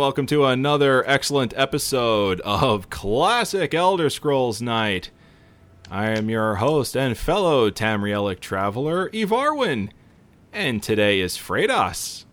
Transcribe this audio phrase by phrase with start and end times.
[0.00, 5.10] welcome to another excellent episode of Classic Elder Scrolls Night.
[5.90, 9.90] I am your host and fellow Tamrielic traveler, Evarwyn,
[10.54, 12.24] and today is Fredas,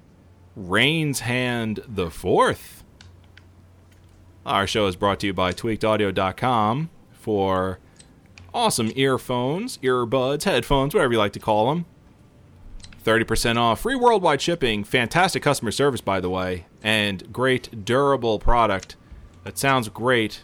[0.56, 2.86] Rain's Hand the Fourth.
[4.46, 7.80] Our show is brought to you by tweakedaudio.com for
[8.54, 11.86] awesome earphones, earbuds, headphones, whatever you like to call them.
[13.08, 18.98] 30% off, free worldwide shipping, fantastic customer service, by the way, and great durable product
[19.46, 20.44] that sounds great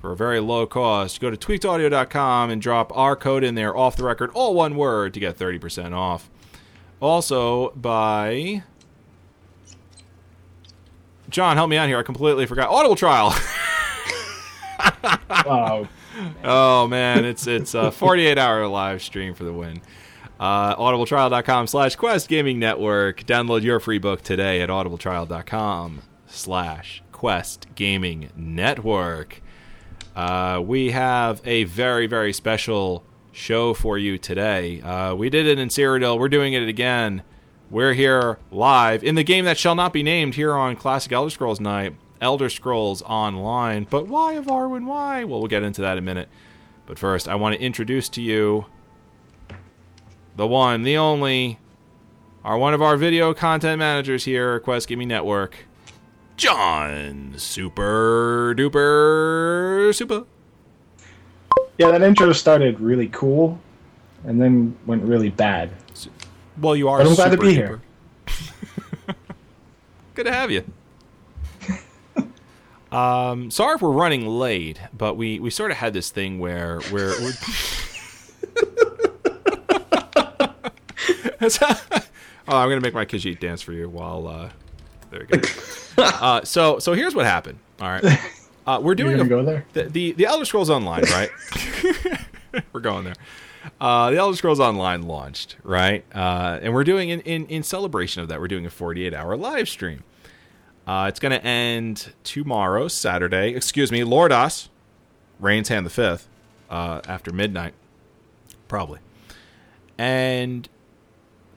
[0.00, 1.20] for a very low cost.
[1.20, 5.14] Go to tweakedaudio.com and drop our code in there off the record, all one word,
[5.14, 6.28] to get 30% off.
[7.00, 8.64] Also, by.
[11.30, 11.98] John, help me out here.
[11.98, 12.70] I completely forgot.
[12.70, 13.32] Audible Trial.
[15.30, 15.88] Wow.
[16.42, 19.80] Oh man, it's it's a 48 hour live stream for the win.
[20.38, 23.24] Uh, audibletrial.com slash quest gaming network.
[23.24, 29.42] Download your free book today at audibletrial.com slash quest gaming network.
[30.14, 34.80] Uh, we have a very, very special show for you today.
[34.80, 36.18] Uh, we did it in Cyrodiil.
[36.18, 37.22] We're doing it again.
[37.70, 41.30] We're here live in the game that shall not be named here on Classic Elder
[41.30, 43.86] Scrolls Night, Elder Scrolls Online.
[43.88, 44.86] But why, Evarwyn?
[44.86, 45.24] Why?
[45.24, 46.28] Well, we'll get into that in a minute.
[46.86, 48.66] But first, I want to introduce to you
[50.38, 51.58] the one, the only,
[52.44, 55.66] are one of our video content managers here at Quest Gaming Network,
[56.36, 60.24] John Super Duper Super.
[61.76, 63.58] Yeah, that intro started really cool
[64.24, 65.70] and then went really bad.
[66.60, 66.98] Well, you are.
[66.98, 67.82] But I'm glad to be here.
[70.14, 70.64] Good to have you.
[72.96, 76.78] um, sorry if we're running late, but we, we sort of had this thing where
[76.90, 77.08] where.
[77.20, 78.84] we're how-
[81.42, 81.80] oh,
[82.48, 84.26] I'm gonna make my Khajiit dance for you while.
[84.26, 84.50] Uh,
[85.10, 85.48] there we go.
[85.98, 87.58] uh, so so here's what happened.
[87.80, 88.04] All right,
[88.66, 89.64] uh, we're You're doing gonna a, go there?
[89.72, 91.30] the, the the Elder Scrolls Online, right?
[92.72, 93.14] we're going there.
[93.80, 96.04] Uh, the Elder Scrolls Online launched, right?
[96.14, 99.36] Uh, and we're doing in, in in celebration of that, we're doing a 48 hour
[99.36, 100.02] live stream.
[100.86, 103.54] Uh, it's going to end tomorrow, Saturday.
[103.54, 104.68] Excuse me, Loredas,
[105.38, 106.26] Rain's Hand the Fifth,
[106.70, 107.74] uh, after midnight,
[108.68, 108.98] probably.
[109.98, 110.66] And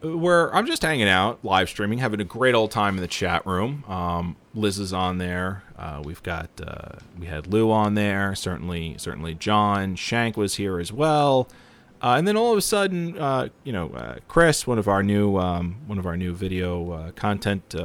[0.01, 3.45] where I'm just hanging out, live streaming, having a great old time in the chat
[3.45, 3.83] room.
[3.87, 5.63] Um, Liz is on there.
[5.77, 8.33] Uh, we've got uh, we had Lou on there.
[8.35, 11.47] Certainly, certainly John Shank was here as well.
[12.01, 15.03] Uh, and then all of a sudden, uh, you know, uh, Chris, one of our
[15.03, 17.75] new um, one of our new video uh, content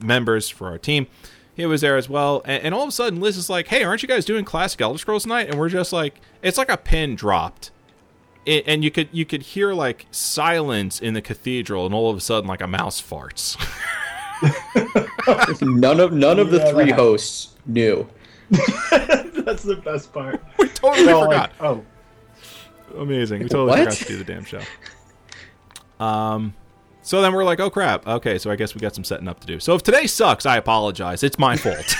[0.00, 1.06] members for our team,
[1.54, 2.42] he was there as well.
[2.44, 4.80] And, and all of a sudden, Liz is like, "Hey, aren't you guys doing classic
[4.80, 7.70] Elder Scrolls tonight?" And we're just like, it's like a pin dropped
[8.46, 12.16] it, and you could you could hear like silence in the cathedral, and all of
[12.16, 13.56] a sudden, like a mouse farts.
[15.62, 18.06] None of none of the Yeah, three that- hosts knew.
[18.50, 20.42] That's the best part.
[20.58, 21.52] we totally They're forgot.
[21.60, 21.84] like, oh,
[22.98, 23.42] Amazing.
[23.42, 23.78] We totally What?
[23.78, 24.60] forgot to do the damn show.
[25.98, 26.54] Um.
[27.02, 28.06] So then we're like, oh crap.
[28.06, 29.60] Okay, so I guess we got some setting up to do.
[29.60, 31.22] So if today sucks, I apologize.
[31.22, 31.94] It's my fault.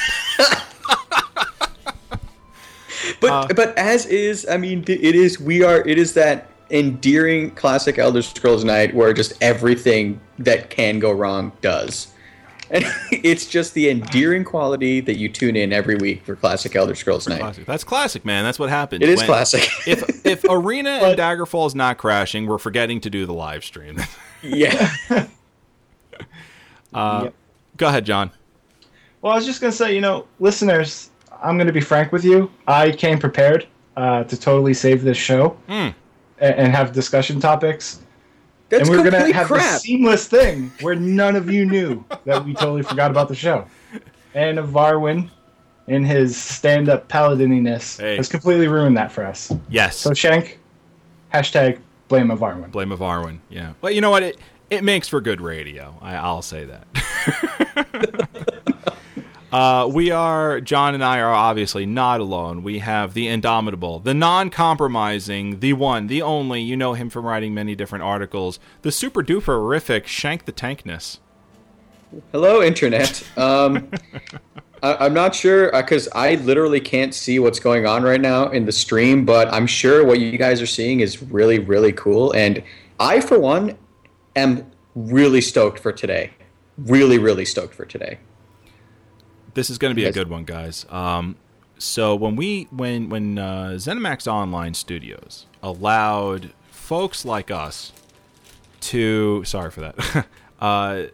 [3.20, 5.40] But Uh, but as is, I mean, it is.
[5.40, 5.86] We are.
[5.86, 11.52] It is that endearing classic Elder Scrolls night where just everything that can go wrong
[11.60, 12.08] does.
[12.70, 16.94] And it's just the endearing quality that you tune in every week for classic Elder
[16.94, 17.40] Scrolls night.
[17.40, 17.66] classic.
[17.66, 18.42] That's classic, man.
[18.44, 19.02] That's what happened.
[19.02, 19.68] It is When- classic.
[19.86, 23.64] If if Arena and But- Daggerfall is not crashing, we're forgetting to do the live
[23.64, 24.00] stream.
[24.42, 24.90] yeah.
[26.92, 27.34] Uh, Yep.
[27.76, 28.30] Go ahead, John.
[29.20, 31.10] well, I was just gonna say, you know, listeners,
[31.44, 32.50] I'm gonna be frank with you.
[32.66, 33.66] I came prepared
[33.96, 35.88] uh, to totally save this show Hmm.
[36.40, 38.00] a- and have discussion topics.
[38.70, 39.60] That's and we're gonna have crap.
[39.60, 43.66] this seamless thing where none of you knew that we totally forgot about the show.
[44.34, 45.30] And Varwin,
[45.86, 48.16] in his stand-up paladininess, Hey.
[48.16, 49.52] has completely ruined that for us.
[49.68, 49.96] Yes.
[49.98, 50.58] So Shank,
[51.32, 51.78] hashtag
[52.08, 52.70] blame of Varwin.
[52.72, 53.38] Blame of Arwen.
[53.50, 53.74] Yeah.
[53.82, 54.22] Well, you know what?
[54.24, 54.38] It
[54.70, 55.94] it makes for good radio.
[56.00, 56.86] I, I'll say that.
[59.54, 62.64] uh, we are John and I are obviously not alone.
[62.64, 66.60] We have the indomitable, the non-compromising, the one, the only.
[66.60, 68.58] You know him from writing many different articles.
[68.82, 71.18] The super duper horrific Shank the Tankness.
[72.32, 73.22] Hello, internet.
[73.36, 73.92] Um,
[74.82, 78.66] I, I'm not sure because I literally can't see what's going on right now in
[78.66, 82.32] the stream, but I'm sure what you guys are seeing is really, really cool.
[82.32, 82.60] And
[82.98, 83.78] I, for one,
[84.34, 86.32] am really stoked for today.
[86.76, 88.18] Really, really stoked for today.
[89.54, 90.84] This is going to be a good one, guys.
[90.90, 91.36] Um,
[91.78, 97.92] so when we when when uh, ZeniMax Online Studios allowed folks like us
[98.80, 100.26] to sorry for that
[100.60, 101.04] uh,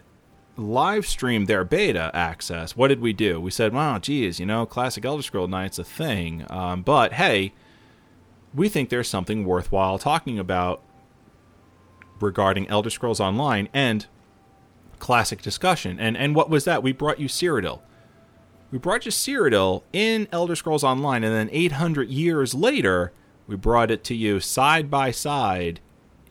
[0.56, 3.40] live stream their beta access, what did we do?
[3.40, 7.52] We said, "Wow, geez, you know, classic Elder Scroll Night's a thing, um, but hey,
[8.54, 10.82] we think there's something worthwhile talking about
[12.20, 14.06] regarding Elder Scrolls Online and
[14.98, 16.82] classic discussion." And and what was that?
[16.82, 17.80] We brought you Cyrodiil.
[18.70, 23.12] We brought you Cyrodiil in Elder Scrolls Online, and then 800 years later,
[23.48, 25.80] we brought it to you side by side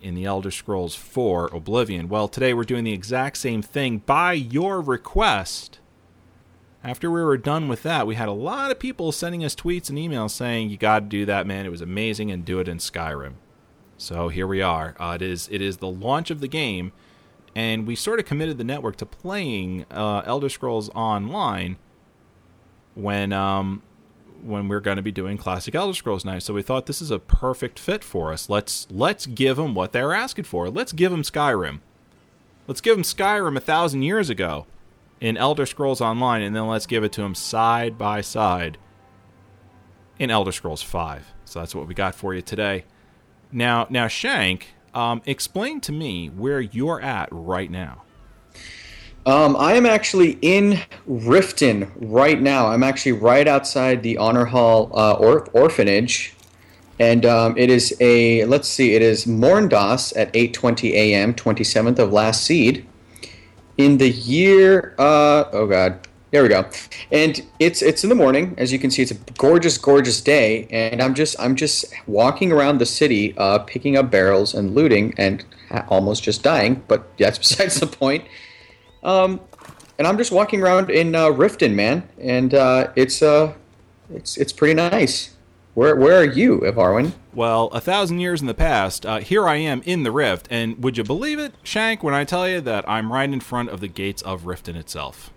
[0.01, 2.07] in the Elder Scrolls 4 Oblivion.
[2.07, 5.79] Well, today we're doing the exact same thing by your request.
[6.81, 9.89] After we were done with that, we had a lot of people sending us tweets
[9.89, 11.65] and emails saying, "You got to do that, man!
[11.65, 13.33] It was amazing, and do it in Skyrim."
[13.97, 14.95] So here we are.
[14.97, 16.93] Uh, it is it is the launch of the game,
[17.53, 21.75] and we sort of committed the network to playing uh, Elder Scrolls Online
[22.95, 23.81] when um,
[24.41, 26.43] when we're going to be doing classic Elder Scrolls Night.
[26.43, 28.49] So we thought this is a perfect fit for us.
[28.49, 30.69] Let's let's give them what they're asking for.
[30.69, 31.79] Let's give them Skyrim.
[32.67, 34.65] Let's give them Skyrim a thousand years ago
[35.19, 38.77] in Elder Scrolls Online, and then let's give it to them side by side
[40.17, 41.33] in Elder Scrolls Five.
[41.45, 42.85] So that's what we got for you today.
[43.51, 48.03] Now, now Shank, um, explain to me where you're at right now.
[49.25, 52.67] Um, I am actually in Riften right now.
[52.67, 56.33] I'm actually right outside the Honor Hall uh, or- orphanage,
[56.99, 61.33] and um, it is a let's see, it is Morndas at 8:20 a.m.
[61.33, 62.85] 27th of last seed
[63.77, 64.95] in the year.
[64.97, 66.69] Uh, oh God, there we go.
[67.11, 69.01] And it's it's in the morning, as you can see.
[69.01, 73.59] It's a gorgeous, gorgeous day, and I'm just I'm just walking around the city, uh,
[73.59, 75.43] picking up barrels and looting, and
[75.89, 76.83] almost just dying.
[76.87, 78.25] But that's besides the point.
[79.03, 79.39] Um,
[79.97, 83.53] and I'm just walking around in uh, Riften, man, and uh, it's uh,
[84.13, 85.35] it's it's pretty nice.
[85.73, 87.13] Where where are you, Evarwyn?
[87.33, 90.81] Well, a thousand years in the past, uh, here I am in the Rift, and
[90.83, 93.79] would you believe it, Shank, when I tell you that I'm right in front of
[93.79, 95.31] the gates of Riften itself?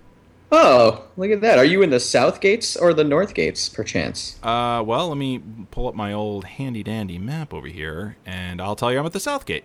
[0.50, 1.58] Oh, look at that!
[1.58, 4.38] Are you in the south gates or the north gates, perchance?
[4.42, 8.76] Uh, well, let me pull up my old handy dandy map over here, and I'll
[8.76, 9.64] tell you I'm at the south gate.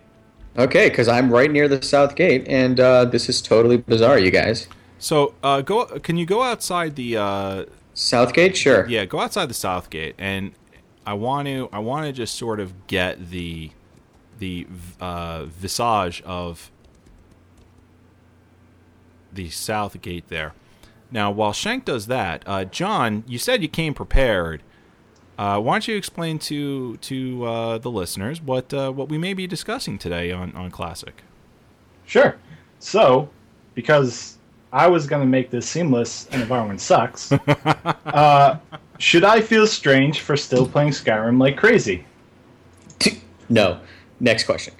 [0.58, 4.32] Okay, because I'm right near the south gate, and uh, this is totally bizarre, you
[4.32, 4.66] guys.
[4.98, 5.84] So, uh, go.
[6.00, 7.16] Can you go outside the?
[7.16, 7.64] Uh,
[7.94, 8.86] South gate, sure.
[8.88, 10.52] yeah, go outside the south gate, and
[11.04, 11.68] I want to.
[11.72, 13.72] I want to just sort of get the,
[14.38, 14.68] the
[15.00, 16.70] uh, visage of
[19.32, 20.54] the south gate there.
[21.10, 24.62] Now, while Shank does that, uh, John, you said you came prepared.
[25.38, 29.32] Uh, why don't you explain to to uh, the listeners what uh, what we may
[29.32, 31.22] be discussing today on, on Classic?
[32.06, 32.36] Sure.
[32.80, 33.28] So,
[33.74, 34.38] because
[34.72, 37.30] I was going to make this seamless and environment sucks,
[38.06, 38.58] uh,
[38.98, 42.04] should I feel strange for still playing Skyrim like crazy?
[43.48, 43.80] No.
[44.20, 44.74] Next question.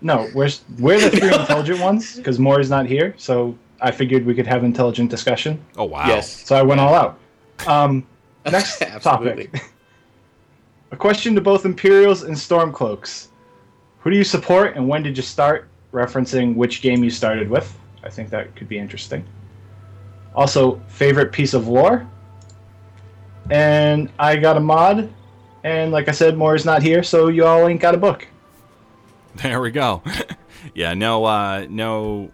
[0.00, 4.34] No, we're, we're the three intelligent ones because Maury's not here, so I figured we
[4.34, 5.64] could have intelligent discussion.
[5.76, 6.06] Oh wow!
[6.08, 6.44] Yes.
[6.44, 7.18] So I went all out.
[7.66, 8.04] Um,
[8.46, 9.46] next Absolutely.
[9.46, 9.72] topic.
[10.92, 13.28] A question to both Imperials and Stormcloaks.
[14.00, 15.68] Who do you support and when did you start?
[15.90, 17.74] Referencing which game you started with.
[18.04, 19.24] I think that could be interesting.
[20.34, 22.06] Also, favorite piece of lore.
[23.50, 25.10] And I got a mod.
[25.64, 28.26] And like I said, Maury's not here, so you all ain't got a book.
[29.36, 30.02] There we go.
[30.74, 32.30] yeah, no, uh, no,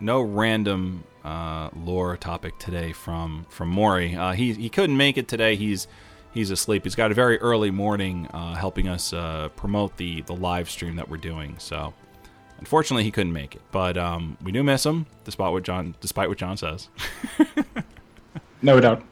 [0.00, 4.14] no random uh, lore topic today from from Maury.
[4.14, 5.56] Uh, he he couldn't make it today.
[5.56, 5.86] He's
[6.32, 6.84] he's asleep.
[6.84, 10.96] He's got a very early morning, uh, helping us uh, promote the the live stream
[10.96, 11.56] that we're doing.
[11.58, 11.94] So,
[12.58, 13.62] unfortunately, he couldn't make it.
[13.70, 16.88] But um, we do miss him, despite what John despite what John says.
[18.62, 19.02] No doubt.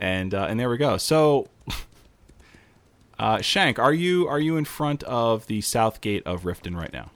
[0.00, 0.96] And uh, and there we go.
[0.96, 1.48] So.
[3.20, 6.92] Uh, Shank, are you are you in front of the south gate of Riften right
[6.92, 7.10] now?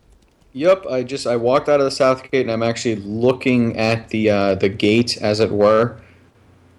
[0.53, 4.09] Yep, I just I walked out of the south gate and I'm actually looking at
[4.09, 6.01] the uh, the gate, as it were,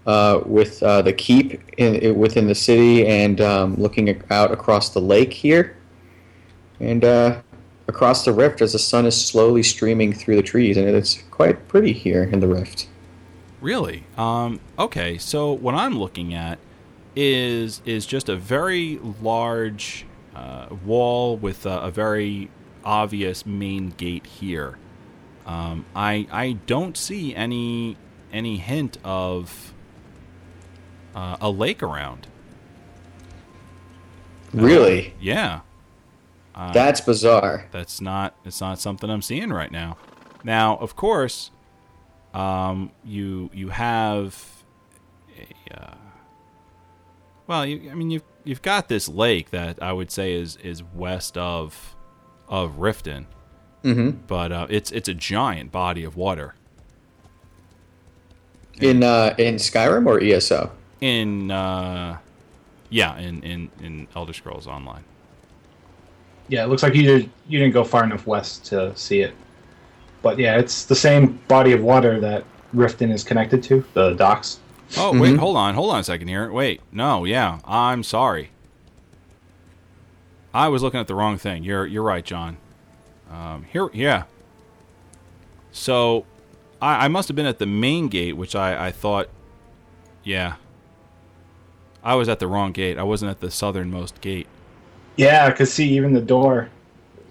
[0.06, 4.90] uh, with uh, the keep in, in, within the city and um, looking out across
[4.90, 5.78] the lake here,
[6.80, 7.42] and uh,
[7.88, 11.68] across the rift as the sun is slowly streaming through the trees, and it's quite
[11.68, 12.88] pretty here in the rift.
[13.62, 14.04] Really?
[14.18, 16.60] Um, okay, so what I'm looking at
[17.16, 20.06] is is just a very large
[20.36, 22.50] uh, wall with a, a very
[22.84, 24.78] obvious main gate here.
[25.46, 27.98] Um, I I don't see any
[28.32, 29.73] any hint of
[31.16, 32.28] uh, a lake around.
[34.54, 35.62] Really, Yeah,
[36.54, 37.68] uh, that's bizarre.
[37.72, 39.98] that's not it's not something I'm seeing right now.
[40.44, 41.50] Now, of course,
[42.34, 44.64] um, you you have
[45.36, 45.96] a, uh,
[47.48, 50.84] well, you, I mean you've you've got this lake that I would say is is
[50.84, 51.96] west of
[52.48, 53.26] of Riften,
[53.82, 56.54] hmm but uh, it's it's a giant body of water.
[58.80, 60.72] In uh, in Skyrim or ESO?
[61.04, 62.18] In uh,
[62.90, 65.04] yeah, in in in Elder Scrolls Online.
[66.48, 69.34] Yeah, it looks like you did, you didn't go far enough west to see it.
[70.22, 74.60] But yeah, it's the same body of water that Riften is connected to, the docks.
[74.98, 76.52] Oh wait, hold on, hold on a second here.
[76.52, 78.52] Wait, no, yeah, I'm sorry.
[80.54, 81.64] I was looking at the wrong thing.
[81.64, 82.58] You're you're right, John.
[83.30, 84.24] Um, here, yeah.
[85.72, 86.26] So,
[86.82, 89.28] I, I must have been at the main gate, which I I thought,
[90.24, 90.56] yeah.
[92.04, 92.98] I was at the wrong gate.
[92.98, 94.48] I wasn't at the southernmost gate.
[95.16, 96.70] Yeah, because see, even the door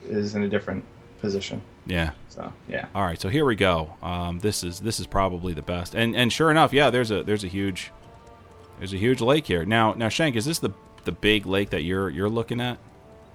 [0.08, 0.84] is in a different
[1.20, 1.60] position.
[1.86, 2.12] Yeah.
[2.28, 3.94] So yeah, All right, so here we go.
[4.02, 7.22] Um, this is this is probably the best, and and sure enough, yeah, there's a
[7.22, 7.90] there's a huge
[8.78, 9.66] there's a huge lake here.
[9.66, 10.70] Now now Shank, is this the
[11.04, 12.78] the big lake that you're you're looking at?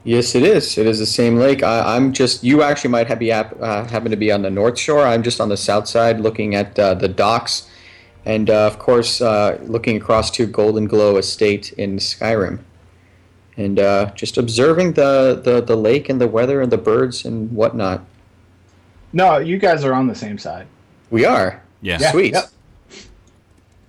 [0.03, 0.77] Yes, it is.
[0.77, 1.63] It is the same lake.
[1.63, 2.44] I, I'm just.
[2.44, 3.44] You actually might have be uh,
[3.86, 5.06] happen to be on the north shore.
[5.06, 7.70] I'm just on the south side, looking at uh, the docks,
[8.28, 12.60] and uh, of course, uh, looking across to Golden Glow Estate in Skyrim,
[13.56, 17.50] and uh, just observing the, the the lake and the weather and the birds and
[17.54, 18.04] whatnot.
[19.14, 20.68] no, you guys are on the same side.
[21.10, 21.64] We are.
[21.82, 22.00] Yeah.
[22.02, 22.34] Yeah, Sweet.
[22.34, 22.50] yep.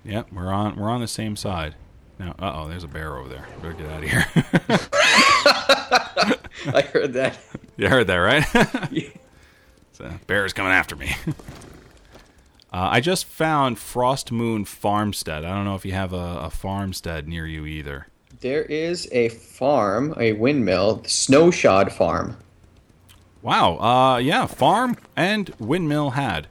[0.04, 1.74] Yep, we're on we're on the same side.
[2.20, 3.46] Now, uh oh, there's a bear over there.
[3.60, 4.24] Better get out of here.
[6.74, 7.38] I heard that.
[7.76, 8.44] you heard that, right?
[8.92, 9.08] Yeah.
[9.92, 11.16] so, bear's coming after me.
[12.72, 15.44] Uh, I just found Frost Moon Farmstead.
[15.44, 18.08] I don't know if you have a, a farmstead near you either.
[18.40, 22.36] There is a farm, a windmill, Snowshod Farm.
[23.42, 23.78] Wow.
[23.78, 26.46] Uh, yeah, farm and windmill had.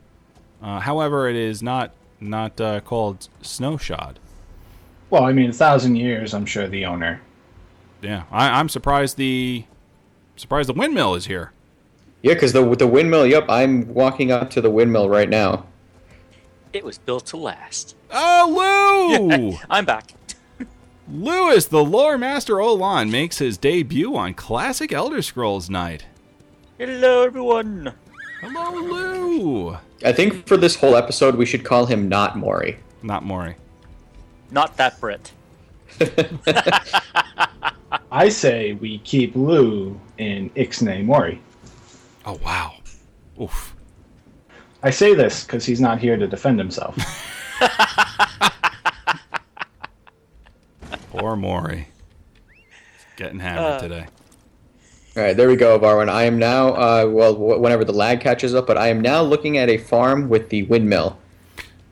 [0.62, 4.20] Uh, however, it is not not uh, called Snowshod.
[5.10, 6.34] Well, I mean, a thousand years.
[6.34, 7.22] I'm sure the owner.
[8.02, 9.66] Yeah, I, I'm surprised the
[10.36, 11.52] surprised the windmill is here.
[12.24, 13.28] Yeah, because the the windmill.
[13.28, 15.66] Yep, I'm walking up to the windmill right now.
[16.74, 17.96] It was built to last.
[18.12, 19.58] Oh, Lou!
[19.70, 20.14] I'm back.
[21.10, 26.06] Lewis, the lore master Olan, makes his debut on Classic Elder Scrolls Night.
[26.78, 27.94] Hello, everyone.
[28.42, 29.78] Hello, Lou.
[30.04, 32.78] I think for this whole episode, we should call him not Maury.
[33.02, 33.56] Not Maury.
[34.52, 35.32] Not that Brit.
[38.12, 41.42] I say we keep Lou in Ixnay Mori.
[42.26, 42.76] Oh wow.
[43.42, 43.76] Oof.
[44.84, 46.96] I say this because he's not here to defend himself.
[51.12, 51.88] Poor Maury.
[53.16, 53.80] Getting hammered Uh.
[53.80, 54.06] today.
[55.16, 56.10] All right, there we go, Varwin.
[56.10, 59.24] I am now, uh, well, wh- whenever the lag catches up, but I am now
[59.24, 61.18] looking at a farm with the windmill.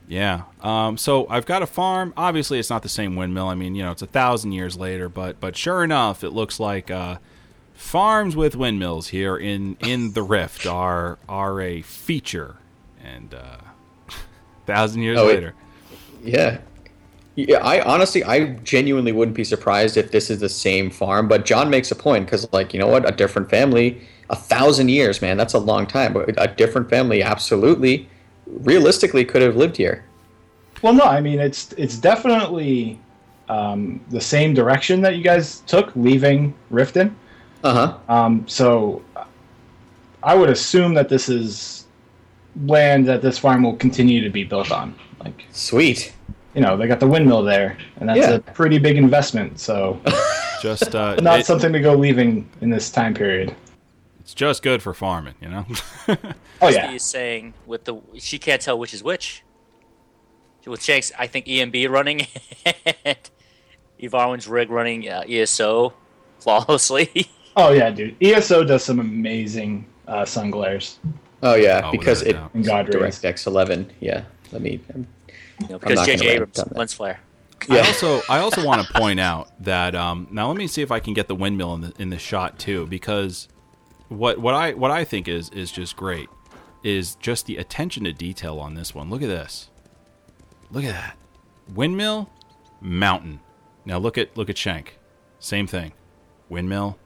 [0.08, 0.44] Yeah.
[0.62, 2.14] Um, so I've got a farm.
[2.16, 3.48] Obviously, it's not the same windmill.
[3.48, 6.60] I mean, you know, it's a thousand years later, but but sure enough, it looks
[6.60, 7.18] like uh,
[7.74, 12.58] farms with windmills here in in the Rift are are a feature,
[13.14, 13.58] and uh,
[14.66, 15.54] thousand years Oh, it- later.
[16.24, 16.60] Yeah.
[17.38, 21.28] Yeah, I honestly, I genuinely wouldn't be surprised if this is the same farm.
[21.28, 23.06] But John makes a point because, like, you know what?
[23.06, 26.14] A different family, a thousand years, man, that's a long time.
[26.14, 28.08] But a different family, absolutely,
[28.48, 30.06] realistically, could have lived here.
[30.82, 32.98] well, no, I mean it's it's definitely
[33.50, 37.14] um, the same direction that you guys took, leaving Riften.
[37.66, 37.98] Uh huh.
[38.08, 39.02] Um, so
[40.24, 41.75] I would assume that this is
[42.66, 44.96] land that this farm will continue to be built on.
[45.24, 46.14] Like Sweet.
[46.54, 48.32] you know, they got the windmill there, and that's Yeah.
[48.36, 49.60] a pretty big investment.
[49.60, 50.00] So
[50.62, 53.56] Just uh, not it- something to go leaving in this time period.
[54.22, 55.66] it's just good for farming, you know.
[56.62, 59.44] Oh yeah, is saying with the she can't tell which is which.
[60.66, 62.26] With Shanks, I think ENB running
[63.06, 63.18] and
[64.02, 65.94] Evarwyn's rig running uh, ESO
[66.40, 67.30] flawlessly.
[67.56, 68.16] oh yeah, dude.
[68.24, 70.98] ESO does some amazing uh, sun glares
[71.44, 72.52] Oh yeah, Oh, because it doubt.
[72.54, 73.20] in God Rays.
[73.20, 73.92] DirectX 11.
[74.00, 74.24] Yeah.
[74.52, 74.80] Let me.
[74.94, 75.08] um,
[75.62, 76.28] You know, because not J.J.
[76.28, 77.20] Abrams on lens flare.
[77.70, 77.82] I Yeah.
[77.88, 81.00] also I also want to point out that um, now let me see if I
[81.00, 83.48] can get the windmill in the in the shot too because
[84.10, 86.30] what what I what I think is is just great
[86.84, 89.10] is just the attention to detail on this one.
[89.10, 89.70] Look at this.
[90.72, 91.18] Look at that.
[91.74, 92.30] Windmill,
[92.82, 93.40] mountain.
[93.86, 95.00] Now look at look at Shank.
[95.40, 95.94] Same thing.
[96.50, 96.98] Windmill,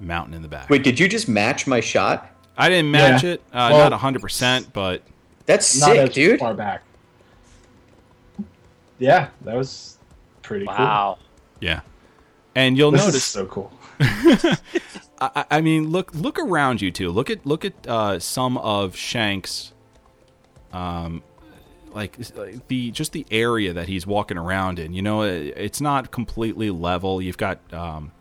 [0.00, 0.68] mountain in the back.
[0.70, 2.30] Wait, did you just match my shot?
[2.60, 3.30] I didn't match Yeah.
[3.30, 3.42] it.
[3.52, 5.02] Uh, Well- not 100%, but
[5.46, 6.38] That's Not sick, as dude.
[6.40, 6.82] far back.
[8.98, 9.98] Yeah, that was
[10.42, 10.74] pretty cool.
[10.74, 11.18] Wow.
[11.60, 11.80] yeah.
[12.54, 12.90] And you'll.
[12.90, 13.72] This notice is so cool.
[15.20, 17.10] I, I mean, look look around you too.
[17.10, 19.72] Look at look at uh, some of Shank's,
[20.72, 21.22] um,
[21.92, 24.92] like like the just the area that he's walking around in.
[24.92, 27.22] You know, it, it's not completely level.
[27.22, 28.12] You've got um,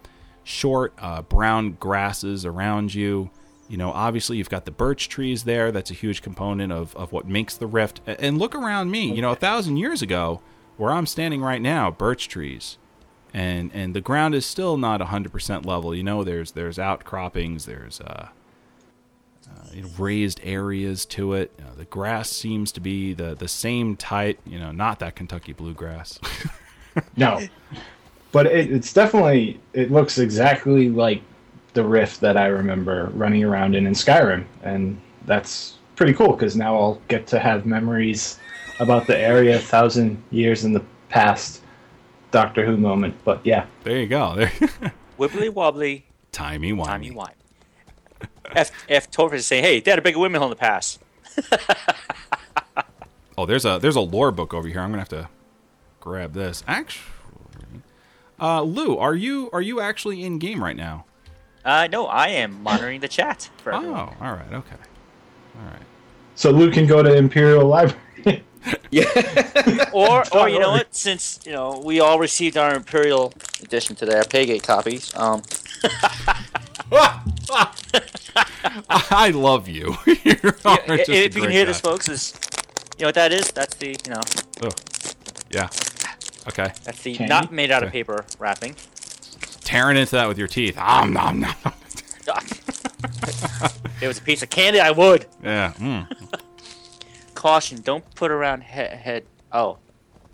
[0.43, 3.31] short uh, brown grasses around you.
[3.69, 5.71] You know, obviously you've got the birch trees there.
[5.71, 8.01] That's a huge component of, of what makes the rift.
[8.05, 9.13] And look around me.
[9.13, 10.41] You know, a thousand years ago,
[10.77, 12.77] where I'm standing right now, birch trees,
[13.33, 15.93] and and the ground is still not 100% level.
[15.93, 18.29] You know, there's there's outcroppings, there's uh,
[19.47, 21.51] uh, raised areas to it.
[21.59, 24.39] You know, the grass seems to be the the same type.
[24.45, 26.19] You know, not that Kentucky bluegrass.
[27.15, 27.39] No,
[28.31, 31.21] but it, it's definitely it looks exactly like
[31.73, 36.55] the rift that I remember running around in in Skyrim, and that's pretty cool because
[36.55, 38.39] now I'll get to have memories
[38.79, 41.61] about the area a thousand years in the past.
[42.31, 44.35] Doctor Who moment, but yeah, there you go.
[44.35, 44.51] There,
[45.19, 46.85] Wibbly wobbly, timey wimey.
[46.85, 47.33] timey wime.
[48.55, 50.99] F F Torfus is saying, "Hey, they had a bigger women in the past."
[53.37, 54.81] Oh, there's a there's a lore book over here.
[54.81, 55.29] I'm gonna have to
[56.01, 56.61] grab this.
[56.67, 57.05] Actually,
[58.37, 61.05] uh, Lou, are you are you actually in game right now?
[61.65, 63.99] Uh, no, I am monitoring the chat for Oh, everyone.
[64.21, 64.75] all right, okay,
[65.59, 65.81] all right.
[66.35, 67.99] so Luke can go to Imperial Library.
[68.91, 69.05] Yeah.
[69.93, 70.93] Or, or you know what?
[70.93, 73.31] Since you know we all received our Imperial
[73.63, 75.15] edition today, our Paygate copies.
[75.15, 75.41] Um,
[78.89, 79.95] I love you.
[80.05, 80.35] you
[80.65, 81.71] are i- just if you can hear guy.
[81.71, 82.33] this, folks, is
[82.97, 83.49] you know what that is?
[83.51, 84.21] That's the you know
[84.63, 84.69] Oh,
[85.51, 85.69] yeah.
[86.47, 86.71] Okay.
[86.83, 87.29] that's the Candy?
[87.29, 88.75] not made out of paper wrapping.
[89.69, 90.79] Tearing into that with your teeth.
[90.79, 91.53] Om nom nom.
[91.63, 92.01] if
[94.01, 95.27] it was a piece of candy, I would.
[95.43, 95.73] Yeah.
[95.77, 96.07] Mm.
[97.35, 99.25] Caution: Don't put around he- head.
[99.51, 99.77] Oh,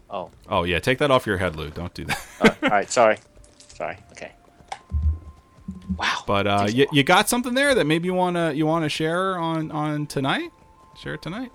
[0.10, 0.32] oh.
[0.48, 0.80] Oh yeah.
[0.80, 1.70] Take that off your head, Lou.
[1.70, 2.26] Don't do that.
[2.40, 3.18] Uh, all right, sorry,
[3.58, 3.98] sorry.
[4.14, 4.32] Okay.
[5.98, 6.24] Wow.
[6.26, 9.70] But uh, you, you got something there that maybe you wanna you wanna share on
[9.70, 10.50] on tonight?
[10.98, 11.52] Share it tonight.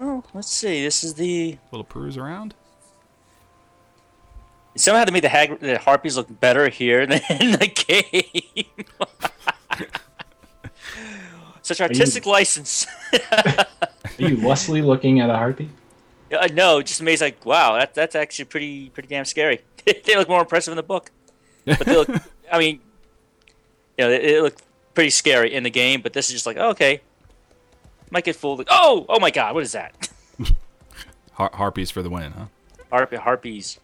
[0.00, 0.84] Oh, let's see.
[0.84, 2.54] This is the little peruse around.
[4.76, 8.66] Somehow they made the, hag- the harpies look better here than in the game.
[11.62, 12.86] Such artistic license.
[13.32, 13.66] Are
[14.18, 15.70] you lustily looking at a harpy?
[16.36, 17.22] Uh, no, just amazed.
[17.22, 19.60] Like, wow, that, that's actually pretty pretty damn scary.
[19.84, 21.10] they look more impressive in the book,
[21.64, 22.08] but they look.
[22.50, 22.80] I mean,
[23.96, 24.56] you know, they, they look
[24.94, 26.00] pretty scary in the game.
[26.02, 27.00] But this is just like, oh, okay,
[28.10, 28.66] might get fooled.
[28.68, 30.08] Oh, oh my God, what is that?
[31.32, 32.44] Har- harpies for the win, huh?
[32.90, 33.78] Harp- harpies.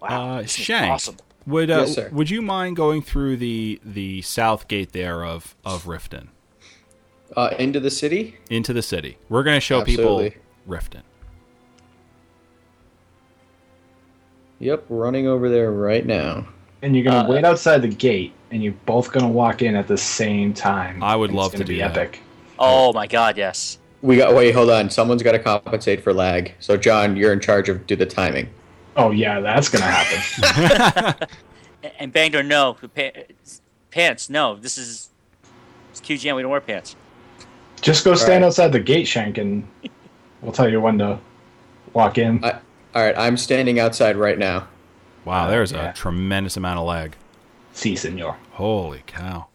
[0.00, 0.92] Wow, Uh, Shank.
[0.92, 1.16] awesome.
[1.46, 2.08] Would uh, Yes, sir.
[2.12, 6.28] would you mind going through the the south gate there of of Riften
[7.36, 8.36] Uh, into the city.
[8.50, 9.16] into the city?
[9.28, 10.30] We're going to show Absolutely.
[10.30, 11.02] people Riften.
[14.60, 16.46] Yep, running over there right now.
[16.82, 19.88] And you're gonna Uh, wait outside the gate, and you're both gonna walk in at
[19.88, 21.02] the same time.
[21.02, 21.96] I would love it's gonna be do that.
[21.96, 22.20] epic.
[22.58, 23.78] Oh my God, yes.
[24.02, 24.90] We got wait, hold on.
[24.90, 26.54] Someone's got to compensate for lag.
[26.60, 28.48] So John, you're in charge of do the timing.
[28.98, 31.28] Oh yeah, that's gonna happen.
[31.84, 32.76] A- And Bangor, no.
[33.90, 34.56] Pants, no.
[34.56, 35.10] This is
[35.90, 36.34] it's QGN.
[36.36, 36.96] We don't wear pants.
[37.80, 38.48] Just go stand Right.
[38.48, 39.66] outside the gate, Shank, and
[40.42, 41.18] we'll tell you when to
[41.92, 42.44] walk in.
[42.44, 42.58] I,
[42.94, 44.66] all right, I'm standing outside right now.
[45.24, 45.90] Wow, there's yeah.
[45.90, 47.14] a tremendous amount of lag.
[47.72, 48.36] See, senor.
[48.50, 49.46] Holy cow!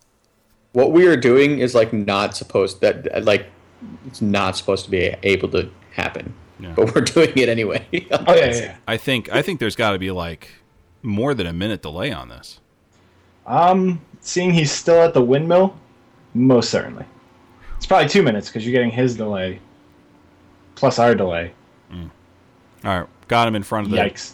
[0.71, 3.47] What we are doing is like not supposed that like
[4.07, 6.73] it's not supposed to be able to happen, Yeah.
[6.75, 7.85] but we're doing it anyway.
[8.11, 8.55] Oh yeah, yeah.
[8.55, 8.75] yeah.
[8.87, 10.49] I think I think there's got to be like
[11.01, 12.59] more than a minute delay on this.
[13.45, 15.75] Um, seeing he's still at the windmill,
[16.33, 17.05] most certainly.
[17.77, 19.59] It's probably two minutes because you're getting his delay,
[20.75, 21.53] plus our delay.
[22.85, 23.97] All right, got him in front of the.
[23.97, 24.33] Yikes!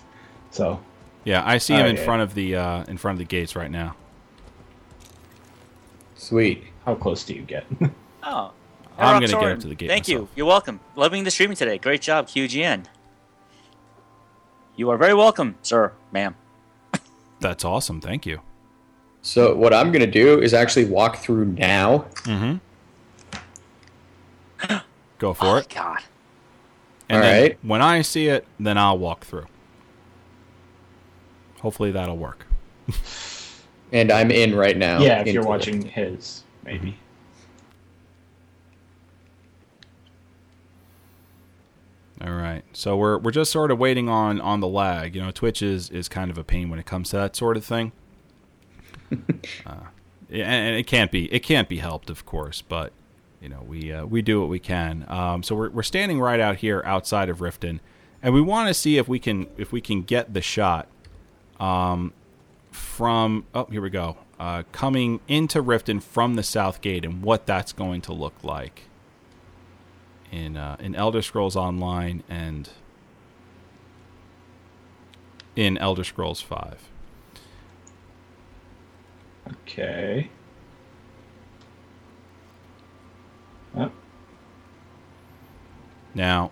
[0.51, 0.79] So
[1.23, 2.03] Yeah, I see him in yeah.
[2.05, 3.95] front of the uh, in front of the gates right now.
[6.15, 6.63] Sweet.
[6.85, 7.65] how close do you get?
[8.21, 8.51] Oh.
[9.07, 10.15] I'm gonna get Soren, up to the gate Thank you.
[10.19, 10.29] myself.
[10.35, 10.79] You're welcome.
[10.95, 11.77] Loving the streaming today.
[11.77, 12.85] Great job, QGN.
[14.75, 16.35] You are very welcome, sir, ma'am.
[17.39, 18.01] That's awesome.
[18.01, 18.41] Thank you.
[19.21, 22.05] So what I'm gonna do is actually walk through now.
[22.23, 22.57] Mm-hmm.
[25.17, 25.69] Go Oh for my it.
[25.73, 25.99] God.
[27.09, 27.59] And All then right.
[27.63, 29.47] when I see it, then I'll walk through.
[31.61, 32.45] Hopefully that'll work.
[33.91, 34.99] And I'm in right now.
[35.01, 36.97] yeah, if you're the- watching his, maybe.
[42.21, 42.63] All right.
[42.73, 45.15] So we're we're just sort of waiting on on the lag.
[45.15, 47.55] You know, Twitch is is kind of a pain when it comes to that sort
[47.55, 47.91] of thing.
[49.65, 49.75] uh,
[50.29, 52.91] and it can't be it can't be helped, of course, but
[53.41, 55.05] you know we uh, we do what we can.
[55.07, 57.79] Um, so we're we're standing right out here outside of Riften,
[58.21, 60.87] and we want to see if we can if we can get the shot
[61.59, 62.13] um,
[62.71, 67.45] from oh here we go uh, coming into Riften from the south gate and what
[67.45, 68.88] that's going to look like
[70.31, 72.69] in uh, in Elder Scrolls Online and
[75.55, 76.89] in Elder Scrolls Five.
[79.63, 80.29] Okay.
[83.75, 83.91] Yep.
[86.15, 86.51] Now,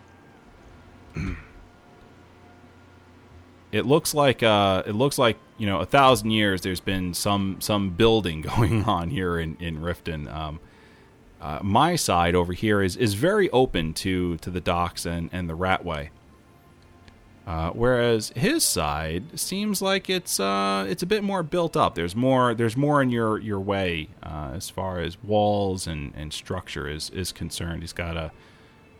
[3.71, 6.61] it looks like uh, it looks like you know a thousand years.
[6.61, 10.33] There's been some some building going on here in in Riften.
[10.33, 10.59] Um,
[11.41, 15.50] uh, my side over here is is very open to to the docks and and
[15.50, 16.10] the Ratway.
[17.45, 21.95] Uh, whereas his side seems like it's uh, it's a bit more built up.
[21.95, 26.34] There's more there's more in your your way uh, as far as walls and, and
[26.34, 27.84] structure is is concerned.
[27.84, 28.32] He's got a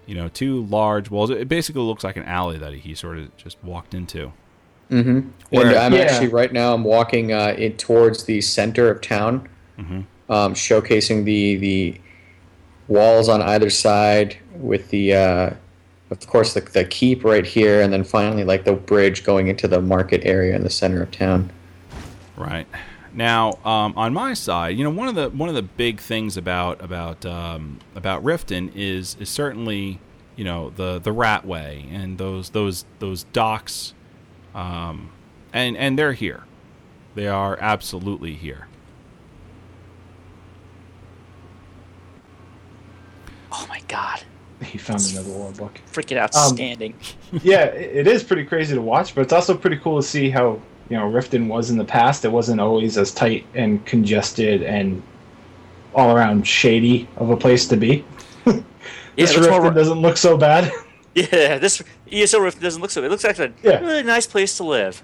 [0.06, 1.30] you know two large walls.
[1.30, 4.32] It basically looks like an alley that he sort of just walked into.
[4.90, 5.28] Mm-hmm.
[5.50, 6.00] Where- and I'm Yeah.
[6.04, 6.74] actually right now.
[6.74, 10.06] I'm walking uh, in towards the center of town, Mhm.
[10.30, 12.00] um, showcasing the the
[12.88, 15.50] walls on either side with the, uh,
[16.10, 19.68] of course, the, the keep right here, and then finally like the bridge going into
[19.68, 21.52] the market area in the center of town.
[22.36, 22.68] Right
[23.18, 26.38] now, um, on my side, you know one of the one of the big things
[26.38, 30.00] about about um, about Riften is is certainly
[30.36, 33.94] you know the the Ratway and those those those docks,
[34.54, 35.10] um,
[35.52, 36.44] and and they're here.
[37.16, 38.68] They are absolutely here.
[43.52, 44.22] Oh my god,
[44.62, 45.80] He found another war book.
[45.92, 46.94] freaking outstanding!
[47.44, 50.60] yeah, it is pretty crazy to watch, but it's also pretty cool to see how
[50.90, 52.26] you know Riften was in the past.
[52.26, 55.02] It wasn't always as tight and congested and
[55.96, 58.04] all around shady of a place to be.
[58.46, 60.72] this looks Riften more, doesn't look so bad.
[61.16, 61.82] yeah, this
[62.12, 63.02] ESO Rift doesn't look so.
[63.02, 63.08] Bad.
[63.08, 63.80] It looks like a Yeah.
[63.80, 65.02] really nice place to live.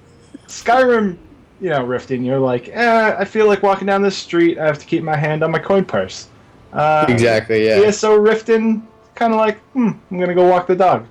[0.48, 1.18] Skyrim,
[1.62, 4.58] you know, Riften, you're like, eh, I feel like walking down this street.
[4.60, 6.28] I have to keep my hand on my coin purse.
[6.74, 7.66] Uh, exactly.
[7.66, 7.82] Yeah.
[7.82, 8.82] ESO Riften,
[9.16, 11.06] kind of like, hmm, I'm gonna go walk the dog.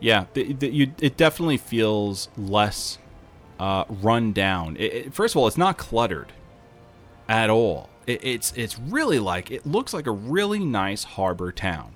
[0.00, 2.98] Yeah, the, the, you, it definitely feels less
[3.60, 4.76] uh, run down.
[4.76, 6.32] It, it- first of all, it's not cluttered
[7.28, 7.88] at all.
[8.06, 11.92] It, it's it's really like it looks like a really nice harbor town.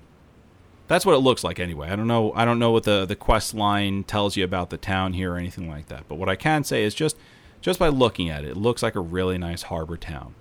[0.87, 1.89] That's what it looks like anyway.
[1.89, 2.33] I don't know.
[2.35, 5.37] I don't know what the the quest line tells you about the town here or
[5.37, 6.05] anything like that.
[6.09, 7.17] But what I can say is just
[7.61, 10.35] just by looking at it, it looks like a really nice harbor town.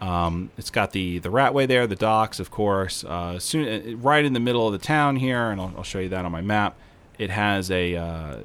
[0.00, 3.02] Um, it's got the the Ratway there, the docks, of course.
[3.04, 5.98] Uh, soon, uh, right in the middle of the town here, and I'll, I'll show
[6.00, 6.76] you that on my map.
[7.18, 8.36] It has a uh,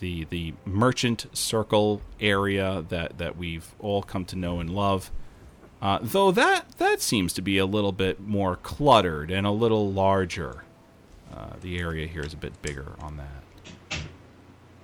[0.00, 5.10] the the merchant circle area that that we've all come to know and love.
[5.82, 9.92] Uh, though that that seems to be a little bit more cluttered and a little
[9.92, 10.64] larger.
[11.34, 14.00] Uh, the area here is a bit bigger on that.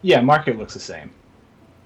[0.03, 1.11] Yeah, market looks the same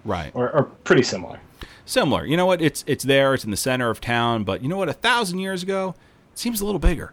[0.04, 0.32] Right.
[0.34, 1.38] or, or pretty similar.
[1.87, 2.27] Similar.
[2.27, 2.61] You know what?
[2.61, 3.33] It's it's there.
[3.33, 4.44] It's in the center of town.
[4.44, 4.88] But you know what?
[4.90, 5.94] A thousand years ago,
[6.33, 7.12] it seems a little bigger.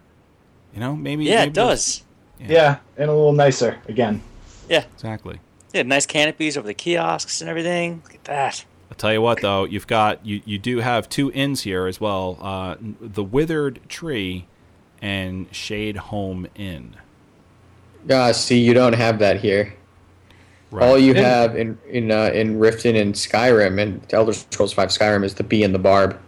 [0.74, 1.24] You know, maybe.
[1.26, 2.04] Yeah, maybe it does.
[2.40, 2.48] Yeah.
[2.50, 4.22] Yeah, and a little nicer again.
[4.68, 5.40] Yeah, Exactly.
[5.74, 8.02] yeah, nice canopies over the kiosks and everything.
[8.04, 8.66] Look at that.
[8.90, 12.02] I'll tell you what, though, you've got you you do have two inns here as
[12.02, 12.38] well.
[12.42, 14.48] Uh, the Withered Tree
[15.02, 16.96] and Shade Home Inn.
[18.10, 19.74] Uh, see, you don't have that here.
[20.74, 20.90] Right.
[20.90, 21.22] All you Yeah.
[21.22, 25.44] have in in uh, in Riften and Skyrim and Elder Scrolls Five Skyrim is the
[25.44, 26.20] bee and the barb.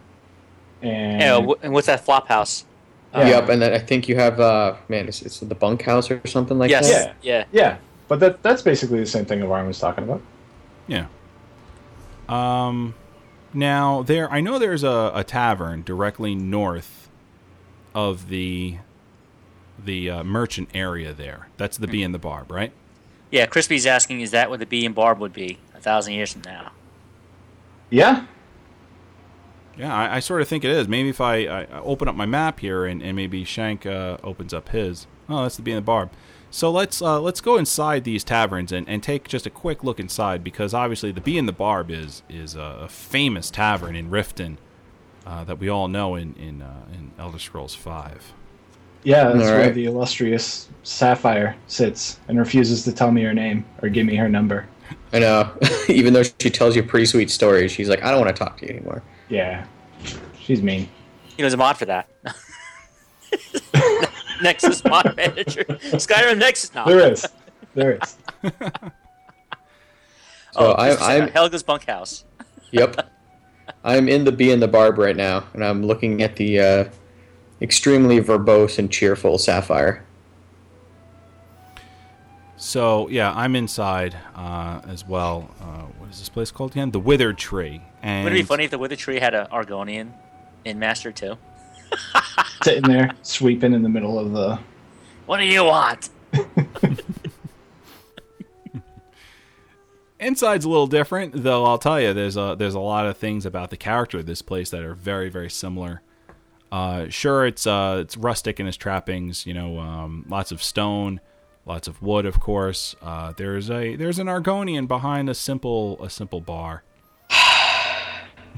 [0.82, 2.64] And Yeah, and what's that flop house?
[3.12, 3.28] Yeah.
[3.28, 6.60] Yep, and then I think you have uh man, it's, it's the bunkhouse or something
[6.60, 6.88] like yes.
[6.88, 7.16] that.
[7.22, 7.38] Yeah.
[7.38, 7.44] Yeah.
[7.50, 10.22] yeah, but that that's basically the same thing Avarn was talking about.
[10.86, 11.06] Yeah.
[12.28, 12.94] Um,
[13.52, 17.08] now there, I know there's a, a tavern directly north
[17.96, 18.76] of the
[19.84, 21.48] the uh, merchant area there.
[21.56, 22.72] That's the Bee and the Barb, right?
[23.30, 26.32] Yeah, Crispy's asking, is that what the bee and barb would be a thousand years
[26.32, 26.72] from now?
[27.90, 28.26] Yeah,
[29.76, 30.88] Yeah, I, I sort of think it is.
[30.88, 34.16] Maybe if I, I I open up my map here and, and maybe Shank uh,
[34.22, 35.06] opens up his.
[35.28, 36.10] Oh, that's the Bee and the Barb.
[36.50, 40.00] So let's uh, let's go inside these taverns and, and take just a quick look
[40.00, 44.10] inside because obviously the Bee and the Barb is is a, a famous tavern in
[44.10, 44.56] Riften
[45.26, 48.32] uh, that we all know in in, uh, in Elder Scrolls Five.
[49.06, 49.74] Yeah, that's All where right.
[49.74, 54.28] the illustrious Sapphire sits and refuses to tell me her name or give me her
[54.28, 54.66] number.
[55.12, 55.56] I know.
[55.88, 58.58] Even though she tells you pretty sweet stories, she's like, I don't want to talk
[58.58, 59.04] to you anymore.
[59.28, 59.64] Yeah,
[60.40, 60.88] she's mean.
[61.36, 62.08] He was a mod for that.
[64.42, 65.62] Nexus mod manager.
[65.64, 66.86] Skyrim Nexus now.
[66.86, 67.24] There is,
[67.74, 68.16] there is.
[70.52, 72.24] So Oh, I, Crispy said I'm Helga's bunkhouse.
[72.70, 73.10] Yep.
[73.84, 76.84] I'm in the Bee and the Barb right now, and I'm looking at the uh,
[77.60, 80.04] extremely verbose and cheerful Sapphire.
[82.56, 85.54] So yeah, I'm inside uh, as well.
[85.60, 86.90] Uh, what is this place called again?
[86.90, 87.82] The Withered Tree.
[88.02, 90.12] And Would it be funny if the Wither Tree had an Argonian
[90.64, 91.36] in Master too?
[92.62, 94.58] Sitting there, sweeping in the middle of the.
[95.26, 96.10] What do you want?
[100.18, 101.64] Inside's a little different, though.
[101.64, 104.40] I'll tell you, there's a there's a lot of things about the character of this
[104.42, 106.02] place that are very very similar.
[106.76, 109.46] Uh, sure, it's uh, it's rustic in its trappings.
[109.46, 111.22] You know, um, lots of stone,
[111.64, 112.94] lots of wood, of course.
[113.00, 116.82] Uh, there's a there's an Argonian behind a simple a simple bar.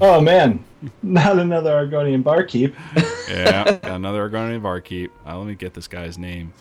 [0.01, 0.63] Oh man,
[1.03, 2.73] not another Argonian barkeep.
[3.29, 5.11] Yeah, another Argonian barkeep.
[5.27, 6.53] Uh, let me get this guy's name.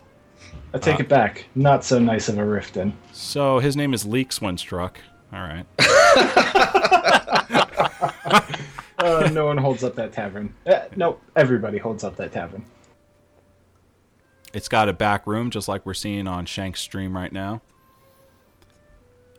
[0.74, 1.46] I take it back.
[1.54, 2.92] Not so nice of a Riften.
[3.12, 5.00] So his name is Leaks when struck.
[5.32, 5.64] All right.
[8.98, 10.54] Uh, no one holds up that tavern.
[10.66, 12.64] Uh, no, everybody holds up that tavern.
[14.52, 17.60] It's got a back room, just like we're seeing on Shank's stream right now.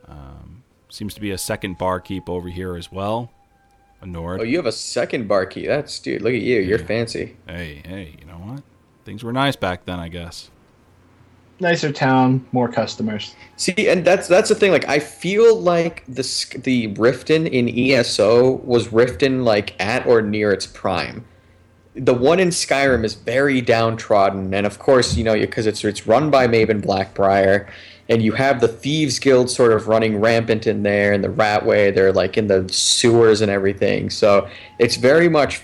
[0.08, 3.32] Um, seems to be a second barkeep over here as well.
[4.02, 4.40] A Nord.
[4.40, 5.68] Oh, you have a second barkeep.
[5.68, 6.22] That's dude.
[6.22, 6.62] Look at you.
[6.62, 6.86] You're Yeah.
[6.86, 7.36] fancy.
[7.48, 8.64] Hey, hey, you know what?
[9.04, 10.50] Things were nice back then, I guess.
[11.62, 13.36] Nicer town, more customers.
[13.58, 14.72] See, and that's that's the thing.
[14.72, 16.24] Like, I feel like the
[16.64, 21.26] the Riften in ESO was Riften like at or near its prime.
[21.96, 26.08] The one in Skyrim is very downtrodden, and of course, you know, because it's it's
[26.08, 27.70] run by Maven Blackbriar,
[28.08, 31.94] and you have the Thieves Guild sort of running rampant in there, and the Ratway,
[31.94, 34.10] they're like in the sewers and everything.
[34.10, 34.48] So
[34.80, 35.62] it's very much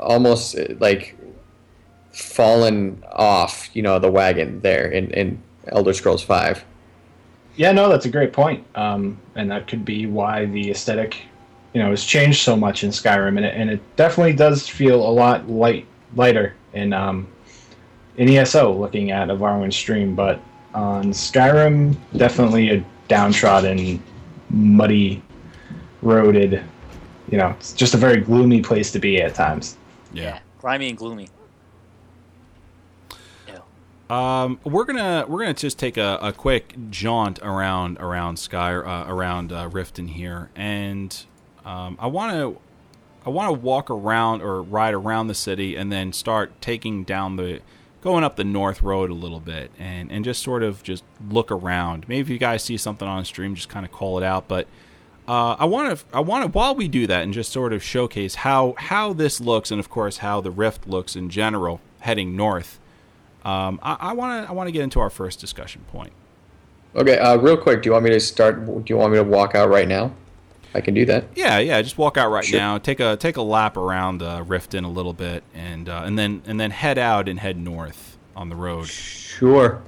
[0.00, 1.16] almost uh, like
[2.12, 6.64] fallen off, you know, the wagon there in in Elder Scrolls Five.
[7.56, 8.64] Yeah, no, that's a great point.
[8.74, 11.18] Um, and that could be why the aesthetic,
[11.74, 15.06] you know, has changed so much in Skyrim, and it, and it definitely does feel
[15.06, 17.26] a lot light lighter in um,
[18.16, 20.40] in ESO looking at a Varwin stream, but
[20.74, 24.02] on Skyrim, definitely a downtrodden,
[24.50, 25.22] muddy,
[26.02, 26.62] roaded.
[27.30, 29.76] You know, it's just a very gloomy place to be at times.
[30.12, 30.40] Yeah.
[30.58, 31.28] grimy and gloomy.
[34.12, 39.06] Um, we're gonna we're gonna just take a, a quick jaunt around around Sky uh,
[39.08, 41.24] around uh, Riften here, and
[41.64, 42.60] um, I want to
[43.24, 47.36] I want to walk around or ride around the city, and then start taking down
[47.36, 47.60] the
[48.02, 51.50] going up the north road a little bit, and and just sort of just look
[51.50, 52.06] around.
[52.06, 54.68] Maybe if you guys see something on stream, just kind of call it out, but.
[55.28, 56.04] Uh, I want to.
[56.12, 56.50] I want to.
[56.50, 59.88] While we do that, and just sort of showcase how how this looks, and of
[59.88, 62.80] course how the rift looks in general, heading north.
[63.44, 66.12] Um, I want to I want to get into our first discussion point.
[66.94, 68.64] Okay, uh, real quick, do you want me to start?
[68.66, 70.12] Do you want me to walk out right now?
[70.74, 71.24] I can do that.
[71.34, 71.82] Yeah, yeah.
[71.82, 72.58] Just walk out right Sure.
[72.58, 72.78] now.
[72.78, 76.42] Take a take a lap around uh, Riften a little bit, and uh, and then
[76.46, 78.86] and then head out and head north on the road.
[78.88, 79.82] Sure.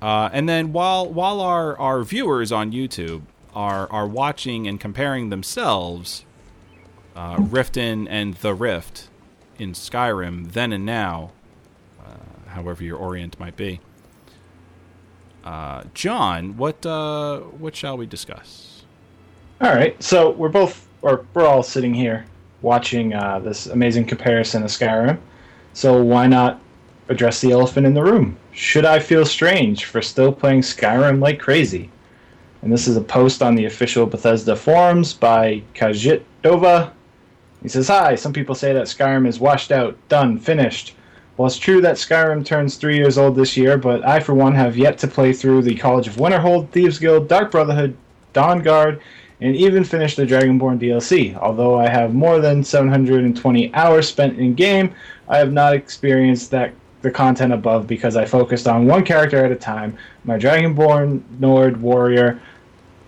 [0.00, 3.22] Uh, and then while while our, our viewers on YouTube
[3.54, 6.24] are are watching and comparing themselves,
[7.16, 9.08] uh, Riften and the Rift
[9.58, 11.32] in Skyrim, then and now,
[12.58, 13.80] however your orient might be.
[15.44, 18.82] Uh, John, what uh, what shall we discuss?
[19.60, 22.26] All right, so we're both, or we're all sitting here
[22.62, 25.18] watching uh, this amazing comparison of Skyrim.
[25.72, 26.60] So why not
[27.08, 28.36] address the elephant in the room?
[28.52, 31.90] Should I feel strange for still playing Skyrim like crazy?
[32.62, 36.90] And this is a post on the official Bethesda forums by Kajit Dova.
[37.62, 40.94] He says, Hi, some people say that Skyrim is washed out, done, finished.
[41.38, 44.56] Well, it's true that Skyrim turns three years old this year, but I, for one,
[44.56, 47.96] have yet to play through the College of Winterhold, Thieves Guild, Dark Brotherhood,
[48.32, 49.00] Dawn Guard,
[49.40, 51.36] and even finish the Dragonborn DLC.
[51.36, 54.92] Although I have more than 720 hours spent in game,
[55.28, 59.52] I have not experienced that the content above because I focused on one character at
[59.52, 62.40] a time, my Dragonborn Nord warrior.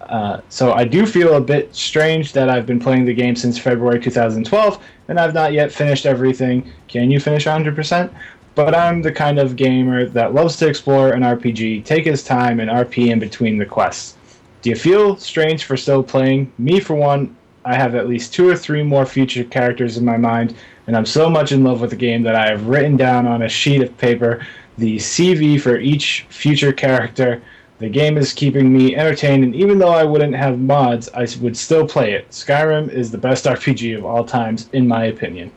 [0.03, 3.59] Uh, so I do feel a bit strange that I've been playing the game since
[3.59, 6.73] February 2012 and I've not yet finished everything.
[6.87, 8.11] Can you finish 100%?
[8.55, 12.61] But I'm the kind of gamer that loves to explore an RPG, take his time,
[12.61, 14.17] and RP in between the quests.
[14.63, 16.53] Do you feel strange for still playing?
[16.59, 20.17] Me, for one, I have at least two or three more future characters in my
[20.17, 20.55] mind,
[20.87, 23.43] and I'm so much in love with the game that I have written down on
[23.43, 24.47] a sheet of paper
[24.79, 27.43] the CV for each future character.
[27.81, 31.57] The game is keeping me entertained, and even though I wouldn't have mods, I would
[31.57, 32.29] still play it.
[32.29, 35.51] Skyrim is the best RPG of all times, in my opinion.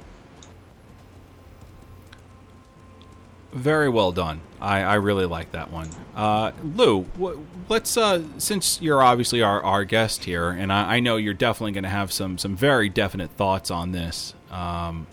[3.52, 4.40] Very well done.
[4.62, 5.90] I, I really like that one.
[6.16, 7.38] Uh, Lou, wh-
[7.70, 11.74] let's uh, since you're obviously our, our guest here, and I, I know you're definitely
[11.74, 15.08] going to have some some very definite thoughts on this, um,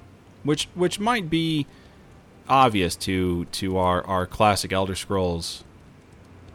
[0.45, 1.67] which which might be
[2.49, 5.65] obvious to to our, our classic Elder Scrolls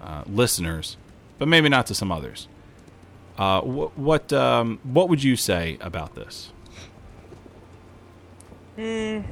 [0.05, 0.95] uh, listeners,
[1.39, 2.47] but maybe not to some others.
[3.37, 6.51] Uh, wh- what um, what would you say about this?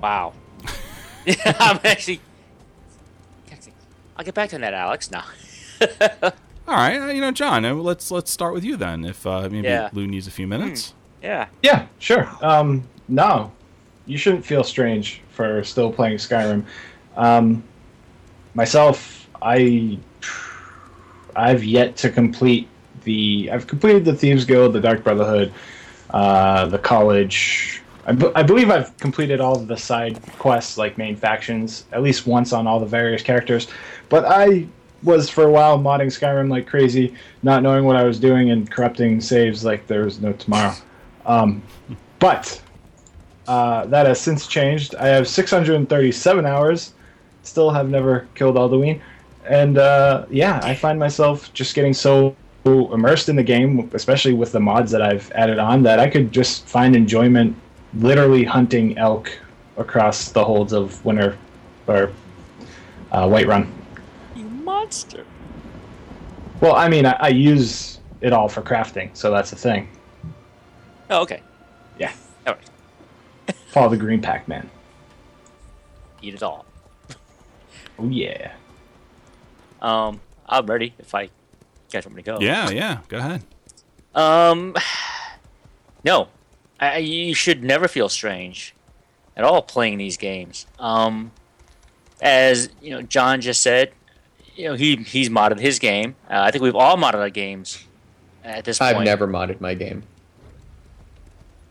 [0.00, 0.32] Wow.
[1.26, 2.20] yeah, I'm actually.
[4.16, 5.10] I'll get back to that, Alex.
[5.10, 5.24] Now.
[6.68, 9.04] All right, uh, you know, John, uh, let's let's start with you then.
[9.04, 9.88] If uh, maybe Yeah.
[9.92, 10.94] Lou needs a few minutes.
[11.22, 11.48] Yeah.
[11.62, 12.28] Yeah, sure.
[12.42, 13.52] Um, no,
[14.10, 16.64] you shouldn't feel strange for still playing Skyrim.
[17.16, 17.62] Um,
[18.54, 19.98] myself, I,
[21.36, 22.68] I've yet to complete
[23.04, 23.50] the.
[23.52, 25.52] I've completed the Thieves Guild, the Dark Brotherhood,
[26.10, 27.82] uh, the College.
[28.04, 32.26] I, b- I believe I've completed all the side quests, like main factions, at least
[32.26, 33.68] once on all the various characters.
[34.08, 34.66] But I
[35.04, 38.68] was for a while modding Skyrim like crazy, not knowing what I was doing and
[38.68, 40.74] corrupting saves like there was no tomorrow.
[41.26, 41.62] Um,
[42.18, 42.60] but
[43.50, 44.94] uh, that has since changed.
[44.94, 46.92] I have 637 hours.
[47.42, 49.00] Still have never killed Alduin,
[49.48, 54.52] and uh, yeah, I find myself just getting so immersed in the game, especially with
[54.52, 57.56] the mods that I've added on, that I could just find enjoyment
[57.94, 59.36] literally hunting elk
[59.76, 61.36] across the holds of Winter
[61.88, 62.12] or
[63.10, 63.66] uh, Whiterun.
[64.36, 65.24] You monster.
[66.60, 69.88] Well, I mean, I, I use it all for crafting, so that's the thing.
[71.08, 71.42] Oh, okay.
[71.98, 72.12] Yeah.
[73.70, 74.68] Follow the green Pac-Man.
[76.22, 76.66] Eat it all.
[77.98, 78.52] Oh yeah.
[79.80, 81.30] Um, I'm ready if I
[81.92, 82.38] guys want me to go.
[82.40, 82.98] Yeah, yeah.
[83.08, 83.42] Go ahead.
[84.14, 84.74] Um,
[86.04, 86.28] no,
[86.78, 88.74] I, I- you should never feel strange
[89.36, 90.66] at all playing these games.
[90.78, 91.30] Um,
[92.20, 93.92] as you know, John just said,
[94.56, 96.16] you know he he's modded his game.
[96.28, 97.82] Uh, I think we've all modded our games
[98.44, 98.96] at this point.
[98.96, 100.02] I've never modded my game.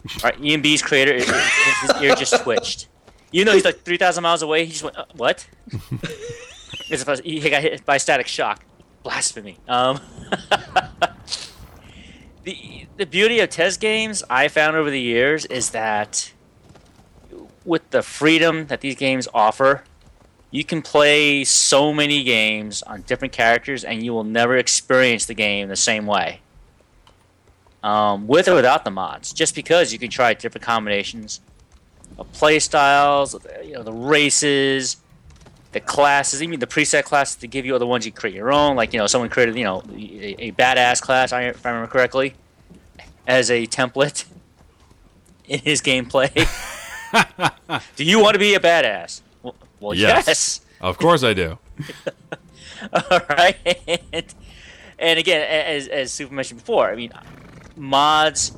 [0.06, 2.88] All right, ENB's creator, his, his ear just twitched.
[3.32, 4.66] You know he's like three thousand miles away.
[4.66, 5.48] He just went, uh, "What?"
[6.92, 8.64] As if I was- he got hit by static shock.
[9.04, 9.58] Blasphemy.
[9.68, 10.00] Um,
[12.44, 16.32] the the beauty of test games I found over the years is that
[17.66, 19.84] with the freedom that these games offer,
[20.50, 25.36] you can play so many games on different characters, and you will never experience the
[25.36, 26.42] game the same way
[27.84, 31.42] um, with or without the mods, just because you can try different combinations
[32.18, 34.98] of play styles, you know, the races,
[35.72, 38.76] the classes, even the preset classes to give you other ones you create your own.
[38.76, 42.34] Like you know, someone created you know a, a badass class, if I remember correctly,
[43.28, 44.26] as a template
[45.48, 46.32] in his gameplay.
[47.96, 49.22] Do you want to be a badass?
[49.42, 50.28] Well, well Yes.
[50.28, 50.62] yes.
[50.82, 51.58] Of course I do.
[52.94, 53.58] All right.
[54.14, 54.26] And,
[54.98, 57.12] and again, as, as Super mentioned before, I mean,
[57.80, 58.52] mods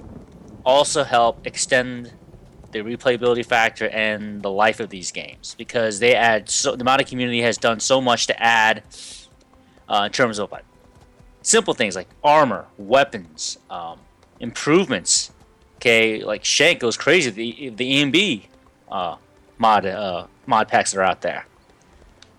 [0.66, 2.12] also help extend
[2.72, 7.08] the replayability factor and the life of these games because they add so the modding
[7.08, 8.84] community has done so much to add
[9.90, 10.64] uh, in terms of like
[11.42, 14.00] simple things like armor, weapons, um,
[14.40, 15.32] improvements.
[15.78, 17.30] Okay, like Shank goes crazy.
[17.30, 18.44] The the ENB
[18.92, 19.16] uh,
[19.58, 21.46] mod uh, mod packs that are out there.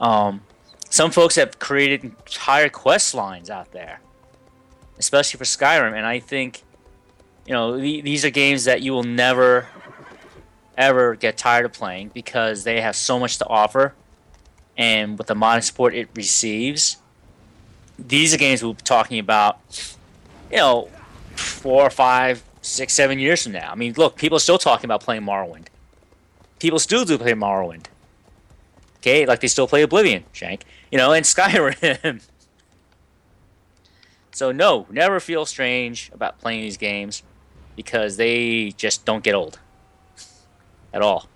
[0.00, 0.42] Um,
[0.88, 4.00] some folks have created entire quest lines out there,
[4.98, 5.96] especially for Skyrim.
[5.96, 6.64] And I think,
[7.46, 9.66] you know, the, these are games that you will never,
[10.76, 13.94] ever get tired of playing because they have so much to offer.
[14.76, 16.98] And with the modding support it receives,
[17.98, 19.58] these are games we'll be talking about,
[20.50, 20.88] you know,
[21.34, 23.70] four, five, six, seven years from now.
[23.70, 25.66] I mean, look, people are still talking about playing Morrowind.
[26.58, 27.86] People still do play Morrowind.
[28.98, 30.64] Okay, like they still play Oblivion, Shank.
[30.92, 32.22] You know, and Skyrim.
[34.30, 37.24] so no, never feel strange about playing these games
[37.76, 39.58] because they just don't get old
[40.92, 41.28] at all.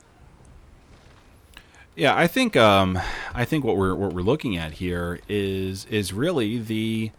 [1.95, 2.99] Yeah, I think um,
[3.35, 7.11] I think what we're what we're looking at here is is really the,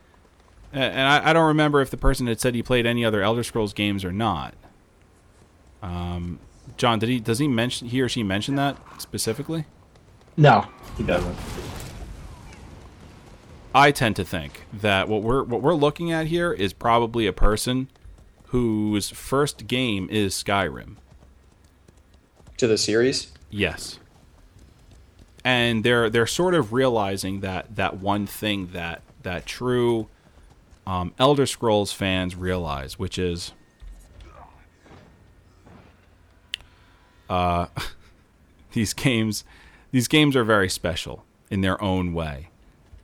[0.72, 3.44] and I, I don't remember if the person had said he played any other Elder
[3.44, 4.54] Scrolls games or not.
[5.82, 6.40] Um,
[6.78, 9.66] John, did he does he mention he or she mention that specifically?
[10.36, 11.36] No, he doesn't.
[13.74, 17.34] I tend to think that what we're what we're looking at here is probably a
[17.34, 17.90] person
[18.48, 20.96] whose first game is Skyrim.
[22.58, 23.32] To the series?
[23.50, 24.00] Yes.
[25.44, 30.08] And they're they're sort of realizing that that one thing that that true
[30.86, 33.54] um, Elder Scrolls fans realize, which is
[37.30, 37.68] uh,
[38.74, 39.44] these games
[39.92, 42.50] these games are very special in their own way.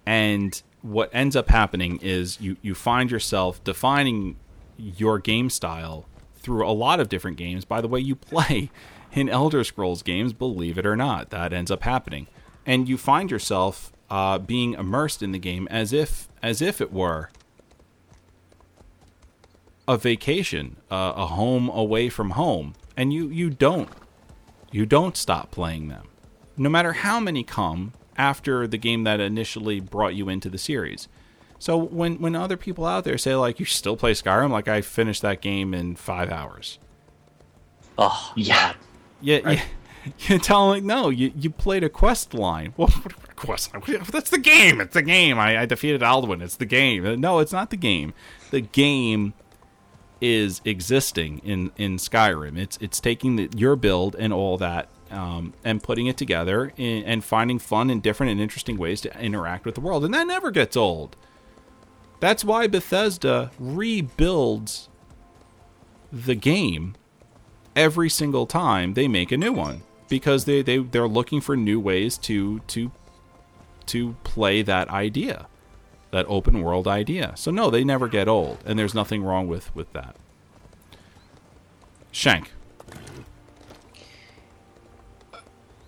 [0.06, 4.36] And what ends up happening is you, you find yourself defining
[4.78, 6.06] your game style
[6.36, 8.70] through a lot of different games by the way you play
[9.14, 11.30] in Elder Scrolls games, believe it or not.
[11.30, 12.28] That ends up happening.
[12.66, 16.94] And you find yourself uh, being immersed in the game as if as if it
[16.94, 17.30] were
[19.88, 23.90] a vacation, uh, a home away from home, and you you don't
[24.72, 26.08] you don't stop playing them,
[26.58, 31.08] no matter how many come after the game that initially brought you into the series.
[31.64, 34.82] So when when other people out there say like you still play Skyrim, like I
[34.82, 36.78] finished that game in five hours.
[37.98, 38.74] Oh, Yeah.
[39.22, 39.64] Yeah, Right.
[40.04, 42.74] you, you tell them like no, you you played a quest line.
[42.78, 43.82] Well, what quest line?
[44.12, 44.82] That's the game.
[44.82, 45.40] It's the game.
[45.40, 46.42] I, I defeated Alduin.
[46.42, 47.22] It's the game.
[47.22, 48.14] No, it's not the game.
[48.52, 49.34] The game
[50.20, 52.58] is existing in in Skyrim.
[52.58, 54.90] It's it's taking the, your build and all that.
[55.10, 59.18] Um, and putting it together and, and finding fun and different and interesting ways to
[59.18, 61.16] interact with the world, and that never gets old.
[62.24, 64.88] That's why Bethesda rebuilds
[66.10, 66.96] the game
[67.76, 71.82] every single time they make a new one because they, they they're looking for new
[71.82, 72.94] ways to to
[73.88, 75.48] to play that idea
[76.12, 77.34] that open world idea.
[77.36, 80.16] So no they never get old and there's nothing wrong with with that.
[82.14, 82.54] Shank.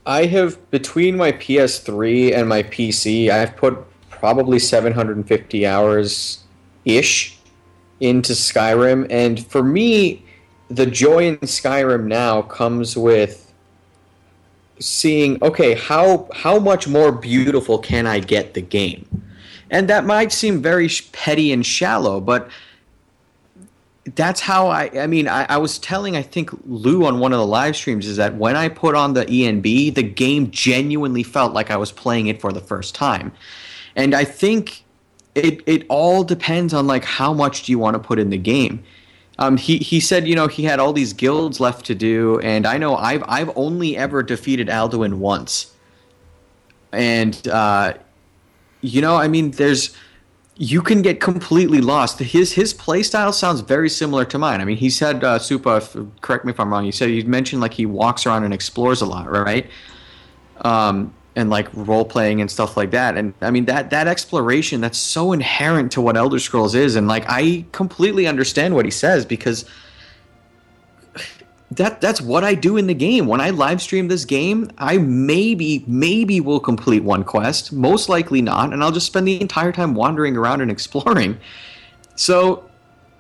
[0.06, 3.86] I have between my PS3 and my PC, I've put
[4.20, 6.44] probably 750 hours
[6.86, 7.38] ish
[8.00, 10.26] into Skyrim, and for me,
[10.70, 13.42] the joy in Skyrim now comes with
[14.80, 19.24] seeing okay how how much more beautiful can I get the game,
[19.70, 22.50] and that might seem very petty and shallow, but
[24.14, 24.92] that's how I.
[25.00, 28.06] I mean, I, I was telling I think Lou on one of the live streams
[28.06, 31.92] is that when I put on the ENB, the game genuinely felt like I was
[31.92, 33.32] playing it for the first time,
[33.96, 34.84] and I think
[35.36, 38.38] it it all depends on like how much do you want to put in the
[38.38, 38.84] game.
[39.38, 42.66] Um, he he said you know he had all these guilds left to do, and
[42.66, 45.74] I know I've I've only ever defeated Alduin once,
[46.92, 47.94] and uh,
[48.82, 49.96] you know I mean there's
[50.58, 52.20] you can get completely lost.
[52.20, 54.62] His his play style sounds very similar to mine.
[54.62, 56.86] I mean, he said, uh, Supa, if, correct me if I'm wrong.
[56.86, 59.70] You said you mentioned like he walks around and explores a lot, right?
[60.62, 63.18] Um, and like role playing and stuff like that.
[63.18, 66.96] And I mean that that exploration that's so inherent to what Elder Scrolls is.
[66.96, 69.66] And like I completely understand what he says because
[71.72, 73.28] that that's what I do in the game.
[73.28, 78.42] When I live stream this game, I maybe maybe will complete one quest, most likely
[78.42, 81.38] not, and I'll just spend the entire time wandering around and exploring.
[82.16, 82.70] So,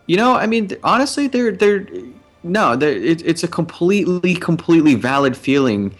[0.05, 1.87] you know, I mean, honestly, they're they're
[2.43, 5.95] no, they're, it, it's a completely completely valid feeling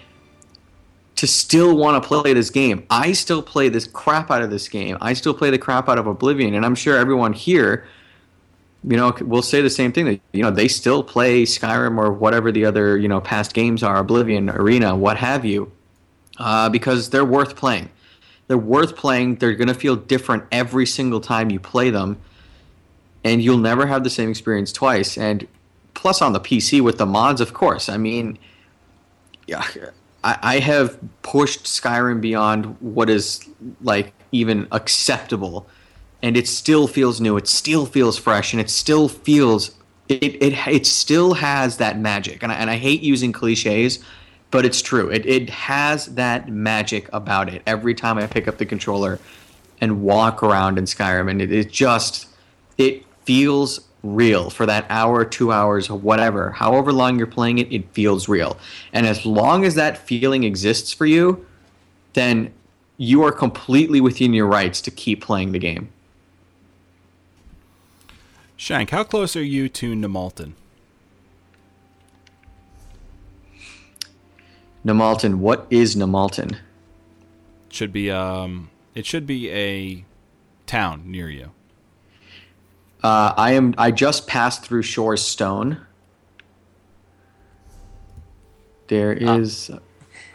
[1.15, 2.85] to still want to play this game.
[2.89, 4.97] I still play this crap out of this game.
[4.99, 7.85] I still play the crap out of Oblivion, and I'm sure everyone here
[8.87, 12.11] you know, will say the same thing that you know they still play Skyrim or
[12.11, 15.71] whatever the other you know past games are, Oblivion, Arena, what have you,
[16.37, 17.89] uh, because they're worth playing.
[18.47, 19.35] They're worth playing.
[19.37, 22.17] They're going to feel different every single time you play them,
[23.23, 25.17] and you'll never have the same experience twice.
[25.17, 25.47] And
[25.95, 27.89] plus, on the PC with the mods, of course.
[27.89, 28.37] I mean,
[29.47, 29.65] yeah,
[30.25, 33.47] I, I have pushed Skyrim beyond what is
[33.81, 35.67] like even acceptable
[36.25, 37.37] and it still feels new.
[37.37, 39.75] It still feels fresh, and it still feels
[40.09, 40.23] it.
[40.41, 43.99] It, it still has that magic, and I, and I hate using cliches,
[44.49, 45.09] but it's true.
[45.09, 47.61] It it has that magic about it.
[47.67, 49.19] Every time I pick up the controller
[49.79, 52.27] and walk around in Skyrim, and it, it just
[52.79, 56.51] it feels real for that hour, two hours, whatever.
[56.51, 58.57] However long you're playing it, it feels real.
[58.93, 61.45] And as long as that feeling exists for you,
[62.13, 62.53] then
[62.97, 65.89] you are completely within your rights to keep playing the game.
[68.55, 70.53] Shank, how close are you to Nimalten?
[74.85, 76.57] Nimalten, what is Nimalten?
[77.69, 80.05] Should be um, it should be a
[80.67, 81.51] town near you.
[83.05, 83.75] Uh, I am.
[83.77, 85.77] I just passed through Shor's Stone.
[88.87, 89.69] There is.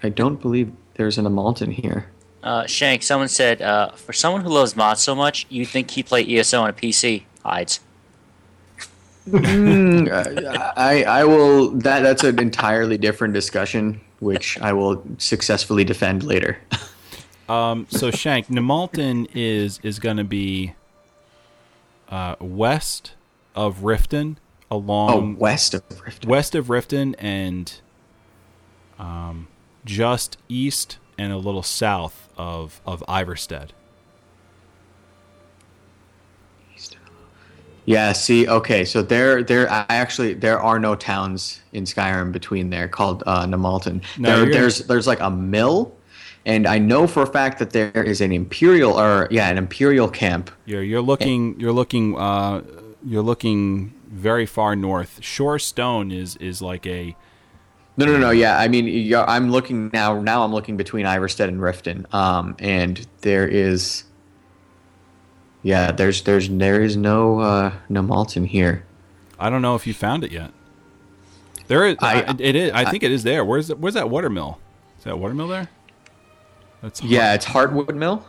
[0.05, 2.12] I don't believe there's an Nimalten here.
[2.45, 6.07] Uh, Shank, someone said, uh, for someone who loves mods so much, you'd think he'd
[6.07, 7.25] play ESO on a PC.
[7.45, 7.81] Hides.
[9.29, 10.09] Mm,
[10.55, 11.71] uh, I I will.
[11.71, 16.57] That that's an entirely different discussion, which I will successfully defend later.
[17.49, 20.73] Um, so Shank, Nimalten is is going to be
[22.11, 23.13] uh, west
[23.55, 24.37] of Riften,
[24.71, 27.81] Oh, along west of Riften, west of Riften, and
[28.99, 29.49] um,
[29.85, 33.71] just east and a little south of of Ivarstead.
[37.87, 38.13] Yeah.
[38.13, 38.47] See.
[38.47, 38.85] Okay.
[38.85, 39.71] So there, there.
[39.71, 44.03] I actually, there are no towns in Skyrim between there called uh, Nimalten.
[44.19, 45.97] No, there, gonna- there's there's like a mill,
[46.47, 50.09] and I know for a fact that there is an imperial or yeah, an imperial
[50.09, 50.51] camp.
[50.64, 52.62] You're you're looking you're looking uh,
[53.05, 55.22] you're looking very far north.
[55.22, 57.14] Shore Stone is is like a
[57.97, 58.30] No, no, no.
[58.30, 60.20] Yeah, I mean, I'm looking now.
[60.20, 64.05] Now I'm looking between Ivarstead and Riften, um, and there is.
[65.62, 68.84] Yeah, there's there's there is no uh, no Malton here.
[69.38, 70.53] I don't know if you found it yet.
[71.68, 71.97] There is.
[72.01, 72.72] I- I, it is.
[72.72, 73.45] I, think it is there.
[73.45, 74.59] Where's the, Where's that watermill?
[74.99, 75.68] Is that watermill there?
[76.83, 78.24] That's Yeah, it's Heartwood Mill.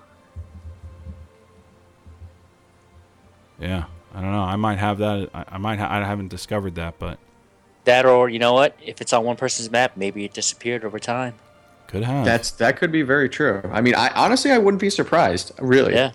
[3.59, 3.85] Yeah.
[4.13, 4.41] I don't know.
[4.41, 5.29] I might have that.
[5.33, 5.79] I, I might.
[5.79, 7.17] Ha- I haven't discovered that, but
[7.85, 8.75] That or you know what?
[8.83, 11.35] If it's on one person's map, maybe it disappeared over time.
[11.87, 12.25] could have.
[12.25, 13.61] That's that could be very true.
[13.71, 15.53] I mean, I honestly I wouldn't be surprised.
[15.59, 15.93] Really.
[15.93, 16.11] Yeah.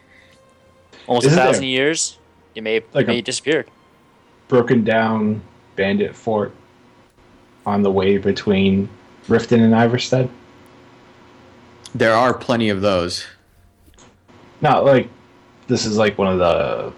[1.07, 2.19] Almost Isn't a there- thousand years.
[2.55, 3.71] It may Like it may a- have disappeared.
[4.49, 5.41] Broken down
[5.77, 6.53] bandit fort
[7.65, 8.89] on the way between
[9.29, 10.29] Riften and Ivarstead.
[11.97, 13.27] There are plenty of those.
[14.61, 15.09] Not like
[15.67, 16.93] this is like one of the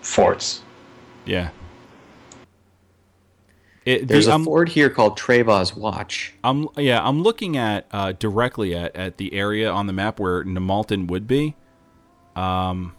[0.00, 0.62] forts.
[1.26, 1.50] yeah.
[3.84, 6.34] It, There's the, a I'm, fort here called Treva's Watch.
[6.44, 7.06] I'm yeah.
[7.06, 11.26] I'm looking at uh, directly at, at the area on the map where Nimalten would
[11.26, 11.56] be.
[12.36, 12.94] Um.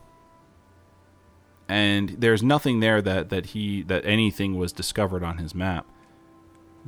[1.68, 5.88] And there's nothing there that, that he that anything was discovered on his map.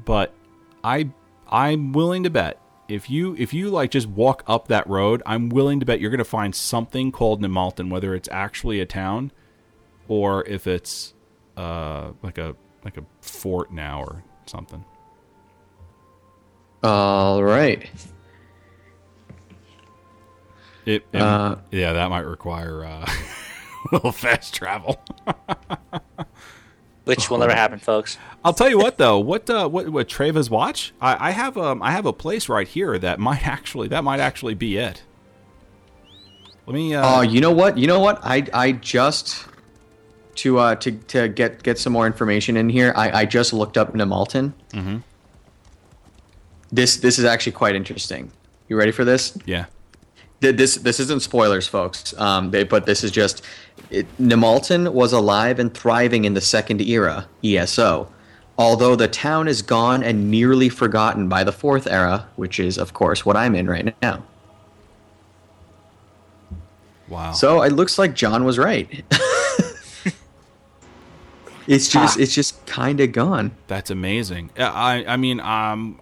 [0.03, 0.33] But
[0.83, 1.09] I
[1.47, 2.59] I'm willing to bet
[2.93, 6.11] if you if you like just walk up that road, I'm willing to bet you're
[6.11, 9.31] gonna find something called Nimalten, whether it's actually a town
[10.07, 11.13] or if it's
[11.57, 14.83] uh like a like a fort now or something.
[16.83, 17.89] All right.
[20.85, 23.05] It, it- Uh, yeah, that might require uh,
[23.91, 25.01] a little fast travel.
[27.05, 28.17] Which will never happen, folks.
[28.45, 30.93] I'll tell you what though, what uh, what what Treva's watch?
[31.01, 34.19] I, I have um I have a place right here that might actually that might
[34.21, 35.03] actually be it.
[36.65, 36.95] Let me.
[36.95, 37.77] Uh, Oh, you know what?
[37.77, 38.19] You know what?
[38.23, 39.45] I I just
[40.35, 42.93] to uh to to get get some more information in here.
[42.95, 44.53] I I just looked up Nimalten.
[44.71, 45.03] Mhm.
[46.71, 48.31] This this is actually quite interesting.
[48.69, 49.37] You ready for this?
[49.45, 49.65] yeah.
[50.43, 52.13] Th- This this isn't spoilers, folks.
[52.19, 53.43] Um, they, but this is just
[53.89, 58.11] it, was alive and thriving in the Second Era ESO,
[58.57, 62.93] although the town is gone and nearly forgotten by the Fourth Era, which is of
[62.93, 64.21] course what I'm in right now.
[67.07, 67.31] Wow.
[67.31, 69.05] So it looks like John was right.
[71.67, 73.51] it's just it's just kind of gone.
[73.67, 74.49] That's amazing.
[74.57, 76.01] I I mean um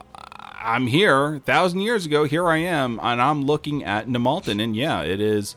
[0.62, 2.24] I'm here thousand years ago.
[2.24, 5.56] Here I am, and I'm looking at Nimalten, and yeah, it is.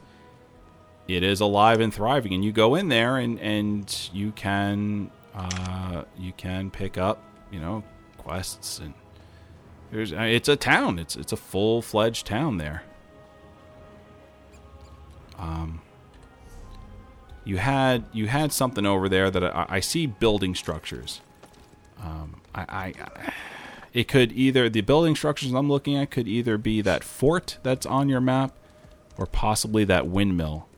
[1.07, 6.05] It is alive and thriving, and you go in there, and and you can uh,
[6.19, 7.85] you can pick up you know
[8.17, 8.95] quests, and
[9.91, 10.99] there's uh, it's a town.
[10.99, 12.85] It's it's a full fledged town there.
[15.39, 15.83] Um,
[17.45, 21.21] you had you had something over there that I, I see building structures.
[22.03, 23.33] Um, I, I, I
[23.95, 27.87] it could either the building structures I'm looking at could either be that fort that's
[27.87, 28.53] on your map,
[29.17, 30.69] or possibly that windmill.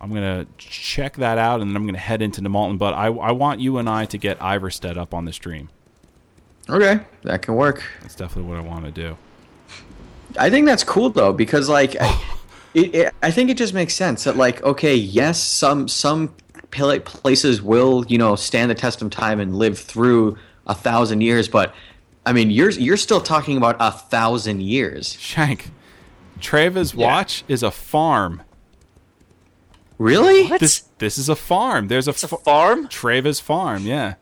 [0.00, 2.76] I'm gonna check that out, and then I'm gonna head into Nimalten.
[2.76, 5.70] But I, I want you and I to get Ivarstead up on the stream.
[6.68, 7.82] Okay, that can work.
[8.02, 9.16] That's definitely what I want to do.
[10.36, 12.22] I think that's cool though because like I,
[12.74, 16.34] it, it, I think it just makes sense that like okay yes some some
[16.72, 21.20] pla- places will you know stand the test of time and live through a thousand
[21.20, 21.72] years but
[22.26, 25.70] I mean you're you're still talking about a thousand years Shank,
[26.40, 27.06] Treva's Yeah.
[27.06, 28.42] watch is a farm.
[29.98, 30.60] really What?
[30.60, 31.88] This this is a farm.
[31.88, 32.88] There's a, it's a farm?
[32.88, 33.82] Treva's farm.
[33.86, 34.14] Yeah.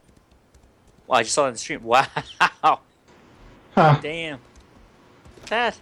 [1.07, 1.81] Wow, I just saw it on the stream.
[1.85, 2.07] Wow.
[3.75, 3.99] Huh.
[4.03, 4.39] Damn.
[5.49, 5.79] That.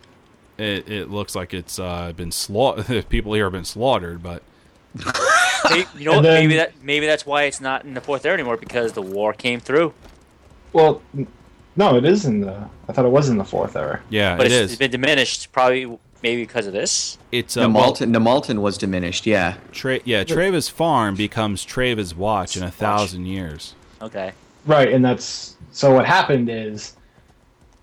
[0.58, 3.08] It, it looks like it's uh, been slaughtered.
[3.08, 4.42] People here have been slaughtered, but
[5.70, 6.22] Maybe, you know what?
[6.22, 9.02] then- maybe that maybe that's why it's not in the fourth era anymore because the
[9.02, 9.92] war came through.
[10.72, 11.26] Well, n-
[11.76, 12.68] no, it is in the.
[12.88, 14.00] I thought it was in the fourth era.
[14.10, 14.70] yeah, But it it's, is.
[14.72, 17.18] it's been diminished, probably maybe because of this.
[17.32, 22.56] It's uh, well, Nimalten Nimalten was diminished yeah Tre- yeah, Treva's farm becomes Treva's watch
[22.56, 23.74] in a thousand years.
[24.02, 24.32] Okay.
[24.66, 25.94] Right, and that's so.
[25.94, 26.96] What happened is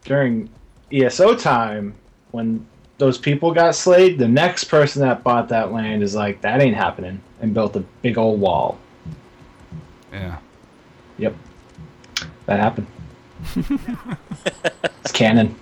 [0.06, 0.50] during
[0.92, 1.96] ESO time
[2.32, 2.66] when
[2.98, 6.76] those people got slayed, the next person that bought that land is like, that ain't
[6.76, 8.78] happening, and built a big old wall.
[10.12, 10.38] Yeah.
[11.18, 11.36] Yep,
[12.46, 12.88] that happened.
[15.04, 15.56] it's canon.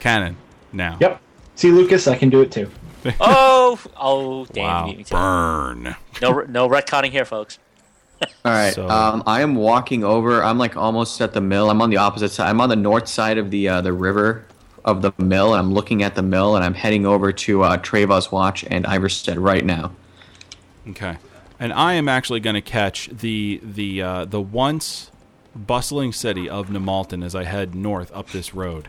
[0.00, 0.36] Canon
[0.72, 0.96] now.
[1.00, 1.20] Yep.
[1.56, 2.70] See, Lucas, I can do it too.
[3.20, 4.64] Oh, oh, damn!
[4.64, 4.86] Wow.
[4.86, 5.18] you beat me to it.
[5.18, 5.96] Burn.
[6.22, 7.58] No, no retconning here, folks.
[8.22, 11.82] all right So- um, I am walking over I'm like almost at the mill I'm
[11.82, 14.46] on the opposite side I'm on the north side of the uh, the river
[14.86, 17.76] of the mill and I'm looking at the mill and I'm heading over to uh,
[17.78, 19.90] Treva's Watch and Ivarstead right now
[20.88, 21.16] Okay.
[21.60, 25.10] And I am actually going to catch the the uh, the once
[25.54, 28.88] bustling city of Nimalten as I head north up this road.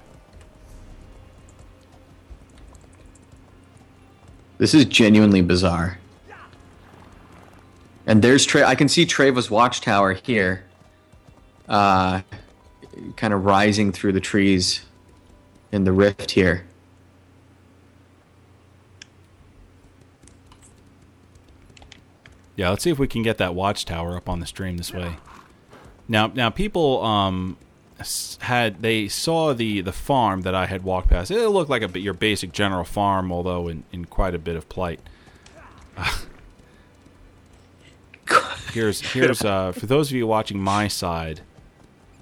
[4.58, 6.00] This is genuinely bizarre.
[8.08, 10.64] And there's Tre- I can see Treva's watchtower here,
[11.68, 12.22] uh,
[13.16, 14.86] kind of rising through the trees
[15.72, 16.66] in the rift here.
[22.56, 25.18] Yeah, let's see if we can get that watchtower up on the stream this way.
[26.08, 27.58] Now, now people um
[28.40, 31.32] had they saw the the farm that I had walked past.
[31.32, 34.56] It looked like a bit your basic general farm, although in, in quite a bit
[34.56, 35.00] of plight.
[38.74, 41.42] here's here's uh, for those of you watching my side,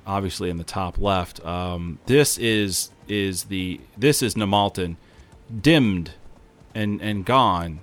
[0.05, 1.43] obviously in the top left.
[1.45, 4.97] Um, this is is the this is Nimalten,
[5.61, 6.11] dimmed
[6.75, 7.79] and and gone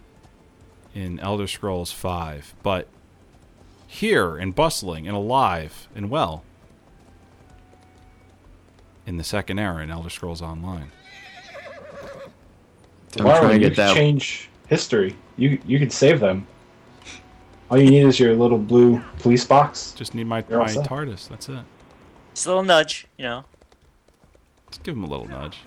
[0.95, 2.87] in Elder Scrolls Five, but
[3.93, 6.45] here and bustling and alive and well
[9.05, 10.93] in the second era in Elder Scrolls Online.
[13.11, 13.95] Tomorrow trying to you get can that.
[13.97, 15.17] change history.
[15.37, 16.47] You you can save them.
[17.69, 19.93] All you need is your little blue police box.
[19.93, 20.87] Just need my, You're my set.
[20.87, 21.29] TARDIS.
[21.29, 21.61] That's it.
[22.35, 23.45] Just a little nudge, you know.
[24.71, 25.59] Just give him a little nudge.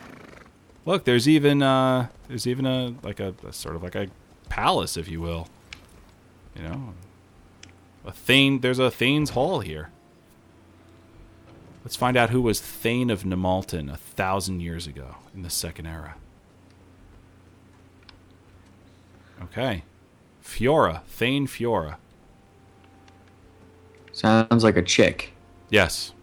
[0.86, 4.08] Look, there's even uh, there's even a like a, a sort of like a
[4.48, 5.50] palace, if you will.
[6.56, 6.94] You know,
[8.06, 8.60] a Thane.
[8.60, 9.90] There's a Thane's Hall here.
[11.84, 15.86] Let's find out who was Thane of Nimalten a thousand years ago in the Second
[15.88, 16.16] Era.
[19.44, 19.84] Okay,
[20.42, 21.98] Fiora, Thane Fiora.
[24.14, 25.34] Sounds like a chick.
[25.70, 26.14] Yes.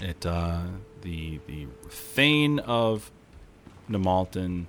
[0.00, 0.62] It uh,
[1.02, 3.12] the the Thane of
[3.88, 4.66] Nimalten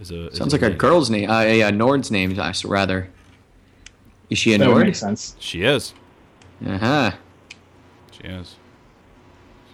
[0.00, 1.30] is a is Sounds like a girl's name.
[1.30, 2.34] Uh, a, a Nord's name,
[2.64, 3.10] rather.
[4.32, 4.86] Is she a That would Nord?
[4.86, 5.36] make sense.
[5.38, 5.92] She is.
[6.66, 7.10] Uh huh.
[8.12, 8.56] She is.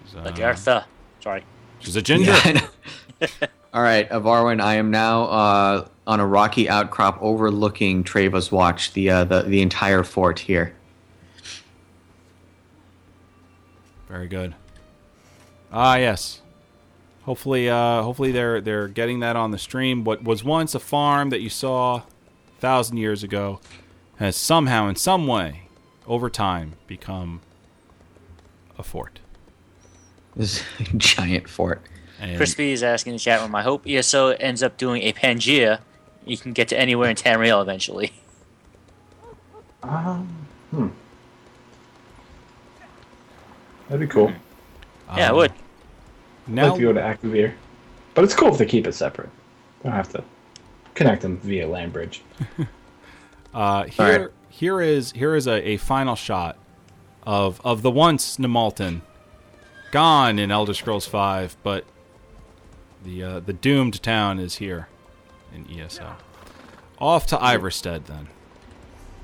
[0.05, 0.85] She's, uh, Like Artha.
[1.21, 1.45] Sorry.
[1.79, 2.33] she's a ginger.
[2.33, 3.29] Yeah, I know.
[3.75, 9.11] All right, Evarwyn, I am now uh, on a rocky outcrop overlooking Treva's Watch, the,
[9.11, 10.75] uh, the the entire fort here.
[14.09, 14.55] Very good.
[15.71, 16.41] Ah, yes.
[17.23, 20.03] Hopefully, uh, hopefully they're they're getting that on the stream.
[20.03, 22.03] What was once a farm that you saw a
[22.59, 23.61] thousand years ago
[24.19, 25.69] has somehow, in some way,
[26.07, 27.41] over time, become
[28.77, 29.21] a fort.
[30.35, 30.63] This
[30.97, 31.83] giant fort.
[32.21, 33.55] And Crispy is asking in the chat room.
[33.55, 35.81] I hope ESO ends up doing a Pangea.
[36.25, 38.13] You can get to anywhere in Tamriel eventually.
[39.83, 40.29] Um,
[40.71, 40.89] hmm.
[43.89, 44.33] That'd be cool.
[45.17, 45.53] yeah, I um, would.
[45.53, 47.55] I'd Now, like to go to Akavir.
[48.15, 49.31] But it's cool if they keep it separate.
[49.85, 50.25] Don't have to
[50.95, 52.23] connect them via land bridge.
[53.55, 54.31] Uh, here, Alright.
[54.49, 56.57] here is here is a, a final shot
[57.25, 59.01] of of the once Nimalten,
[59.91, 61.85] gone in Elder Scrolls Five, but
[63.05, 64.89] the uh, the doomed town is here
[65.55, 66.17] in ESO.
[67.01, 68.29] Off to Iverstead then.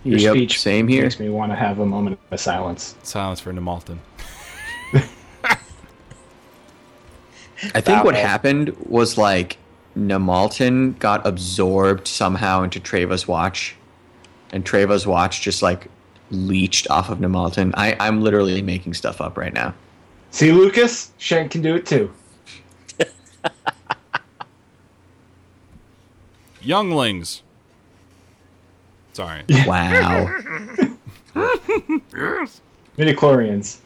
[0.04, 1.02] Your Yep, speech same here.
[1.04, 2.94] makes me want to have a moment of silence.
[3.02, 3.98] Silence for Nimalten.
[7.74, 8.22] I think what Foul.
[8.26, 9.56] happened was like
[9.96, 13.76] Nimalten got absorbed somehow into Treva's Watch,
[14.54, 15.88] and Treva's Watch just like
[16.30, 17.74] leached off of Nimalten.
[17.76, 19.74] I, I'm literally making stuff up right now.
[20.30, 21.12] See, Lucas?
[21.18, 22.10] Shank can do it too.
[26.62, 27.42] Younglings.
[29.12, 29.42] Sorry.
[29.66, 30.30] Wow.
[32.96, 33.78] Midichlorians.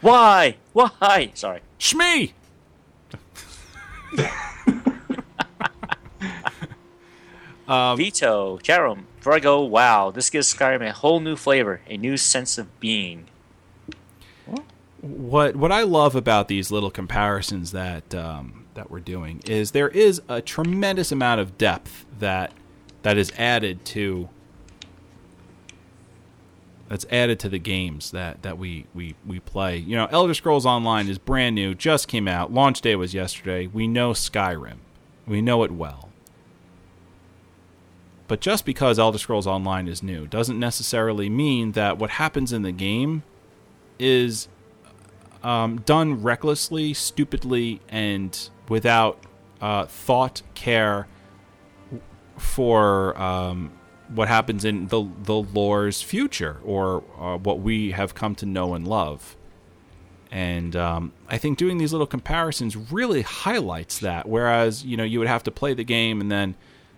[0.00, 0.56] Why?
[0.72, 1.32] Why?
[1.34, 1.60] Sorry.
[1.80, 2.32] Shmee.
[7.96, 9.06] Vito, chat room.
[9.18, 12.78] Before I go, wow, this gives Skyrim a whole new flavor, a new sense of
[12.80, 13.26] being.
[15.00, 19.88] what what I love about these little comparisons that um, that we're doing is there
[19.88, 22.52] is a tremendous amount of depth that
[23.02, 24.28] that is added to
[26.88, 29.76] that's added to the games that, that we, we, we play.
[29.76, 32.52] You know, Elder Scrolls Online is brand new, just came out.
[32.52, 33.66] Launch day was yesterday.
[33.66, 34.76] We know Skyrim.
[35.26, 36.05] We know it well.
[38.28, 42.62] But just because Elder Scrolls Online is new doesn't necessarily mean that what happens in
[42.62, 43.22] the game
[43.98, 44.48] is
[45.42, 49.22] um, done recklessly, stupidly, and without
[49.60, 51.06] uh, thought, care
[52.36, 53.70] for um,
[54.08, 58.74] what happens in the the lore's future or uh, what we have come to know
[58.74, 59.36] and love.
[60.30, 64.28] And um, I think doing these little comparisons really highlights that.
[64.28, 66.56] Whereas you know you would have to play the game and then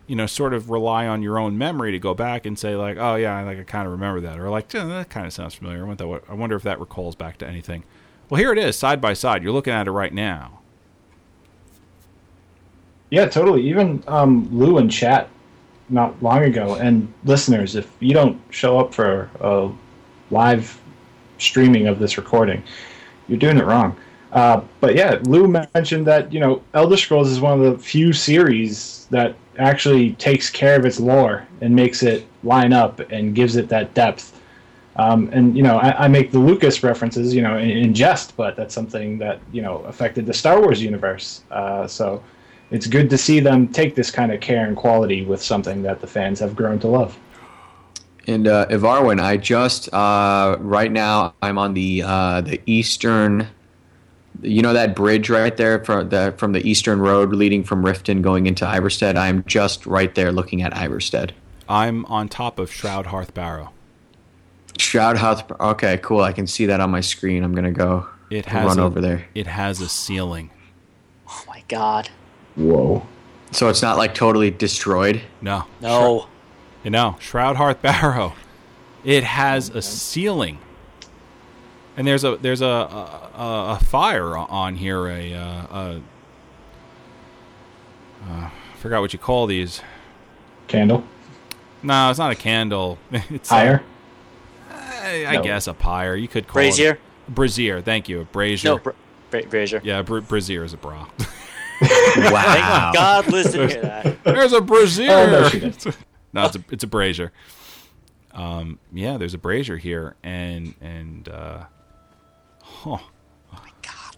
[0.09, 2.97] you know sort of rely on your own memory to go back and say like,
[2.99, 5.55] oh yeah, like I kind of remember that, or like "Eh, that kind of sounds
[5.55, 5.85] familiar.
[5.85, 7.85] I wonder, what, I wonder if that recalls back to anything.
[8.29, 9.43] Well, here it is, side by side.
[9.43, 10.61] You're looking at it right now.
[13.11, 13.69] Yeah, totally.
[13.69, 15.29] Even um, Lou and chat
[15.89, 16.75] not long ago.
[16.75, 19.71] And listeners, if you don't show up for a
[20.31, 20.81] live
[21.39, 22.63] streaming of this recording,
[23.29, 23.97] you're doing it wrong.
[24.33, 28.13] Uh, but yeah, Lou mentioned that you know Elder Scrolls is one of the few
[28.13, 33.57] series that actually takes care of its lore and makes it line up and gives
[33.57, 34.41] it that depth.
[34.97, 38.37] Um, and you know, I, I, make the Lucas references, you know, in, in, jest,
[38.37, 41.43] but that's something that you know affected the Star Wars universe.
[41.53, 42.23] Uh, so
[42.73, 46.01] it's good to see them take this kind of care and quality with something that
[46.01, 47.17] the fans have grown to love.
[48.27, 53.49] And uh, Evarwyn, I just uh, right now I'm on the uh, the eastern
[54.43, 58.23] you know that bridge right there from the from the eastern road leading from Riften
[58.23, 59.17] going into Ivarstead.
[59.17, 61.31] I'm just right there looking at Ivarstead.
[61.69, 63.73] I'm on top of Shroud Hearth Barrow.
[64.79, 65.51] Shroud Hearth.
[65.61, 66.21] Okay, cool.
[66.21, 67.43] I can see that on my screen.
[67.43, 68.07] I'm gonna go.
[68.31, 69.27] It has run a, over there.
[69.35, 70.51] It has a ceiling.
[71.29, 72.09] Oh my god.
[72.55, 73.07] Whoa.
[73.51, 75.23] So it's not like totally destroyed.
[75.41, 75.65] No.
[75.81, 76.29] No.
[76.85, 78.35] You know, Shroud Hearth Barrow.
[79.05, 80.59] It has a ceiling
[81.99, 85.09] and there's a there's a a, a fire on here.
[85.09, 86.03] A, uh, a
[88.25, 89.83] uh, I forgot what you call these.
[90.69, 91.03] Candle.
[91.83, 92.99] No, it's not a candle.
[93.31, 93.83] It's pyre.
[94.71, 95.43] A, I, I no.
[95.43, 96.15] guess a pyre.
[96.15, 96.93] You could call brazier.
[96.93, 97.01] it
[97.35, 97.81] brazier.
[97.81, 98.71] Thank you, a brazier.
[98.71, 98.93] No, bra-
[99.31, 99.81] bra- brazier.
[99.83, 101.09] Yeah, bra- brazier is a bra.
[101.81, 102.93] wow!
[102.93, 104.25] Thank God, listen to that.
[104.25, 105.11] There's a brazier.
[105.11, 105.93] Oh, no,
[106.33, 107.33] no, it's a it's a brazier.
[108.33, 111.65] Um, yeah, there's a brazier here, and and uh,
[112.87, 113.01] Oh,
[113.53, 114.17] oh my god.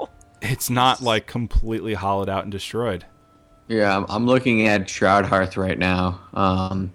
[0.00, 0.08] Oh.
[0.42, 3.04] It's not like completely hollowed out and destroyed.
[3.68, 6.20] Yeah, I'm, I'm looking at Shroud Hearth right now.
[6.34, 6.92] Um,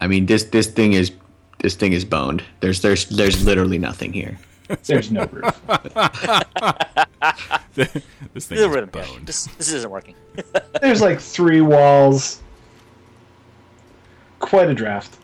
[0.00, 1.12] I mean this this thing is
[1.58, 2.42] this thing is boned.
[2.60, 4.38] There's there's there's literally nothing here.
[4.86, 5.60] There's no roof.
[7.74, 9.20] this thing is boned.
[9.26, 10.16] This, this isn't working.
[10.80, 12.42] there's like three walls.
[14.40, 15.18] Quite a draft.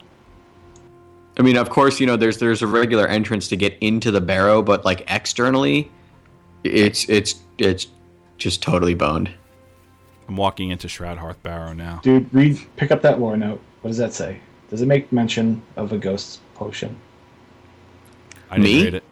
[1.39, 4.21] I mean, of course, you know, there's there's a regular entrance to get into the
[4.21, 5.91] barrow, but like externally,
[6.65, 7.87] it's it's it's
[8.39, 9.31] just totally boned.
[10.29, 12.01] I'm walking into Shroud Hearth Barrow now.
[12.03, 13.61] Dude, read pick up that lore note.
[13.81, 14.41] What does that say?
[14.69, 16.97] Does it make mention of a ghost potion?
[18.51, 18.85] I didn't Me?
[18.85, 19.05] read it.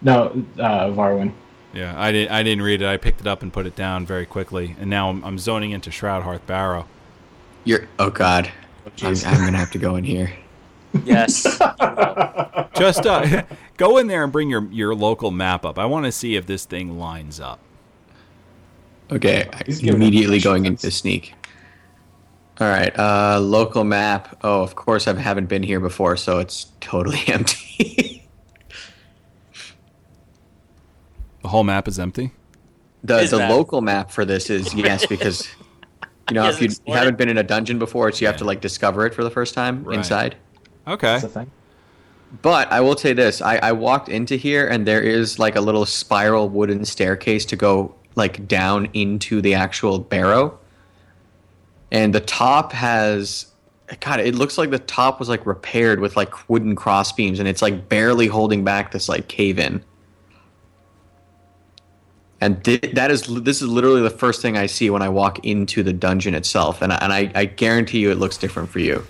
[0.00, 1.32] No, uh, Varwin.
[1.72, 2.32] Yeah, I didn't.
[2.32, 2.86] I didn't read it.
[2.88, 5.70] I picked it up and put it down very quickly, and now I'm, I'm zoning
[5.70, 6.86] into Shroud Hearth Barrow.
[7.64, 8.50] You're oh god,
[9.02, 10.32] I'm, I'm gonna have to go in here.
[11.04, 11.42] Yes.
[12.76, 13.42] Just uh,
[13.76, 15.78] go in there and bring your, your local map up.
[15.78, 17.60] I want to see if this thing lines up.
[19.10, 19.48] Okay,
[19.82, 21.34] immediately going into sneak.
[22.60, 24.38] All right, uh, local map.
[24.42, 28.26] Oh, of course, I haven't been here before, so it's totally empty.
[31.42, 32.32] the whole map is empty.
[33.04, 33.50] The is the that?
[33.50, 35.48] local map for this is yes because
[36.30, 38.44] you know if you, you haven't been in a dungeon before, so you have to
[38.44, 39.98] like discover it for the first time right.
[39.98, 40.36] inside.
[40.86, 41.06] Okay.
[41.06, 41.50] That's the thing.
[42.40, 45.60] But I will say this: I, I walked into here, and there is like a
[45.60, 50.58] little spiral wooden staircase to go like down into the actual barrow.
[51.90, 53.46] And the top has,
[54.00, 57.46] God, it looks like the top was like repaired with like wooden cross beams, and
[57.46, 59.84] it's like barely holding back this like cave in.
[62.40, 65.44] And th- that is this is literally the first thing I see when I walk
[65.44, 68.78] into the dungeon itself, and I, and I, I guarantee you it looks different for
[68.78, 69.06] you.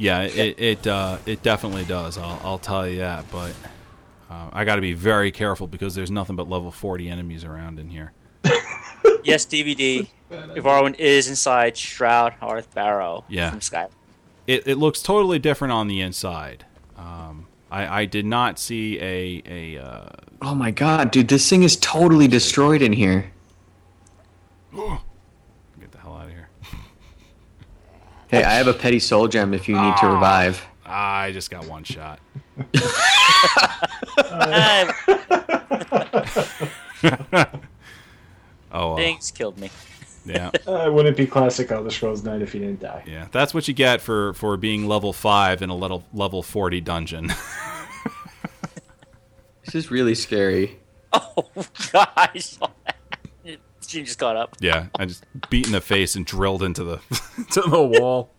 [0.00, 2.16] Yeah, it it uh, it definitely does.
[2.16, 3.30] I'll I'll tell you that.
[3.30, 3.52] But
[4.30, 7.78] uh, I got to be very careful because there's nothing but level 40 enemies around
[7.78, 8.12] in here.
[9.24, 10.08] yes, DVD.
[10.30, 13.24] Evarwyn is inside Shroud Hearth Barrow.
[13.28, 13.50] Yeah.
[13.50, 13.88] From Sky.
[14.46, 16.64] It it looks totally different on the inside.
[16.96, 19.78] Um, I I did not see a a.
[19.84, 20.08] Uh...
[20.40, 21.28] Oh my god, dude!
[21.28, 23.32] This thing is totally destroyed in here.
[28.30, 30.64] Hey, I have a petty soul gem if you need to revive.
[30.86, 32.20] I just got one shot.
[38.72, 38.96] oh, well.
[38.96, 39.70] Things killed me.
[40.24, 40.50] Yeah.
[40.66, 43.02] Uh, wouldn't be classic Elder Scrolls Night if you didn't die.
[43.04, 46.80] Yeah, that's what you get for for being level five in a level level forty
[46.80, 47.32] dungeon.
[49.64, 50.78] this is really scary.
[51.12, 51.48] Oh
[51.92, 52.56] gosh
[53.90, 54.56] she just got up.
[54.60, 56.96] Yeah, I just beat in the face and drilled into the
[57.52, 58.30] to the wall.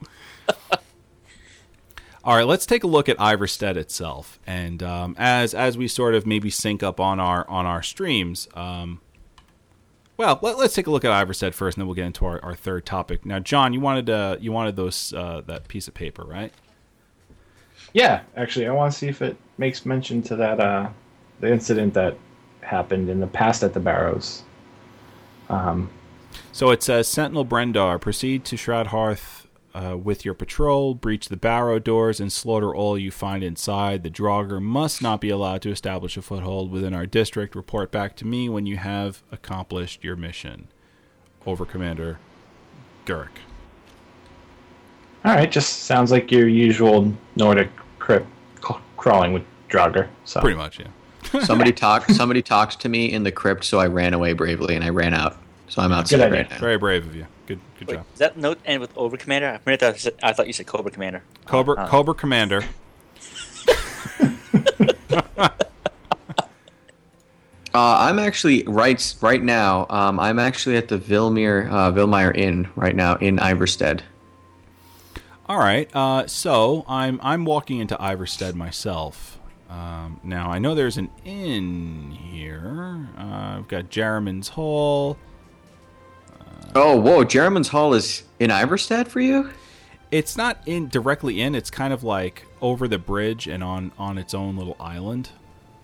[2.24, 6.16] All right, let's take a look at Ivarstead itself, and um, as as we sort
[6.16, 8.48] of maybe sync up on our on our streams.
[8.54, 9.02] Um,
[10.18, 12.40] well, let, us take a look at Ivarstead first, and then we'll get into our,
[12.46, 13.26] our third topic.
[13.26, 16.54] Now, John, you wanted uh, you wanted those uh, that piece of paper, right?
[17.94, 20.90] Yeah, actually, I want to see if it makes mention to that uh,
[21.40, 22.16] the incident that
[22.62, 24.44] happened in the past at the Barrows.
[25.52, 25.90] Um,
[26.54, 31.38] So it says Sentinel Brendar, proceed to Shroud Hearth uh, with your patrol, breach the
[31.38, 34.04] barrow doors, and slaughter all you find inside.
[34.04, 37.56] The Draugr must not be allowed to establish a foothold within our district.
[37.56, 40.68] Report back to me when you have accomplished your mission.
[41.46, 42.20] Over Commander
[43.06, 43.30] Gurk.
[45.24, 48.28] All right, just sounds like your usual Nordic crypt
[48.98, 50.08] crawling with Draugr.
[50.26, 50.88] So Pretty much, yeah.
[51.44, 52.12] Somebody talked.
[52.14, 55.14] Somebody talked to me in the crypt, so I ran away bravely, and I ran
[55.14, 55.38] out.
[55.70, 56.58] So I'm outside right now.
[56.60, 57.26] Very brave of you.
[57.48, 58.06] Good, good Wait, job.
[58.12, 59.48] does that note end with Over Commander?
[59.48, 61.24] I, remember I, thought, I thought you said Cobra Commander.
[61.46, 62.64] Cobra, Uh, Cobra Commander.
[67.74, 69.86] Uh, I'm actually right right now.
[69.90, 74.02] Um, I'm actually at the Vilemyr uh, Vilemyr Inn right now in Ivarstead.
[75.48, 75.90] All right.
[75.96, 79.40] Uh, so I'm I'm walking into Ivarstead myself.
[79.72, 83.08] Um, now I know there's an inn here.
[83.18, 85.18] Uh, I've got Geirmund's Hall.
[86.76, 87.24] Oh, whoa!
[87.26, 89.50] Geirmund's Hall is in Ivarstead for you?
[90.12, 91.56] It's not in directly in.
[91.56, 95.30] It's kind of like over the bridge and on on its own little island.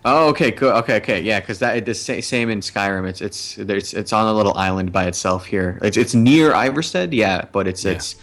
[0.06, 0.70] Oh, okay, cool.
[0.70, 3.08] Okay, okay, yeah, because that the sa- same in Skyrim.
[3.08, 5.80] It's it's there's it's on a little island by itself here.
[5.82, 7.92] It's it's near Ivarstead, yeah, but it's Yeah.
[7.94, 8.16] it's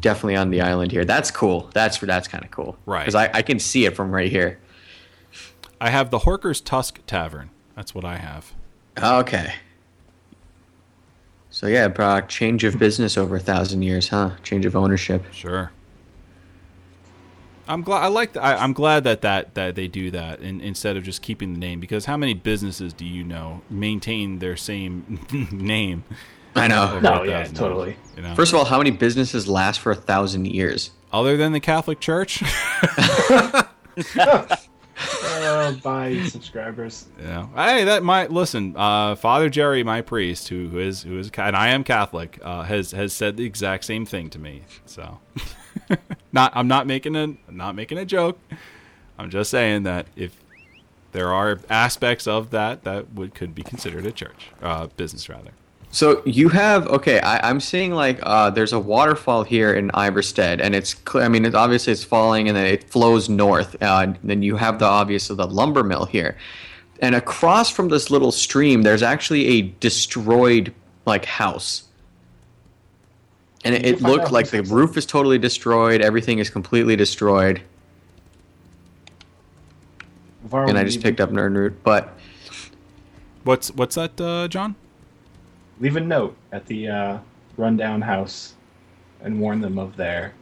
[0.00, 1.04] definitely on the island here.
[1.04, 1.70] That's cool.
[1.74, 3.00] That's that's kind of cool, Right.
[3.02, 4.58] Because I, I can see it from right here.
[5.80, 7.50] I have the Horker's Tusk Tavern.
[7.74, 8.52] That's what I have.
[9.02, 9.54] Okay.
[11.50, 14.32] So yeah, Brock, change of business over a thousand years, huh?
[14.42, 15.24] Change of ownership.
[15.32, 15.72] Sure.
[17.66, 18.02] I'm glad.
[18.04, 18.32] I like.
[18.32, 21.52] The, I, I'm glad that, that that they do that in, instead of just keeping
[21.54, 21.78] the name.
[21.80, 25.20] Because how many businesses do you know maintain their same
[25.52, 26.04] name?
[26.56, 26.98] I know.
[26.98, 27.90] No, yeah, totally.
[27.90, 28.34] years, You know?
[28.34, 30.90] First of all, how many businesses last for a thousand years?
[31.12, 32.40] other than the Catholic Church,
[35.24, 37.06] uh, buy subscribers.
[37.20, 37.46] Yeah.
[37.54, 38.74] hey, that might listen.
[38.76, 42.62] Uh, Father Jerry, my priest, who, who is who is and I am Catholic, uh,
[42.64, 44.62] has has said the exact same thing to me.
[44.86, 45.20] So,
[46.32, 48.38] not I'm not making a I'm not making a joke.
[49.18, 50.36] I'm just saying that if
[51.12, 55.52] there are aspects of that that would could be considered a church uh, business rather.
[55.92, 57.20] So you have okay.
[57.20, 61.28] I, I'm seeing like uh, there's a waterfall here in Ivarstead, and it's cl- I
[61.28, 63.74] mean it's obviously it's falling and then it flows north.
[63.82, 66.36] Uh, and then you have the obvious of the lumber mill here,
[67.00, 70.72] and across from this little stream, there's actually a destroyed
[71.06, 71.84] like house.
[73.64, 76.00] And it, it looked like the house roof is totally destroyed.
[76.00, 77.60] Everything is completely destroyed.
[80.44, 82.16] Var And I just picked up Nirnroot, but
[83.44, 84.76] What's what's that, uh, John?
[85.80, 87.18] Leave a note at the uh,
[87.56, 88.54] rundown house
[89.22, 90.34] and warn them of their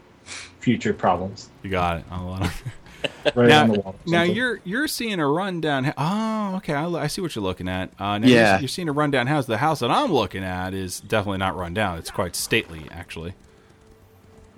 [0.61, 1.49] future problems.
[1.62, 2.05] You got it.
[2.11, 2.51] I'll,
[3.36, 3.95] Right now, on the wall.
[3.95, 5.93] or now you're you're seeing a rundown.
[5.97, 6.74] Oh, okay.
[6.74, 7.91] I, I see what you're looking at.
[7.99, 8.53] Uh, now Yeah.
[8.55, 9.47] you're, you're seeing a rundown house.
[9.47, 11.99] The house that I'm looking at is definitely not rundown.
[11.99, 13.34] It's quite stately, actually.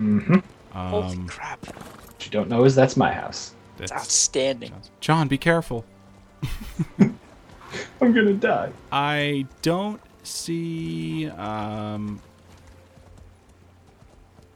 [0.01, 0.41] Mhm.
[0.73, 1.63] Holy Um, crap.
[1.67, 3.53] What you don't know is that's my house.
[3.77, 4.73] That's- outstanding.
[5.01, 5.85] John, be careful.
[6.99, 7.13] I'm
[8.13, 8.71] gonna die.
[8.91, 11.27] I don't see.
[11.29, 12.21] Um,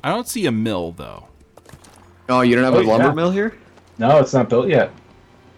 [0.04, 1.28] I don't see a mill though.
[2.30, 3.14] oh, you don't have Oh, a lumber yeah.
[3.14, 3.58] mill here?
[3.98, 4.92] No, it's not built yet.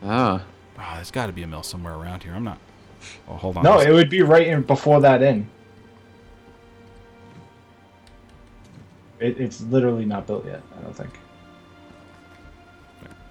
[0.03, 0.43] Ah,
[0.79, 2.33] Oh, there's got to be a mill somewhere around here.
[2.33, 2.59] I'm not.
[3.27, 3.63] Oh, hold on.
[3.63, 5.49] No, it would be right in before that inn.
[9.19, 10.61] It, it's literally not built yet.
[10.77, 11.19] I don't think.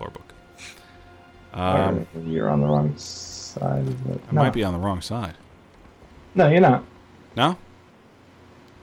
[0.01, 0.35] lore book.
[1.55, 4.21] Um, you're on the wrong side of it.
[4.29, 4.43] I no.
[4.43, 5.35] might be on the wrong side.
[6.37, 6.85] No, you're not.
[7.35, 7.57] No.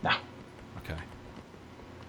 [0.03, 0.11] No.
[0.79, 0.99] Okay.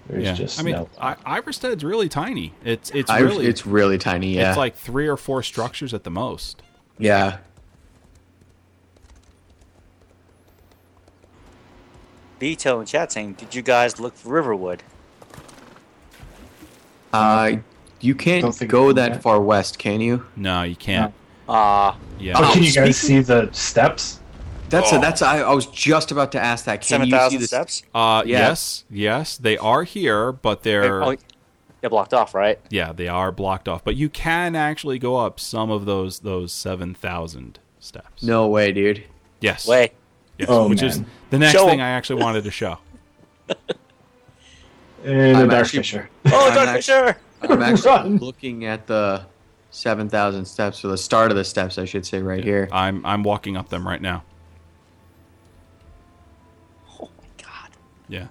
[0.09, 0.32] There's yeah.
[0.32, 0.88] just I mean, no.
[0.99, 2.55] I, Ivarstead's really tiny.
[2.64, 4.34] It's it's I- really it's really tiny.
[4.34, 6.62] Yeah, it's like three or four structures at the most.
[6.99, 7.38] yeah.
[12.40, 14.82] Vito in chat saying, "Did you guys look for Riverwood?"
[17.12, 17.53] Uh,
[18.01, 19.22] you can't go that that.
[19.22, 20.26] far west, can you?
[20.36, 21.14] No, you can't.
[21.49, 22.34] Ah, Yeah.
[22.36, 24.20] oh, Oh, can you guys see the steps?
[24.74, 24.98] That's Oh.
[24.98, 26.80] a, that's I, I was just about to ask that.
[26.80, 27.82] Can seven you see the steps.
[27.94, 28.38] Uh, Yeah.
[28.48, 31.16] yes, yes, they are here, but they're Oh,
[31.80, 32.58] they're blocked off, right?
[32.70, 33.84] yeah, they are blocked off.
[33.84, 38.22] But you can actually go up some of those those seven thousand steps.
[38.22, 39.04] No way, dude.
[39.40, 39.66] Yes.
[39.66, 39.92] Way.
[40.38, 41.00] Yes, Oh, which is
[41.30, 41.86] the next Show thing 'em.
[41.86, 42.78] I actually wanted to show.
[45.04, 46.08] And I'm dark fisher.
[46.26, 47.16] Oh, I'm Dark act- Fisher.
[47.42, 48.16] I'm actually Run.
[48.18, 49.26] looking at the
[49.70, 52.68] seven thousand steps, or the start of the steps, I should say, right here.
[52.72, 54.22] I'm I'm walking up them right now.
[58.09, 58.28] Yeah.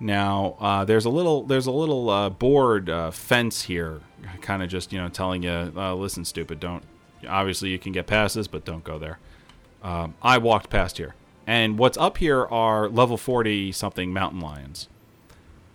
[0.00, 4.00] Now uh, there's a little there's a little uh, board uh, fence here,
[4.40, 6.82] kind of just you know telling you, uh, listen, stupid, don't.
[7.26, 9.18] Obviously, you can get past this, but don't go there.
[9.82, 11.14] Um, I walked past here.
[11.46, 14.88] And what's up here are level 40 something mountain lions.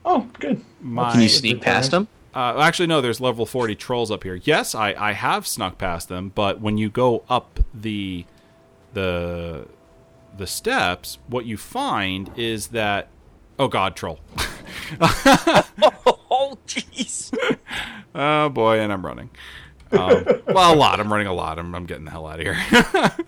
[0.03, 0.63] Oh, good.
[0.81, 2.07] My, Can you sneak past them?
[2.33, 3.01] Uh, actually, no.
[3.01, 4.35] There's level 40 trolls up here.
[4.43, 8.25] Yes, I, I have snuck past them, but when you go up the
[8.93, 9.67] the
[10.35, 13.09] the steps, what you find is that
[13.59, 14.19] oh god, troll.
[16.31, 17.31] Oh, jeez.
[18.15, 19.29] oh boy, and I'm running.
[19.91, 20.99] Um, well, a lot.
[20.99, 21.59] I'm running a lot.
[21.59, 22.57] I'm, I'm getting the hell out of here.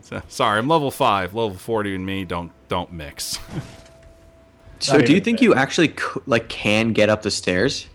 [0.00, 1.34] so, sorry, I'm level five.
[1.34, 3.38] Level 40 and me don't don't mix.
[4.80, 5.94] So do you think you actually
[6.26, 7.88] like can get up the stairs?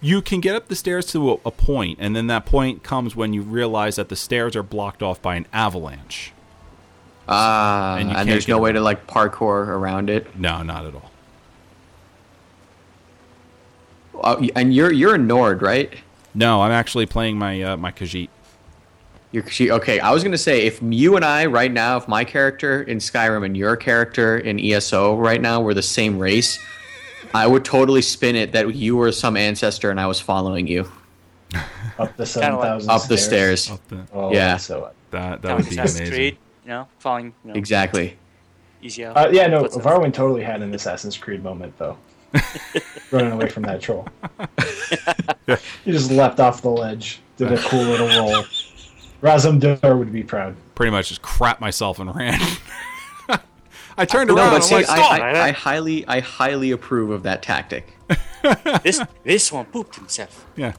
[0.00, 3.16] You can get up the stairs to a, a point, and then that point comes
[3.16, 6.32] when you realize that the stairs are blocked off by an avalanche.
[7.28, 8.76] Ah, And and, there's no way them.
[8.76, 10.36] to like parkour around it.
[10.38, 11.10] No, not at all.
[14.22, 15.92] Uh, and you're you're a Nord, right?
[16.34, 18.28] No, I'm actually playing my uh, my Khajiit.
[19.32, 19.98] You're she, okay.
[20.00, 23.44] I was gonna say if you and I right now, if my character in Skyrim
[23.44, 26.58] and your character in ESO right now were the same race,
[27.34, 30.90] I would totally spin it that you were some ancestor and I was following you
[31.98, 32.90] Up the Kinda seven like- thousand.
[32.90, 33.70] up the stairs.
[33.70, 34.56] Up the- Oh, Yeah.
[34.56, 34.90] So.
[35.10, 36.06] that that Kind would be amazing.
[36.10, 38.16] Creed, you know, falling you know, Exactly.
[38.82, 39.16] easy out.
[39.16, 39.62] Uh, yeah, no.
[39.64, 41.96] Varwin totally had an Assassin's Creed moment though,
[43.12, 44.06] running away from that troll.
[45.84, 48.44] he just leapt off the ledge, did a cool little roll.
[49.22, 50.56] Razum-dar would be proud.
[50.74, 52.38] Pretty much just crap myself and ran.
[53.98, 54.50] I turned No, around.
[54.50, 57.96] but I'm see, like, I, I, I highly, I highly approve of that tactic.
[58.82, 60.72] this this one pooped himself yeah,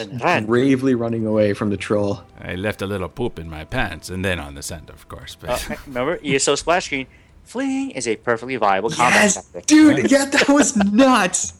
[0.00, 0.46] and, and ran.
[0.46, 2.22] Bravely running away from the troll.
[2.40, 5.36] I left a little poop in my pants, and then on the sand, of course.
[5.38, 7.06] But Uh, remember ESO splash screen.
[7.44, 9.66] Fleeing is a perfectly viable combat tactic.
[9.66, 10.10] dude.
[10.10, 11.54] Yeah, that was nuts.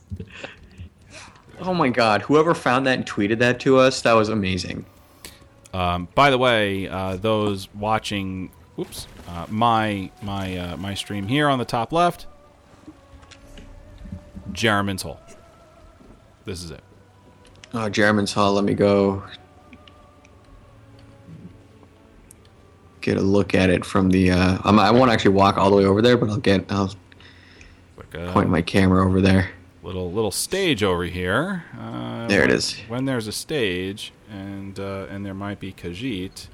[1.60, 2.22] Oh my god!
[2.22, 4.86] Whoever found that and tweeted that to us, that was amazing.
[5.74, 11.48] Um, by the way, uh, those watching, oops, uh, my my uh, my stream here
[11.48, 12.26] on the top left,
[14.52, 15.20] Geirmund's Hall.
[16.44, 16.82] This is it.
[17.74, 18.52] Oh, Geirmund's Hall.
[18.52, 19.22] Let me go
[23.00, 24.30] get a look at it from the.
[24.30, 26.70] Uh, I'm, I won't actually walk all the way over there, but I'll get.
[26.70, 26.94] I'll
[27.96, 29.50] Like point my camera over there.
[29.82, 31.64] little little stage over here.
[31.78, 32.76] Uh, There it is.
[32.88, 36.46] When there's a stage, and uh, and there might be Khajiit.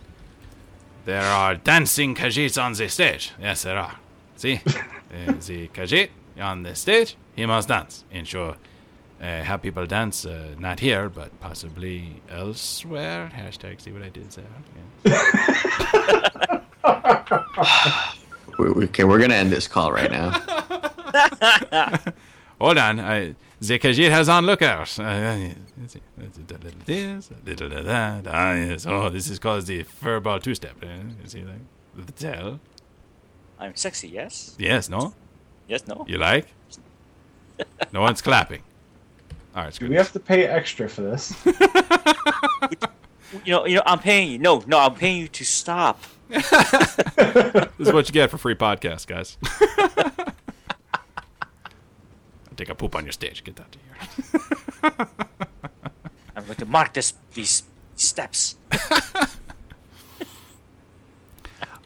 [1.05, 3.33] There are dancing Khajiits on the stage.
[3.41, 3.97] Yes, there are.
[4.37, 4.57] See,
[5.11, 6.09] the Khajiit
[6.41, 7.17] on the stage.
[7.37, 8.05] He must dance.
[8.11, 8.57] Ensure
[9.21, 10.25] uh, how people dance.
[10.25, 13.31] Uh, not here, but possibly elsewhere.
[13.35, 13.81] Hashtag.
[13.81, 14.45] See what I did there.
[15.05, 16.61] Yeah.
[18.59, 20.31] We, we, okay, we're gonna end this call right now.
[22.61, 23.01] Hold on.
[23.01, 24.99] I, the Khajiit has on lookout.
[24.99, 25.49] Uh,
[25.81, 26.01] let's see.
[26.19, 28.27] Let's do a little this, a little of that.
[28.27, 28.85] Ah, yes.
[28.87, 30.77] Oh, this is called the furball two-step.
[30.83, 30.87] Uh,
[31.23, 32.07] you see that?
[32.07, 32.61] The tail.
[33.59, 34.57] I'm sexy, yes?
[34.59, 35.15] Yes, no?
[35.67, 36.05] Yes, no?
[36.07, 36.47] You like?
[37.93, 38.63] No one's clapping.
[39.55, 41.35] All right, it's Do we have to pay extra for this?
[43.45, 44.39] You know, you know, I'm paying you.
[44.39, 46.03] No, no, I'm paying you to stop.
[46.31, 49.39] This is what you get for free podcast, guys.
[49.43, 50.33] I
[52.57, 53.43] Take a poop on your stage.
[53.45, 55.07] Get that to here.
[56.37, 57.63] I'm going to mark this these
[57.97, 58.57] steps.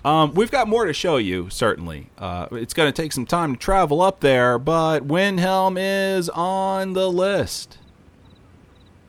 [0.04, 2.10] Um, we've got more to show you, certainly.
[2.18, 6.92] Uh, it's going to take some time to travel up there, but Windhelm is on
[6.92, 7.78] the list.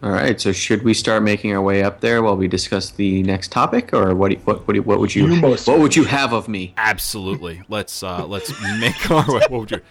[0.01, 0.39] All right.
[0.39, 3.93] So should we start making our way up there while we discuss the next topic,
[3.93, 4.29] or what?
[4.29, 4.65] do you- What?
[4.67, 5.27] What, do you- what would you?
[5.33, 6.73] You what would you have of me?
[6.77, 7.63] Absolutely.
[7.67, 9.41] Let's uh, let's make our way.
[9.49, 9.81] What would you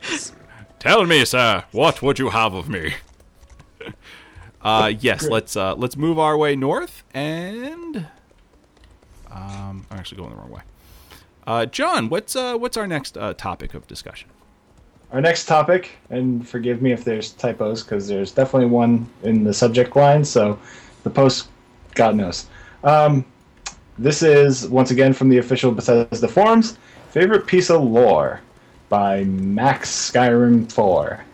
[0.78, 1.64] tell me, sir?
[1.72, 2.94] What would you have of me?
[4.62, 8.06] Uh, yes, let's uh, let's move our way north, and
[9.34, 10.62] um, I'm actually going the wrong way.
[11.46, 14.30] Uh, John, what's uh, what's our next uh, topic of discussion?
[15.12, 19.52] Our next topic, and forgive me if there's typos, because there's definitely one in the
[19.52, 20.58] subject line, so
[21.02, 21.48] the post,
[21.94, 22.46] God knows.
[22.82, 23.24] Um,
[23.98, 26.78] this is, once again, from the official Bethesda forums,
[27.10, 28.40] Favorite Piece of Lore
[28.88, 31.24] by Max Skyrim 4.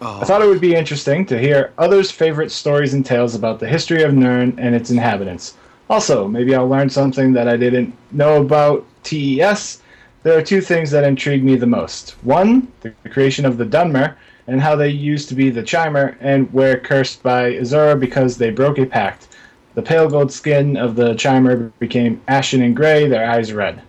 [0.00, 3.68] I thought it would be interesting to hear others' favorite stories and tales about the
[3.68, 5.54] history of Nirn and its inhabitants.
[5.90, 9.82] Also, maybe I'll learn something that I didn't know about TES.
[10.22, 12.16] There are two things that intrigue me the most.
[12.22, 14.14] One, the creation of the Dunmer,
[14.46, 18.50] and how they used to be the Chimer, and were cursed by Azura because they
[18.50, 19.28] broke a pact.
[19.74, 23.82] The pale gold skin of the Chimer became ashen and gray, their eyes red.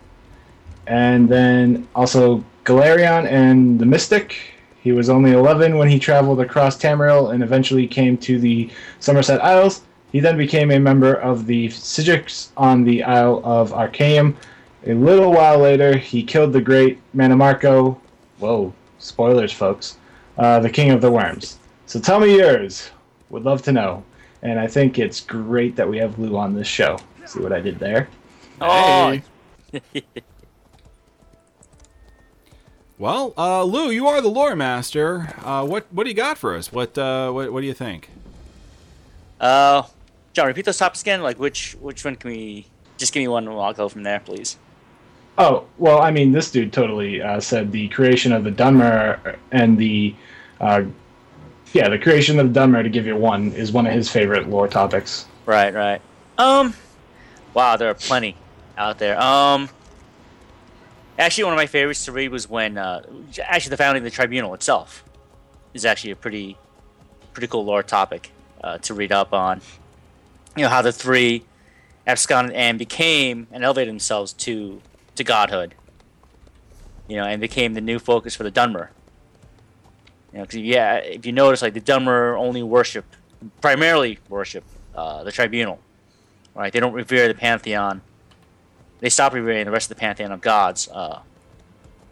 [0.87, 4.35] And then also Galerion and the Mystic.
[4.81, 8.69] He was only 11 when he traveled across Tamriel and eventually came to the
[8.99, 9.81] Summerset Isles.
[10.13, 14.35] He then became a member of the Psijics on the Isle of Artaeum
[14.85, 17.97] A little while later, he killed the great Manimarco.
[18.37, 19.97] Whoa, spoilers, folks.
[20.37, 21.57] Uh, the king of the worms.
[21.87, 22.91] So tell me yours.
[23.31, 24.03] Would love to know.
[24.43, 26.99] And I think it's great that we have Lou on this show.
[27.25, 28.07] See what I did there?
[28.61, 29.19] Oh,
[29.71, 30.03] Hey.
[32.99, 35.33] Well, uh, Lou, you are the lore master.
[35.43, 36.71] Uh, what what do you got for us?
[36.71, 38.09] What uh, what, what do you think?
[39.41, 39.83] uh,
[40.33, 41.21] John, repeat those topics again.
[41.21, 42.67] Like which which one can we?
[42.97, 44.57] Just give me one, and I'll go from there, please.
[45.37, 49.77] Oh, well, I mean, this dude totally uh, said the creation of the Dunmer and
[49.77, 50.15] the.
[50.59, 50.83] Uh,
[51.73, 54.47] yeah, the creation of the Dunmer, to give you one, is one of his favorite
[54.47, 55.25] lore topics.
[55.47, 56.01] Right, right.
[56.37, 56.75] Um,
[57.55, 58.37] wow, there are plenty
[58.77, 59.19] out there.
[59.19, 59.69] Um,
[61.17, 63.01] actually, one of my favorites to read was when uh,
[63.41, 65.03] actually the founding of the tribunal itself
[65.73, 66.57] is actually a pretty
[67.33, 68.31] pretty cool lore topic
[68.63, 69.59] uh, to read up on.
[70.55, 71.43] You know how the three
[72.05, 74.81] absconded and became and elevated themselves to
[75.15, 75.75] to godhood.
[77.07, 78.89] You know, and became the new focus for the Dunmer.
[80.31, 83.05] You know, 'cause, yeah, if you notice, like the Dunmer only worship,
[83.61, 84.63] primarily worship
[84.95, 85.79] uh, the tribunal,
[86.55, 86.71] right?
[86.71, 88.01] They don't revere the pantheon.
[88.99, 91.19] They stop revering the rest of the pantheon of gods uh,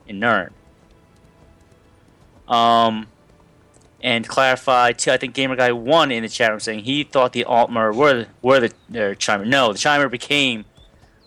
[0.07, 0.51] in Nirn.
[2.47, 3.07] Um,
[4.03, 7.33] and clarify, too, I think Gamer Guy one in the chat room saying he thought
[7.33, 8.69] the Altmer were were the
[9.19, 9.45] Chimer.
[9.45, 10.65] No, the Chimer became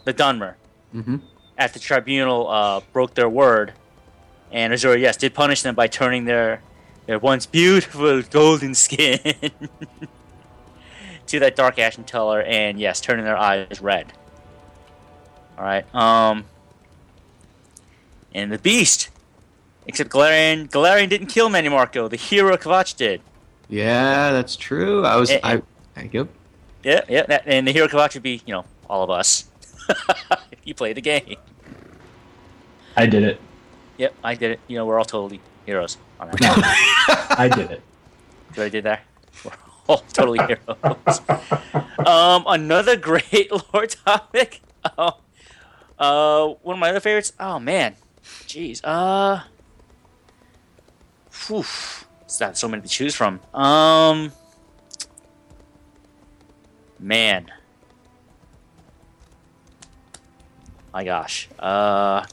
[0.05, 0.55] the Dunmer
[0.95, 1.21] Mhm.
[1.57, 3.73] after the tribunal uh, broke their word,
[4.53, 6.63] and Azura yes did punish them by turning their
[7.07, 9.19] their once beautiful golden skin
[11.27, 14.13] to that dark ashen color, and yes, turning their eyes red.
[15.59, 15.95] All right.
[15.95, 16.45] Um.
[18.37, 19.11] And the beast,
[19.87, 20.69] except Galerion.
[20.69, 22.09] Galerion didn't kill Manimarco.
[22.09, 23.21] The hero Kvatch did.
[23.69, 25.05] Yeah, that's true.
[25.05, 25.63] I was Eh, I,
[25.97, 26.29] I yep.
[26.83, 27.25] Yeah, yeah.
[27.27, 29.47] That, and the hero Kvatch would be, you know, all of us.
[30.51, 31.37] if you play the game.
[32.97, 33.41] I did it.
[33.99, 34.61] Yep, I did it.
[34.69, 37.35] You know, we're all totally heroes on that.
[37.39, 37.83] I did it.
[38.55, 39.01] See what I did there?
[39.45, 39.53] We're
[39.89, 41.21] all totally heroes.
[42.07, 44.61] um, another great lore topic.
[44.99, 45.19] Oh,
[45.99, 47.33] uh, one of my other favorites.
[47.41, 47.97] Oh man,
[48.47, 48.81] jeez.
[48.85, 49.43] Uh,
[51.47, 51.65] whew.
[52.23, 53.41] It's not so many to choose from.
[53.53, 54.33] Um,
[56.99, 57.51] man.
[60.93, 61.49] My gosh.
[61.59, 62.25] Uh,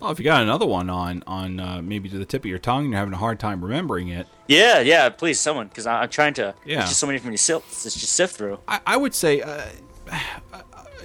[0.00, 2.58] Well, if you got another one on on uh, maybe to the tip of your
[2.58, 4.26] tongue, and you're having a hard time remembering it.
[4.48, 5.08] yeah, yeah.
[5.08, 6.54] Please, someone, because I'm trying to.
[6.66, 6.78] Yeah.
[6.78, 8.58] There's just so many for me to sift, just sift through.
[8.68, 9.62] I, I would say uh,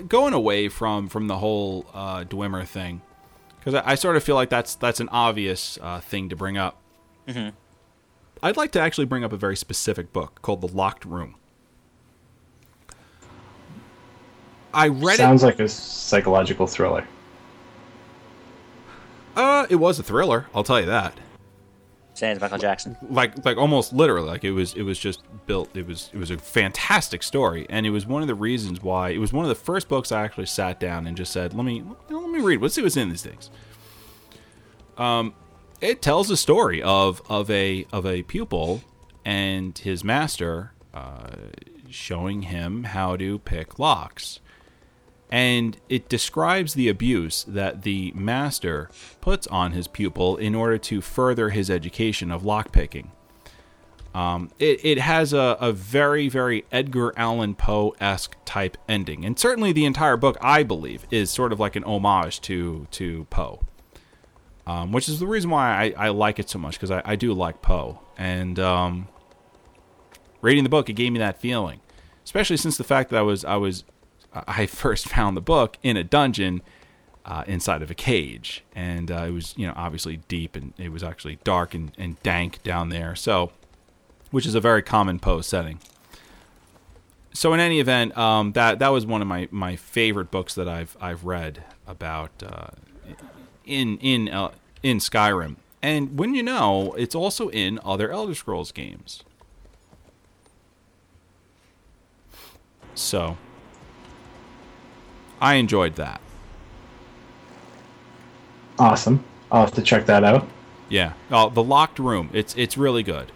[0.08, 3.02] going away from from the whole uh, Dwemer thing
[3.60, 6.58] because I, I sort of feel like that's that's an obvious uh, thing to bring
[6.58, 6.82] up.
[7.30, 7.54] Mhm.
[8.42, 11.36] I'd like to actually bring up a very specific book called The Locked Room.
[14.74, 15.18] I read it.
[15.18, 17.02] Sounds like a psychological thriller.
[17.02, 17.06] it.
[19.36, 20.48] Uh, it was a thriller.
[20.54, 21.14] I'll tell you that.
[22.14, 22.98] Sans Michael Jackson.
[23.10, 26.30] like like almost literally like it was it was just built it was it was
[26.30, 29.50] a fantastic story and it was one of the reasons why it was one of
[29.50, 32.62] the first books I actually sat down and just said let me let me read
[32.62, 33.50] let's see what's in these things
[34.98, 35.34] um
[35.82, 38.84] it tells a story of of a of a pupil
[39.26, 41.32] and his master uh,
[41.90, 44.40] showing him how to pick locks
[45.32, 48.90] and it describes the abuse that the master
[49.22, 53.10] puts on his pupil in order to further his education of lockpicking.
[54.14, 59.24] Um, it, it has a, a very, very Edgar Allan Poe esque type ending.
[59.24, 63.26] And certainly the entire book, I believe, is sort of like an homage to, to
[63.30, 63.62] Poe.
[64.70, 67.16] Um, which is the reason why I, I like it so much, because I, I
[67.16, 68.02] do like Poe.
[68.20, 69.08] And um,
[70.42, 71.80] reading the book, it gave me that feeling.
[72.24, 73.84] Especially since the fact that I was I was
[74.32, 76.62] I first found the book in a dungeon
[77.26, 80.92] uh, inside of a cage, and uh, it was you know obviously deep and it
[80.92, 83.16] was actually dark and, and dank down there.
[83.16, 83.52] So,
[84.30, 85.80] which is a very common Poe setting.
[87.34, 90.68] So in any event, um, that that was one of my, my favorite books that
[90.68, 92.68] I've I've read about uh,
[93.70, 94.52] in in uh,
[94.84, 99.24] in Skyrim, and when you know, it's also in other Elder Scrolls games.
[102.96, 103.38] So
[105.40, 106.20] I enjoyed that.
[108.78, 109.24] Awesome.
[109.52, 110.48] I'll have to check that out.
[110.90, 111.14] Yeah.
[111.32, 112.30] Oh, the locked room.
[112.34, 113.32] It's it's really good.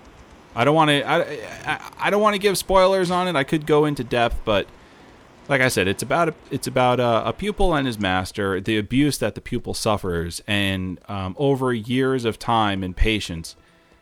[0.55, 1.21] I don't want to I,
[1.65, 3.35] I, I don't want to give spoilers on it.
[3.35, 4.67] I could go into depth, but
[5.49, 8.77] like I said, it's about a, it's about a, a pupil and his master, the
[8.77, 13.55] abuse that the pupil suffers, and um, over years of time and patience,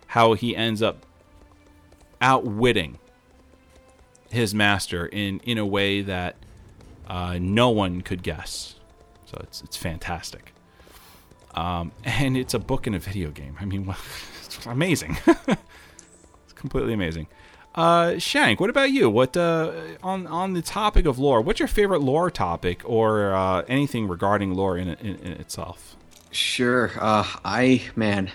[0.08, 1.06] how he ends up
[2.22, 3.00] outwitting
[4.30, 6.36] his master in in a way that
[7.08, 8.76] uh, no one could guess.
[9.26, 10.54] So it's it's fantastic.
[11.54, 13.58] Um, and it's a book and a video game.
[13.60, 13.94] I mean,
[14.46, 15.18] it's amazing.
[15.28, 17.28] it's completely amazing.
[17.74, 19.10] Uh, Shank, what about you?
[19.10, 19.72] What uh,
[20.04, 21.42] on on the topic of lore?
[21.42, 25.96] What's your favorite lore topic, or uh, anything regarding lore in, in, in itself?
[26.32, 26.92] Sure.
[27.00, 28.30] Uh, I man,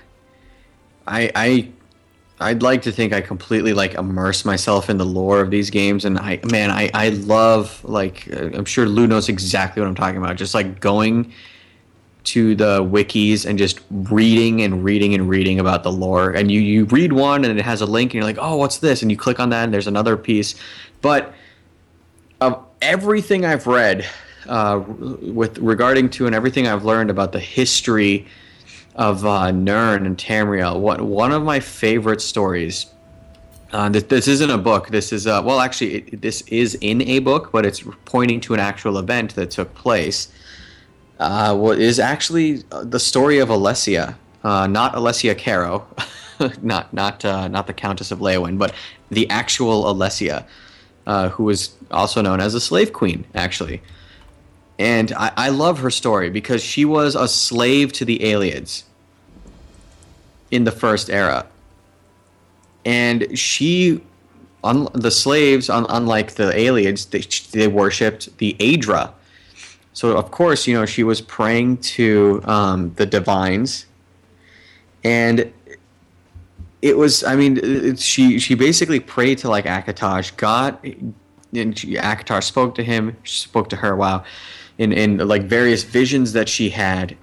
[1.07, 1.69] I I
[2.41, 6.07] I'd like to think I completely like immerse myself in the lore of these games,
[6.07, 9.95] and I man, I I love like uh, I'm sure Lou knows exactly what I'm
[9.95, 10.37] talking about.
[10.37, 11.33] Just like going
[12.27, 16.31] to the wikis and just reading and reading and reading about the lore.
[16.31, 18.79] And you, you read one and it has a link and you're like, oh, what's
[18.79, 19.03] this?
[19.03, 20.57] And you click on that and there's another piece.
[21.03, 21.33] But
[22.41, 24.07] of everything I've read
[24.49, 28.27] uh, with regarding to and everything I've learned about the history
[28.97, 32.87] of uh, Nirn and Tamriel, what, one of my favorite stories.
[33.73, 34.89] Uh, this, this isn't a book.
[34.89, 38.55] This is uh, well, actually, it, this is in a book, but it's pointing to
[38.55, 40.29] an actual event that took place
[41.19, 45.83] uh, what is actually uh, the story of Alessia, uh, not Alessia Cara,
[46.63, 48.75] not not uh, not the Countess of Leyawiin, but
[49.11, 50.45] the actual Alessia,
[51.07, 53.81] uh, who was also known as a slave queen, actually.
[54.79, 58.83] And I, I love her story because she was a slave to the Ayleids
[60.51, 61.47] in the first era,
[62.85, 64.03] and she.
[64.65, 67.21] Un- the slaves, un- unlike the Ayleids, they,
[67.57, 69.13] they worshipped the Aedra,
[69.97, 73.87] so of course, you know, she was praying to um, the divines,
[75.03, 75.51] and
[76.83, 77.25] it was.
[77.25, 80.37] I mean, it, she she basically prayed to like Akatosh.
[80.37, 80.77] God,
[81.55, 83.17] and she, Akatosh spoke to him.
[83.25, 83.97] Spoke to her.
[83.97, 84.25] Wow,
[84.77, 87.17] in in like various visions that she had,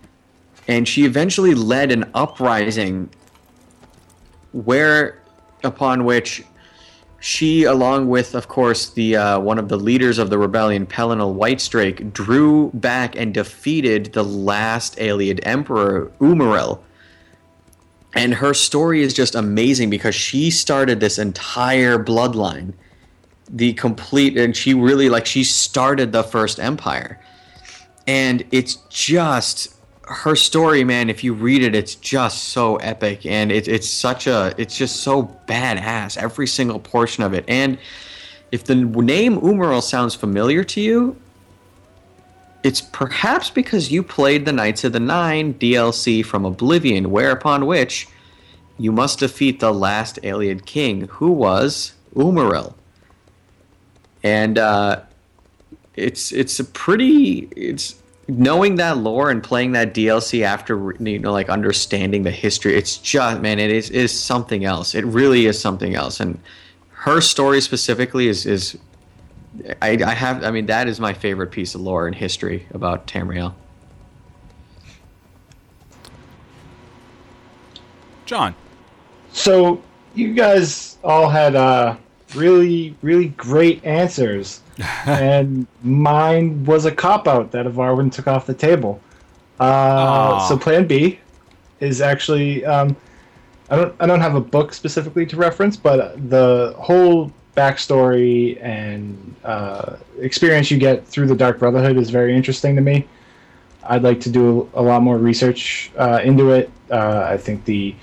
[0.68, 3.08] and she eventually led an uprising.
[4.52, 5.22] Where,
[5.64, 6.44] upon which
[7.24, 11.38] she, along with, of course, the uh, one of the leaders of the rebellion, Pelinal
[11.38, 16.82] Whitestrake, drew back and defeated the last Ayleid emperor, Umaril.
[18.14, 22.74] And her story is just amazing because she started this entire bloodline,
[23.50, 27.22] the complete, and she really like she started the first empire,
[28.06, 29.74] and it's just
[30.08, 34.28] her story, man, if you read it, it's just so epic and it, it's such
[34.28, 37.46] a, it's just so badass, every single portion of it.
[37.48, 37.78] And
[38.52, 41.16] if the name Umaril sounds familiar to you,
[42.64, 48.08] it's perhaps because you played the Knights of the Nine DLC from Oblivion, whereupon which
[48.78, 52.74] you must defeat the last Ayleid king, who was Umaril.
[54.24, 55.02] And uh,
[55.96, 57.96] it's it's a pretty it's
[58.28, 62.98] knowing that lore and playing that DLC after you know like understanding the history, it's
[62.98, 64.96] just man, it is is something else.
[64.96, 66.20] It really is something else.
[66.20, 66.40] And
[66.92, 68.78] her story specifically is is
[69.82, 73.08] I, I have I mean that is my favorite piece of lore and history about
[73.08, 73.54] Tamriel.
[78.26, 78.56] John.
[79.34, 79.82] So
[80.16, 81.98] you guys all had uh,
[82.36, 84.62] really really great answers
[85.06, 89.00] and mine was a cop out that Evarwyn took off the table.
[89.60, 91.20] Uh, so Plan B
[91.80, 92.96] is actually um,
[93.70, 99.36] I don't I don't have a book specifically to reference, but the whole backstory and
[99.44, 103.08] uh, experience you get through the Dark Brotherhood is very interesting to me.
[103.84, 106.72] I'd like to do a lot more research uh, into it.
[106.90, 107.96] Uh, I think the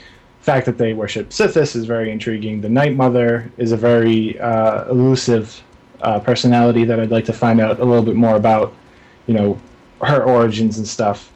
[0.50, 2.60] fact that they worship Sithis is very intriguing.
[2.60, 5.62] The Night Mother is a very uh, elusive
[6.02, 8.74] uh, personality that I'd like to find out a little bit more about,
[9.28, 9.60] you know,
[10.02, 11.30] her origins and stuff.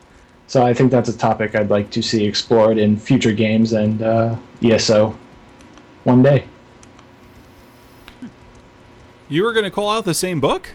[0.49, 4.03] So I think that's a topic I'd like to see explored in future games and
[4.03, 5.17] uh, ESO
[6.03, 6.49] one day.
[9.29, 10.71] You were going to call out the same book?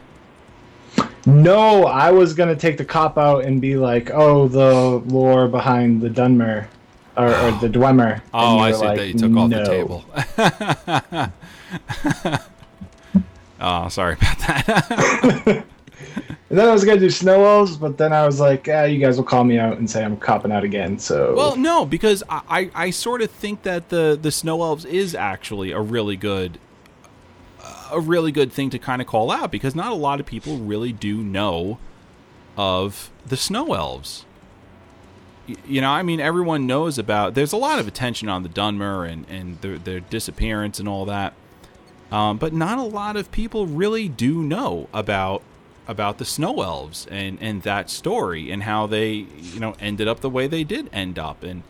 [1.25, 5.49] No, I was going to take the cop out and be like, oh, the lore
[5.49, 6.67] behind the Dunmer.
[7.19, 8.21] Or, or the Dwemer.
[8.33, 9.41] Oh, I see like, that you took no.
[9.41, 10.05] off the table.
[13.61, 15.47] Oh, sorry about that.
[15.47, 15.63] and
[16.49, 19.17] then I was gonna do snow elves, but then I was like, ah, you guys
[19.17, 20.97] will call me out and say I'm copping out again.
[20.97, 24.85] So well, no, because I, I, I sort of think that the the snow elves
[24.85, 26.57] is actually a really good
[27.91, 30.57] a really good thing to kind of call out because not a lot of people
[30.57, 31.79] really do know
[32.55, 34.25] of the snow elves.
[35.65, 37.33] You know, I mean, everyone knows about.
[37.33, 41.05] There's a lot of attention on the Dunmer and and their, their disappearance and all
[41.05, 41.33] that
[42.11, 45.43] um, but not a lot of people really do know about
[45.87, 50.19] about the snow elves and and that story and how they you know ended up
[50.19, 51.63] the way they did end up and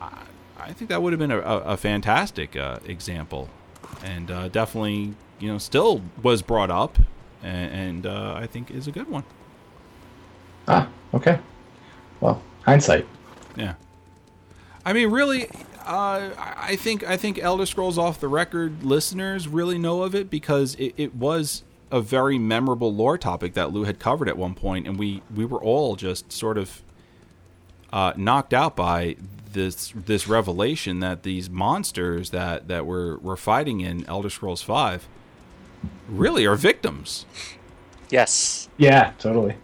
[0.00, 0.22] I,
[0.58, 3.48] I think that would have been a, a fantastic uh, example
[4.02, 6.98] and uh, definitely you know still was brought up
[7.42, 9.24] and, and uh, I think is a good one.
[10.66, 11.38] Ah, Okay.
[12.20, 13.06] Well, hindsight.
[13.56, 13.74] Yeah.
[14.84, 15.48] I mean, really,
[15.86, 20.30] uh, I think I think Elder Scrolls Off the Record listeners really know of it
[20.30, 24.54] because it, it was a very memorable lore topic that Lou had covered at one
[24.54, 26.82] point, and we we were all just sort of
[27.92, 29.16] uh, knocked out by
[29.52, 35.06] this this revelation that these monsters that that we're we're fighting in Elder Scrolls Five
[36.08, 37.26] really are victims.
[38.10, 38.68] Yes.
[38.76, 39.56] Yeah, totally.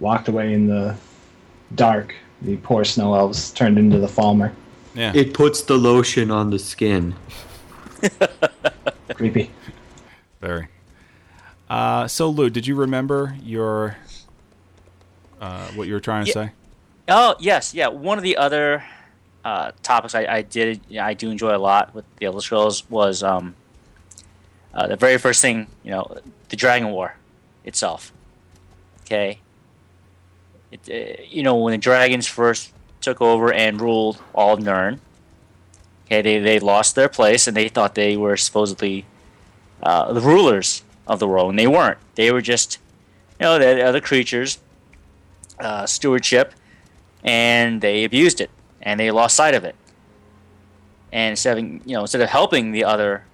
[0.00, 0.96] Locked away in the
[1.74, 4.52] dark, the poor snow elves turned into the Falmer.
[4.94, 5.12] Yeah.
[5.14, 7.14] It puts the lotion on the skin.
[9.14, 9.50] Creepy.
[10.40, 10.68] Very.
[11.68, 13.96] Uh, so Lou, did you remember your
[15.40, 16.34] uh, what you were trying to Yeah.
[16.34, 16.52] say?
[17.08, 17.88] Oh yes, yeah.
[17.88, 18.84] One of the other
[19.44, 22.88] uh, topics I, I did, yeah, I do enjoy a lot with the Elder Scrolls
[22.90, 23.54] was um,
[24.74, 26.18] uh, the very first thing, you know,
[26.48, 27.14] the Dragon War
[27.64, 28.12] itself.
[29.02, 29.40] Okay.
[30.70, 35.00] It, uh, you know, when the dragons first took over and ruled all of Nirn,
[36.06, 39.06] okay, they they lost their place and they thought they were supposedly
[39.82, 41.98] uh, the rulers of the world, and they weren't.
[42.16, 42.78] They were just,
[43.40, 44.58] you know, the other creatures,
[45.60, 46.52] uh, stewardship
[47.24, 48.50] and they abused it
[48.80, 49.74] and they lost sight of it.
[51.12, 53.24] And instead of you know instead of helping the other,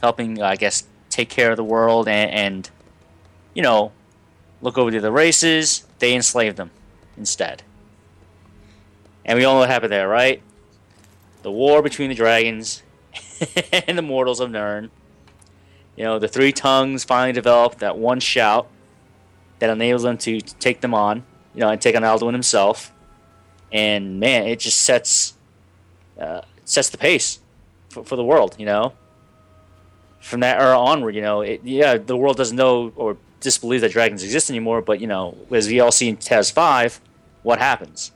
[0.00, 2.70] helping I guess take care of the world and, and
[3.54, 3.92] you know
[4.60, 6.70] look over the other races, they enslaved them
[7.16, 7.62] instead.
[9.24, 10.42] And we all know what happened there, right?
[11.42, 12.82] The war between the dragons
[13.72, 14.90] and the mortals of Nirn.
[15.96, 18.68] You know, the three tongues finally developed that one shout
[19.58, 22.92] that enables them to take them on, you know, and take on Alduin himself
[23.72, 25.34] and man, it just sets
[26.18, 27.40] uh, sets the pace
[27.90, 28.56] for, for the world.
[28.58, 28.92] You know,
[30.20, 33.92] from that era onward, you know, it, yeah, the world doesn't know or disbelieves that
[33.92, 34.82] dragons exist anymore.
[34.82, 37.00] But you know, as we all see in TES Five,
[37.42, 38.12] what happens?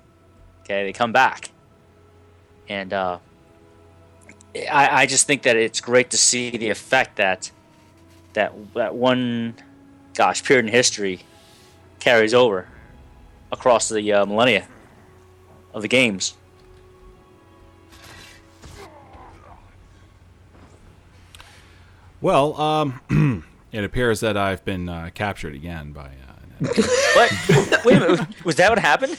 [0.63, 1.51] Okay, they come back,
[2.69, 3.19] and uh,
[4.55, 7.51] I, I just think that it's great to see the effect that
[8.35, 9.55] that that one,
[10.15, 11.21] gosh, period in history
[12.01, 12.69] carries over
[13.51, 14.67] across the uh, millennia
[15.75, 16.35] of the games.
[22.21, 26.07] Well, um, it appears that I've been uh, captured again by.
[26.07, 26.09] Uh,
[27.15, 27.33] What?
[27.85, 28.45] Wait a minute.
[28.45, 29.19] Was that what happened?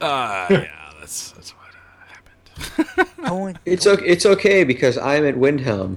[0.00, 3.58] uh, yeah, that's that's what uh, happened.
[3.64, 5.96] It's okay, it's okay because I'm at Windhelm.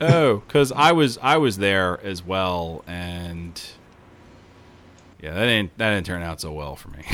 [0.00, 3.60] Oh, because I was I was there as well, and
[5.22, 7.04] yeah, that didn't that didn't turn out so well for me.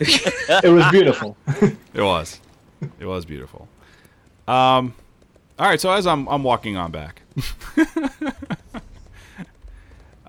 [0.00, 1.36] It was beautiful.
[1.94, 2.40] it was,
[2.98, 3.68] it was beautiful.
[4.48, 4.94] Um,
[5.58, 7.22] all right, so as I'm I'm walking on back,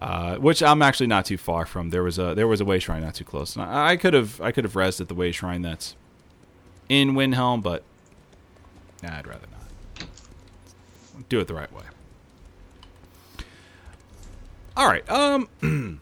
[0.03, 1.89] uh, which I'm actually not too far from.
[1.89, 3.55] There was a there was a way shrine not too close.
[3.55, 5.95] And I, could have I could have rested at the way shrine that's
[6.89, 7.83] in Windhelm, but
[9.01, 10.09] nah, I'd rather not.
[11.29, 11.83] Do it the right way.
[14.75, 15.09] All right.
[15.09, 15.47] Um.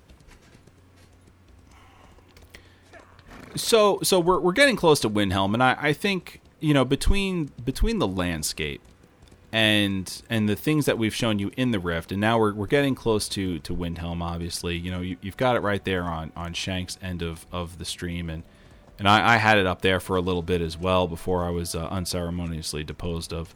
[3.56, 7.52] so so we're we're getting close to Windhelm, and I, I think you know between
[7.64, 8.82] between the landscape
[9.52, 12.68] and and the things that we've shown you in the rift, and now we're we're
[12.68, 14.22] getting close to to Windhelm.
[14.22, 17.78] Obviously, you know you, you've got it right there on on Shank's end of of
[17.78, 18.44] the stream, and
[18.98, 21.50] and I, I had it up there for a little bit as well before I
[21.50, 23.54] was uh, unceremoniously deposed of.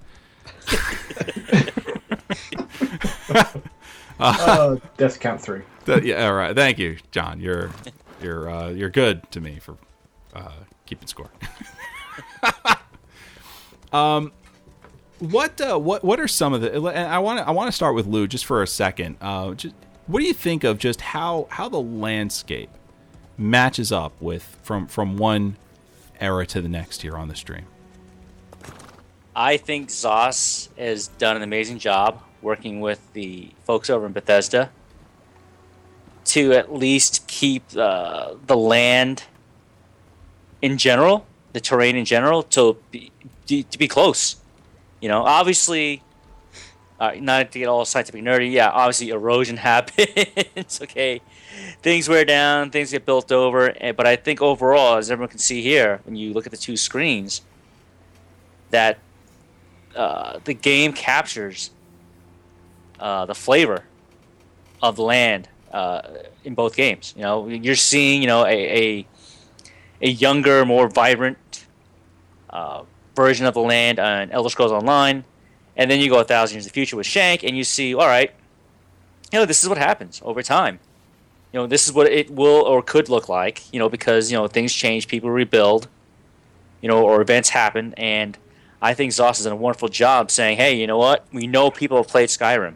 [4.19, 5.61] uh, death count three.
[5.85, 6.55] That- yeah, all right.
[6.55, 7.39] Thank you, John.
[7.39, 7.71] You're
[8.21, 9.77] you're uh, you're good to me for
[10.33, 10.51] uh,
[10.85, 11.29] keeping score.
[13.93, 14.31] um,
[15.19, 16.73] what uh, what what are some of the?
[16.73, 19.17] And I want to I want to start with Lou just for a second.
[19.21, 19.75] Uh, just
[20.07, 22.69] what do you think of just how how the landscape
[23.37, 25.57] matches up with from from one
[26.19, 27.65] era to the next here on the stream?
[29.35, 34.69] I think Zos has done an amazing job working with the folks over in Bethesda
[36.25, 39.23] to at least keep uh, the land
[40.61, 43.11] in general, the terrain in general, to be
[43.47, 44.37] to be close.
[45.05, 46.01] You know, obviously,
[46.99, 48.51] uh, not to get all scientific nerdy.
[48.51, 50.81] Yeah, obviously erosion happens.
[50.81, 51.21] okay,
[51.83, 53.71] things wear down, things get built over.
[53.95, 56.75] But I think overall, as everyone can see here, when you look at the two
[56.75, 57.43] screens,
[58.71, 58.97] that
[59.95, 61.69] uh, the game captures
[62.99, 63.83] uh, the flavor
[64.81, 66.01] of land uh,
[66.43, 67.13] in both games.
[67.15, 69.07] You know, you're seeing you know a a,
[70.01, 71.67] a younger, more vibrant
[72.49, 72.85] uh,
[73.15, 75.23] version of the land on Elder Scrolls Online,
[75.75, 77.93] and then you go a thousand years in the future with Shank, and you see,
[77.93, 78.31] all right,
[79.31, 80.79] you know, this is what happens over time.
[81.55, 84.37] you know, this is what it will or could look like, you know, because, you
[84.37, 85.87] know, things change, people rebuild,
[86.81, 87.93] you know, or events happen.
[87.95, 88.37] And
[88.81, 91.25] I think ZOS has done a wonderful job saying, hey, you know what?
[91.31, 92.75] We know people have played Skyrim.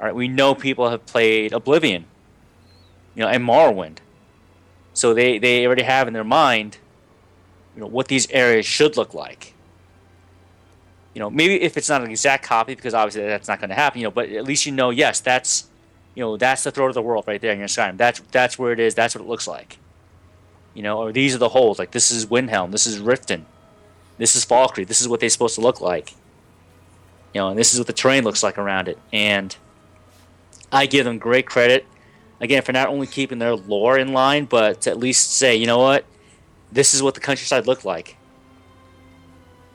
[0.00, 2.06] All right, we know people have played Oblivion,
[3.14, 3.98] you know, and Morrowind.
[4.94, 6.78] So they, they already have in their mind,
[7.76, 9.52] you know, what these areas should look like.
[11.14, 13.76] You know, maybe if it's not an exact copy, because obviously that's not going to
[13.76, 14.00] happen.
[14.00, 15.68] You know, but at least you know, yes, that's,
[16.14, 17.96] you know, that's the throat of the world right there in your Skyrim.
[17.96, 18.94] That's that's where it is.
[18.94, 19.78] That's what it looks like.
[20.74, 21.78] You know, or these are the holes.
[21.78, 22.72] Like this is Windhelm.
[22.72, 23.44] This is Riften.
[24.18, 24.88] This is Falkreath.
[24.88, 26.12] This is what they're supposed to look like.
[27.34, 28.98] You know, and this is what the terrain looks like around it.
[29.12, 29.54] And
[30.72, 31.86] I give them great credit
[32.40, 35.66] again for not only keeping their lore in line, but to at least say, you
[35.66, 36.04] know what,
[36.72, 38.16] this is what the countryside looked like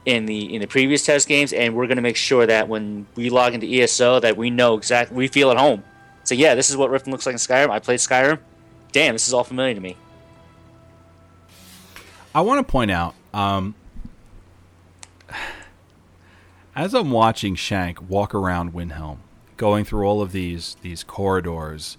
[0.06, 3.06] in the in the previous TES games, and we're going to make sure that when
[3.16, 5.84] we log into ESO, that we know exactly, we feel at home.
[6.24, 7.70] So yeah, this is what Riften looks like in Skyrim.
[7.70, 8.40] I played Skyrim.
[8.92, 9.96] Damn, this is all familiar to me.
[12.34, 13.76] I want to point out, um,
[16.76, 19.18] as I'm watching Shank walk around Windhelm,
[19.58, 21.98] going through all of these these corridors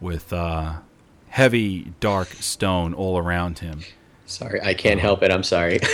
[0.00, 0.76] with uh,
[1.28, 3.80] heavy dark stone all around him.
[4.26, 5.30] Sorry, I can't help it.
[5.30, 5.80] I'm sorry.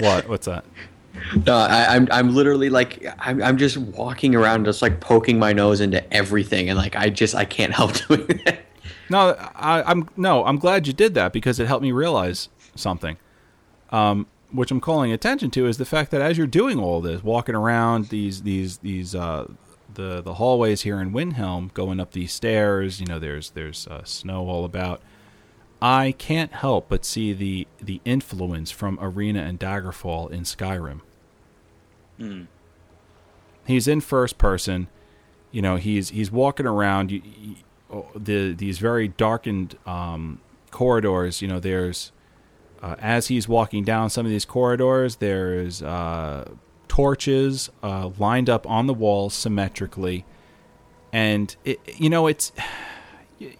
[0.00, 0.28] What?
[0.28, 0.64] What's that?
[1.46, 5.52] no, I, I'm I'm literally like I'm I'm just walking around, just like poking my
[5.52, 8.62] nose into everything, and like I just I can't help doing that.
[9.08, 10.44] No, I, I'm no.
[10.44, 13.16] I'm glad you did that because it helped me realize something.
[13.90, 17.22] Um, which I'm calling attention to is the fact that as you're doing all this,
[17.22, 19.46] walking around these these these uh,
[19.94, 24.02] the the hallways here in Windhelm, going up these stairs, you know, there's there's uh,
[24.04, 25.00] snow all about.
[25.82, 31.00] I can't help but see the the influence from Arena and Daggerfall in Skyrim.
[32.18, 32.44] Hmm.
[33.66, 34.88] He's in first person,
[35.50, 35.76] you know.
[35.76, 37.54] He's he's walking around you, you,
[37.90, 40.40] oh, the these very darkened um,
[40.70, 41.40] corridors.
[41.40, 42.12] You know, there's
[42.82, 46.50] uh, as he's walking down some of these corridors, there's uh,
[46.88, 50.26] torches uh, lined up on the walls symmetrically,
[51.12, 52.52] and it, you know it's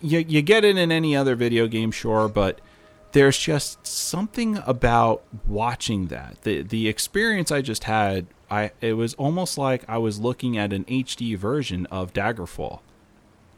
[0.01, 2.61] you you get it in any other video game, sure, but
[3.13, 6.43] there's just something about watching that.
[6.43, 10.73] the The experience I just had, I it was almost like I was looking at
[10.73, 12.81] an HD version of Daggerfall.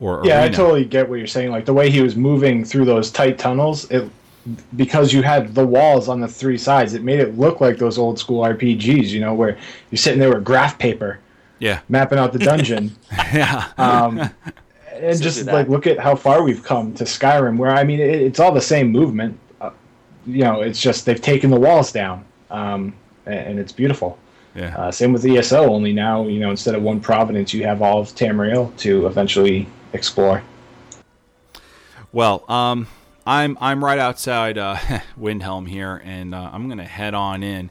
[0.01, 1.51] Or Yeah, I totally get what you're saying.
[1.51, 4.09] Like the way he was moving through those tight tunnels, it
[4.75, 7.99] because you had the walls on the three sides, it made it look like those
[7.99, 9.09] old school RPGs.
[9.09, 9.59] You know, where
[9.91, 11.21] you're sitting there with graph paper
[11.59, 12.97] Yeah, mapping out the dungeon.
[13.33, 14.31] yeah, um,
[15.03, 18.01] and Still just like look at how far we've come to Skyrim, where I mean
[18.01, 19.39] it, it's all the same movement.
[19.61, 19.71] Uh,
[20.27, 22.95] you know, it's just they've taken the walls down, um,
[23.27, 24.19] and, and it's beautiful.
[24.55, 24.77] yeah.
[24.77, 25.69] Uh, same with ESO.
[25.69, 29.67] Only now, you know, instead of one Providence, you have all of Tamriel to eventually
[29.93, 30.43] explore.
[32.13, 32.87] Well, um,
[33.27, 34.77] I'm I'm right outside uh,
[35.21, 37.71] Windhelm here, and uh, I'm gonna head on in.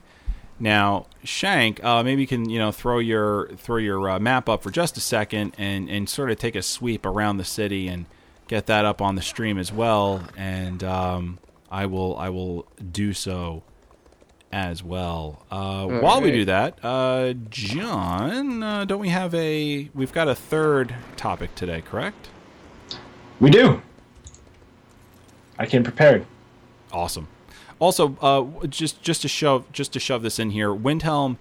[0.62, 4.62] Now, Shank, uh, maybe you can you know throw your throw your uh, map up
[4.62, 8.06] for just a second, and and sort of take a sweep around the city and
[8.48, 10.24] get that up on the stream as well.
[10.38, 11.40] And um,
[11.72, 13.64] I will I will do so
[14.52, 15.48] as well.
[15.50, 19.90] Uh, while we do that, uh, John, uh, don't we have a?
[19.96, 22.30] We've got a third topic today, correct?
[23.40, 23.82] We do.
[25.58, 26.24] I came prepared.
[26.92, 27.28] Awesome.
[27.82, 31.38] Also, uh, just just to shove just to shove this in here, Windhelm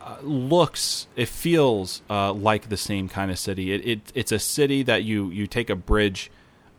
[0.00, 3.72] uh, looks, it feels uh, like the same kind of city.
[3.72, 6.28] It, it it's a city that you you take a bridge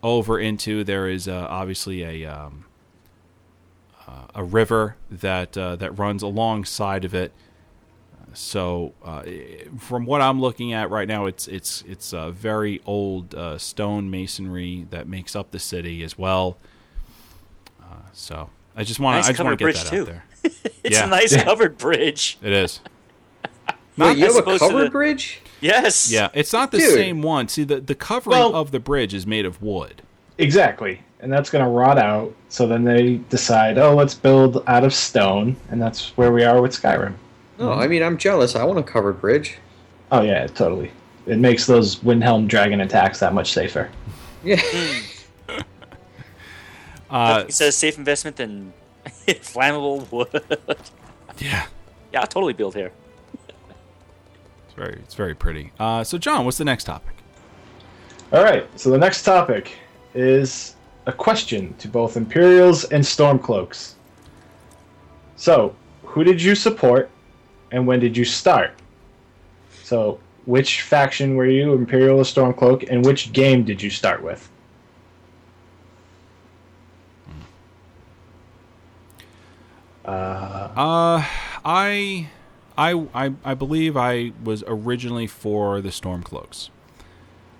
[0.03, 0.83] over into.
[0.83, 2.65] There is uh, obviously a um,
[4.05, 7.31] uh, a river that uh, that runs alongside of it.
[8.33, 8.93] So,
[9.77, 14.85] from what I'm looking at right now, it's it's it's uh, very old stone masonry
[14.89, 16.57] that makes up the city as well.
[18.13, 20.01] So, I just want Nice to I just want covered to get bridge, that too.
[20.01, 20.23] out there.
[20.83, 21.05] It's Yeah.
[21.05, 21.43] a nice Yeah.
[21.43, 22.37] covered bridge.
[22.41, 22.79] It is.
[23.97, 25.41] Wait, you as have a covered the- bridge?
[25.59, 26.11] Yes.
[26.11, 26.93] Yeah, it's not the Dude.
[26.93, 27.47] same one.
[27.47, 30.01] See, the the covering Well- of the bridge is made of wood.
[30.37, 31.01] Exactly.
[31.19, 32.33] And that's going to rot out.
[32.49, 35.55] So then they decide, oh, let's build out of stone.
[35.69, 37.13] And that's where we are with Skyrim.
[37.59, 38.55] No, I mean I'm jealous.
[38.55, 39.57] I want a covered bridge.
[40.11, 40.91] Oh, yeah, totally.
[41.27, 43.89] It makes those Windhelm dragon attacks that much safer.
[44.43, 44.59] Yeah.
[44.59, 44.99] Hmm.
[47.11, 48.73] Uh, it says safe investment than
[49.27, 50.77] flammable wood.
[51.37, 51.67] yeah,
[52.13, 52.91] yeah, I'll totally build here.
[54.65, 55.71] it's very it's very pretty.
[55.79, 57.15] Uh, so, John, what's the next topic?
[58.31, 58.65] All right.
[58.79, 59.73] So the next topic
[60.13, 60.75] is
[61.05, 63.95] a question to both Imperials and Stormcloaks.
[65.35, 67.09] So, who did you support
[67.71, 68.71] and when did you start?
[69.83, 74.49] So, which faction were you, Imperial or Stormcloak, and which game did you start with?
[80.05, 81.25] Uh, Uh,
[81.63, 82.29] I,
[82.77, 86.69] I, I, I believe I was originally for the Stormcloaks.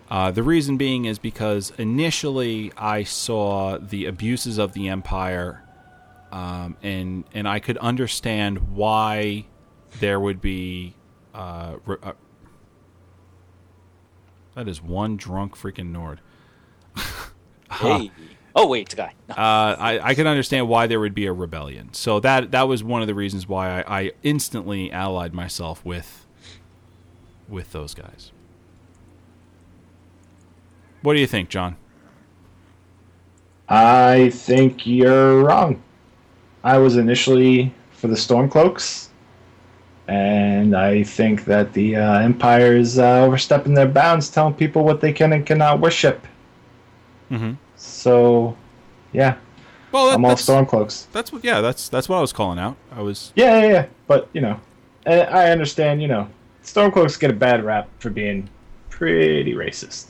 [0.09, 5.63] Uh, the reason being is because initially I saw the abuses of the Empire,
[6.33, 9.45] um, and and I could understand why
[9.99, 10.95] there would be.
[11.33, 12.11] Uh, re- uh,
[14.55, 16.19] that is one drunk freaking Nord.
[17.71, 18.11] Hey.
[18.55, 19.13] Oh wait, the guy.
[19.29, 19.35] No.
[19.35, 21.93] uh, I, I could understand why there would be a rebellion.
[21.93, 26.25] So that that was one of the reasons why I, I instantly allied myself with
[27.47, 28.31] with those guys.
[31.01, 31.77] What do you think, John?
[33.69, 35.81] I think you're wrong.
[36.63, 39.07] I was initially for the Stormcloaks,
[40.07, 45.01] and I think that the uh, Empire is uh, overstepping their bounds, telling people what
[45.01, 46.27] they can and cannot worship.
[47.31, 47.53] Mm-hmm.
[47.83, 48.55] So,
[49.11, 49.37] yeah,
[49.91, 51.07] Well, that, I'm all Stormcloaks.
[51.11, 52.77] that's what yeah that's that's what I was calling out.
[52.95, 53.85] I was Yeah, yeah, yeah.
[54.07, 54.59] But you know,
[55.07, 56.01] I understand.
[56.01, 56.27] You know,
[56.63, 58.47] Stormcloaks get a bad rap for being
[58.89, 60.07] pretty racist.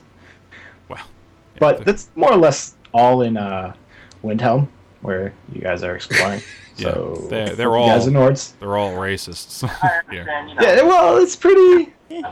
[0.90, 3.74] well, yeah, But that's more or less all in uh,
[4.22, 4.68] Windhelm,
[5.02, 6.42] where you guys are exploring.
[6.78, 8.54] Yeah, so they're- they're you all- guys are Nords.
[8.60, 9.62] they're all racists.
[10.12, 10.26] yeah.
[10.60, 11.94] Yeah, well, it's pretty.
[12.10, 12.24] You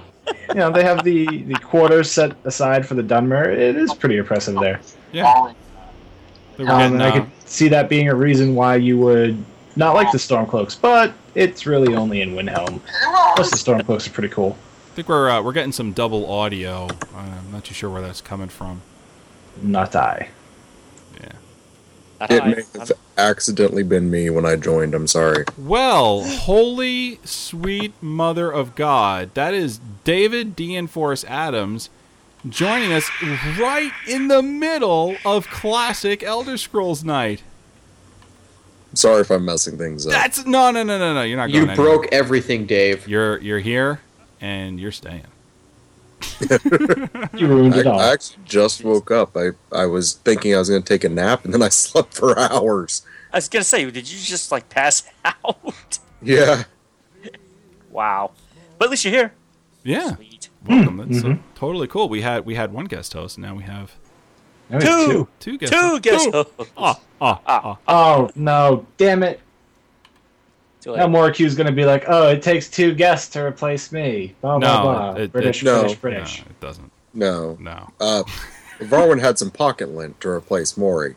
[0.56, 3.46] know, they have the the quarters set aside for the Dunmer.
[3.46, 4.80] It is pretty oppressive there.
[5.12, 5.30] yeah.
[5.32, 5.56] Um,
[6.58, 9.44] getting, and I uh, could see that being a reason why you would
[9.76, 12.80] not like the Stormcloaks, but it's really only in Windhelm.
[13.36, 14.58] Plus, the Stormcloaks are pretty cool.
[14.91, 16.88] I think we're uh, we're getting some double audio.
[17.14, 18.82] Uh, I'm not too sure where that's coming from.
[19.62, 20.30] Not I.
[22.22, 22.28] Yeah.
[22.36, 24.94] It may have accidentally been me when I joined.
[24.94, 25.46] I'm sorry.
[25.58, 31.90] Well, holy sweet mother of God, that is David Deanforce Adams
[32.48, 33.10] joining us
[33.58, 37.44] right in the middle of classic Elder Scrolls night.
[38.91, 40.12] I'm sorry if I'm messing things up.
[40.14, 41.22] That's no, no, no, no, no.
[41.22, 41.76] You're not You going.
[41.76, 43.08] broke everything, Dave.
[43.08, 44.00] You're you're here,
[44.41, 45.26] and you're staying.
[47.34, 48.00] You ruined I, it all.
[48.00, 49.36] I actually just woke up.
[49.38, 52.14] I, I was thinking I was going to take a nap, and then I slept
[52.16, 53.04] for hours.
[53.32, 56.00] I was gonna say, did you just like pass out?
[56.22, 56.64] Yeah.
[57.91, 58.32] wow.
[58.78, 59.34] But at least you're here.
[59.84, 60.50] Yeah, Sweet.
[60.68, 60.98] welcome.
[60.98, 61.40] That's mhm.
[61.56, 62.10] totally cool.
[62.10, 63.94] We had we had one guest host, and now we have
[64.70, 65.28] That was Two.
[65.40, 65.72] two guest.
[65.74, 66.54] Two guest hosts.
[66.76, 67.78] Ah, ah, ah.
[67.88, 68.86] Oh no!
[68.98, 69.40] Damn it!
[70.81, 71.10] Too Now late.
[71.11, 74.77] Maury's going to be like, "Oh, it takes two guests to replace me." Blah blah
[74.77, 75.11] No, blah.
[75.15, 75.93] it- it- British, no.
[75.95, 76.91] British, No, it doesn't.
[77.14, 77.57] No.
[77.60, 77.89] No.
[77.99, 78.23] Uh,
[78.80, 81.15] Varwin had some pocket lint to replace Maury.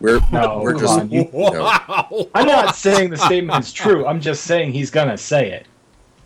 [0.00, 4.06] We're No, we're just on, you- you know, I'm not saying the statement is true.
[4.06, 5.66] I'm just saying he's gonna say it.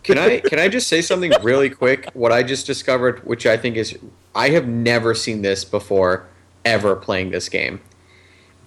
[0.04, 2.08] Can I can I just say something really quick?
[2.14, 3.98] What I just discovered, which I think is
[4.34, 6.26] I have never seen this before
[6.64, 7.80] ever playing this game.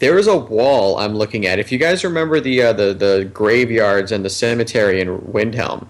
[0.01, 1.59] There is a wall I'm looking at.
[1.59, 5.85] If you guys remember the uh, the the graveyards and the cemetery in Windhelm,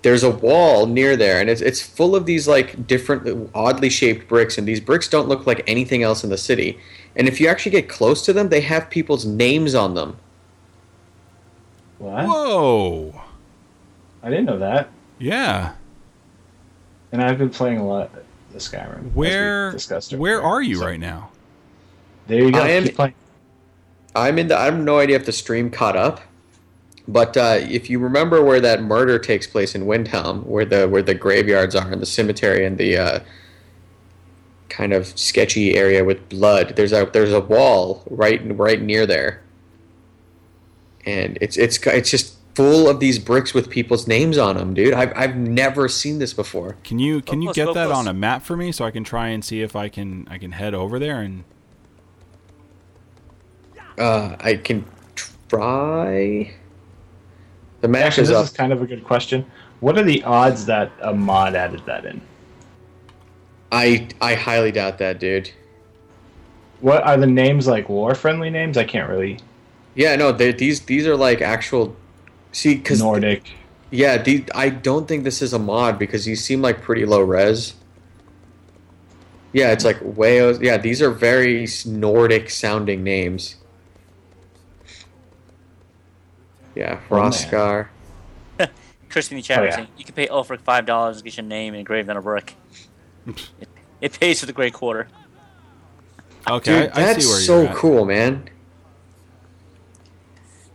[0.00, 4.26] there's a wall near there, and it's it's full of these like different oddly shaped
[4.26, 6.78] bricks, and these bricks don't look like anything else in the city.
[7.14, 10.16] And if you actually get close to them, they have people's names on them.
[11.98, 12.24] What?
[12.24, 13.20] Whoa.
[14.22, 14.88] I didn't know that.
[15.18, 15.74] Yeah.
[17.12, 19.12] And I've been playing a lot of Skyrim.
[19.12, 21.28] Where discussed where are you So, right now?
[22.28, 22.60] There you go.
[22.60, 23.14] I am- Keep playing.
[24.16, 24.58] I'm in the.
[24.58, 26.20] I have no idea if the stream caught up,
[27.06, 31.02] but uh, if you remember where that murder takes place in Windhelm, where the where
[31.02, 33.20] the graveyards are and the cemetery and the uh,
[34.68, 39.42] kind of sketchy area with blood, there's a there's a wall right right near there,
[41.04, 44.94] and it's it's it's just full of these bricks with people's names on them, dude.
[44.94, 46.76] I've I've never seen this before.
[46.82, 47.98] Can you can you close, get that close.
[47.98, 50.38] on a map for me so I can try and see if I can I
[50.38, 51.44] can head over there and
[53.98, 54.84] Uh, I can
[55.48, 56.52] try.
[57.80, 58.44] The Actually, is this up.
[58.44, 59.46] is kind of a good question.
[59.80, 62.20] What are the odds that a mod added that in?
[63.72, 65.50] I I highly doubt that, dude.
[66.80, 68.76] What are the names like war friendly names?
[68.76, 69.38] I can't really
[69.94, 71.96] Yeah, no, these these are like actual.
[72.52, 73.50] See, because Nordic.
[73.90, 74.22] yeah,
[74.54, 77.74] I don't think this is a mod because these seem like pretty low res.
[79.52, 80.52] Yeah, it's like way.
[80.58, 83.56] Yeah, these are very Nordic sounding names.
[86.76, 87.32] Yeah, Oh, man.
[87.32, 87.88] Hrothgar.
[89.08, 89.76] Chris in the chat Oh, was yeah.
[89.76, 92.54] saying you can pay Ulfric five dollars and get your name engraved on a brick.
[93.26, 93.68] it,
[94.00, 95.08] it pays for the Gray Quarter.
[96.48, 97.76] Okay, Dude, I, I that's see where so you're at.
[97.76, 98.48] cool, man.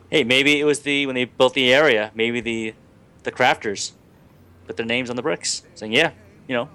[0.10, 2.12] Hey, maybe it was the when they built the area.
[2.14, 2.74] Maybe the
[3.24, 3.92] the crafters
[4.68, 6.12] put their names on the bricks, saying, "Yeah,
[6.48, 6.70] you know,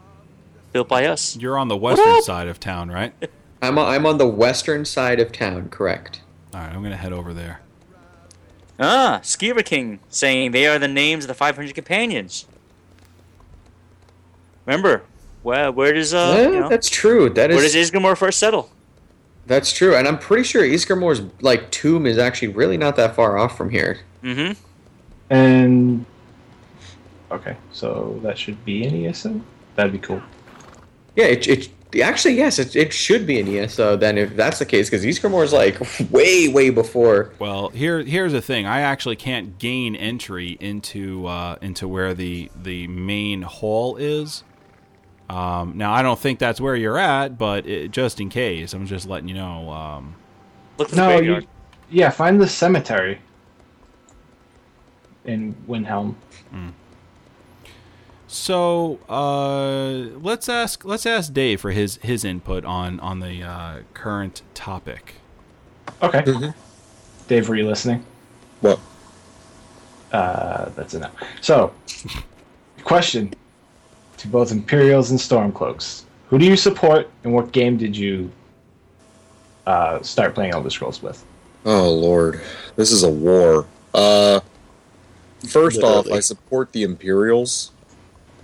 [0.72, 3.12] built by us." You're on the western side of town, right?
[3.60, 6.22] I'm on, I'm on the western side of town, correct?
[6.54, 7.60] All right, I'm gonna head over there.
[8.78, 12.46] Ah, Skeever King saying they are the names of the 500 companions.
[14.66, 15.02] Remember,
[15.42, 17.30] where where does uh Yeah, you know, that's true.
[17.30, 18.70] That where is does Ysgramor first settle?
[19.46, 23.38] that's true, and I'm pretty sure Ysgramor's like tomb is actually really not that far
[23.38, 24.00] off from here.
[24.22, 24.60] Mm-hmm.
[25.30, 26.04] And
[27.30, 29.40] okay, so that should be an ESO.
[29.76, 30.20] That'd be cool.
[31.14, 31.68] Yeah, it, it
[32.02, 35.52] actually yes, it, it should be an ESO then if that's the case because Ysgramor's
[35.52, 35.80] like
[36.10, 37.32] way way before.
[37.38, 38.66] Well, here here's the thing.
[38.66, 44.44] I actually can't gain entry into uh, into where the the main hall is.
[45.28, 48.86] Um, now I don't think that's where you're at, but it, just in case, I'm
[48.86, 49.70] just letting you know.
[49.70, 50.14] Um,
[50.78, 51.46] Look for No, you,
[51.90, 53.18] yeah, find the cemetery
[55.24, 56.14] in Windhelm.
[58.28, 63.78] So uh, let's ask let's ask Dave for his his input on on the uh,
[63.94, 65.14] current topic.
[66.02, 66.22] Okay.
[66.22, 66.54] Mhm.
[67.28, 68.04] Dave, were you listening?
[68.60, 68.78] What?
[70.12, 71.12] Uh, that's enough.
[71.40, 71.72] So,
[72.84, 73.34] question
[74.18, 78.30] to both Imperials and Stormcloaks: Who do you support, and what game did you
[79.66, 81.24] uh, start playing Elder Scrolls with?
[81.64, 82.40] Oh lord,
[82.76, 83.66] this is a war.
[83.92, 84.40] Uh,
[85.48, 87.72] first off, I support the Imperials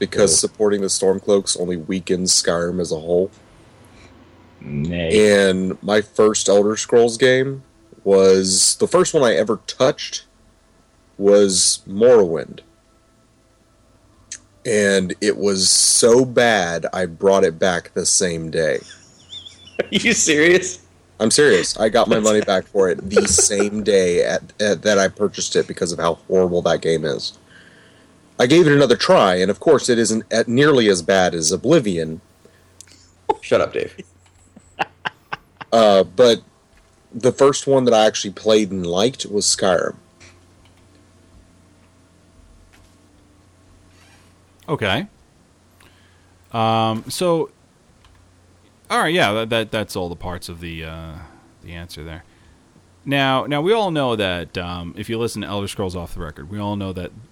[0.02, 3.30] because supporting the Stormcloaks only weakens Skyrim as a whole.
[4.60, 5.38] Nay.
[5.40, 7.62] And my first Elder Scrolls game
[8.02, 10.24] was the first one I ever touched
[11.18, 12.62] was Morrowind.
[14.66, 18.80] And it was so bad I brought it back the same day.
[19.78, 20.84] Are you serious?
[21.20, 21.78] I'm serious.
[21.78, 25.54] I got my money back for it the same day at, at, that I purchased
[25.54, 27.38] it because of how horrible that game is.
[28.38, 31.52] I gave it another try, and of course, it isn't at nearly as bad as
[31.52, 32.20] Oblivion.
[33.40, 33.94] Shut up, Dave.
[35.72, 36.42] Uh, but
[37.14, 39.96] the first one that I actually played and liked was Skyrim.
[44.68, 45.06] Okay.
[46.52, 47.04] Um.
[47.08, 47.50] So.
[48.90, 49.14] All right.
[49.14, 49.32] Yeah.
[49.32, 51.14] That, that that's all the parts of the uh,
[51.62, 52.24] the answer there.
[53.04, 56.20] Now, now we all know that um, if you listen to Elder Scrolls off the
[56.20, 57.10] record, we all know that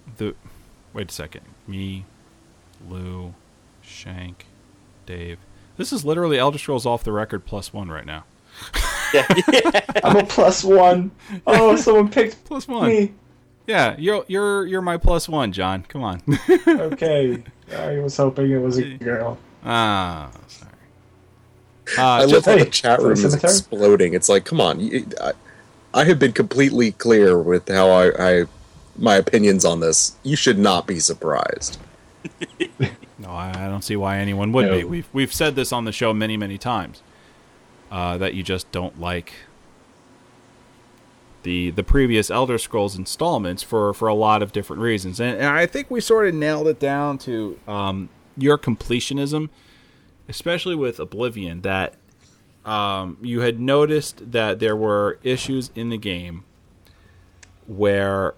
[0.93, 1.41] Wait a second.
[1.67, 2.05] Me,
[2.89, 3.33] Lou,
[3.81, 4.45] Shank,
[5.05, 5.37] Dave.
[5.77, 8.25] This is literally Elder Scrolls off the record plus one right now.
[9.13, 9.25] Yeah.
[10.03, 11.11] I'm a plus one.
[11.47, 12.89] Oh, someone picked Plus one.
[12.89, 13.13] me.
[13.67, 15.83] Yeah, you're you're you're my plus one, John.
[15.87, 16.21] Come on.
[16.67, 17.43] Okay.
[17.75, 19.37] I was hoping it was a girl.
[19.63, 20.71] ah, sorry.
[21.97, 24.13] I Uh, love how the chat room is exploding.
[24.13, 24.79] It's like, come on.
[24.79, 25.31] you- I,
[25.93, 28.45] I have been completely clear with how I, I
[29.01, 30.15] my opinions on this.
[30.23, 31.79] You should not be surprised.
[33.21, 34.83] No, I I don't see why anyone would be.
[34.83, 37.03] We've we've said this on the show many many times
[37.91, 39.33] uh, that you just don't like
[41.43, 45.47] the the previous Elder Scrolls installments for for a lot of different reasons, and, and
[45.47, 49.49] I think we sort of nailed it down to um, your completionism,
[50.27, 51.61] especially with Oblivion.
[51.61, 51.93] That
[52.65, 56.43] um, you had noticed that there were issues in the game
[57.67, 58.33] where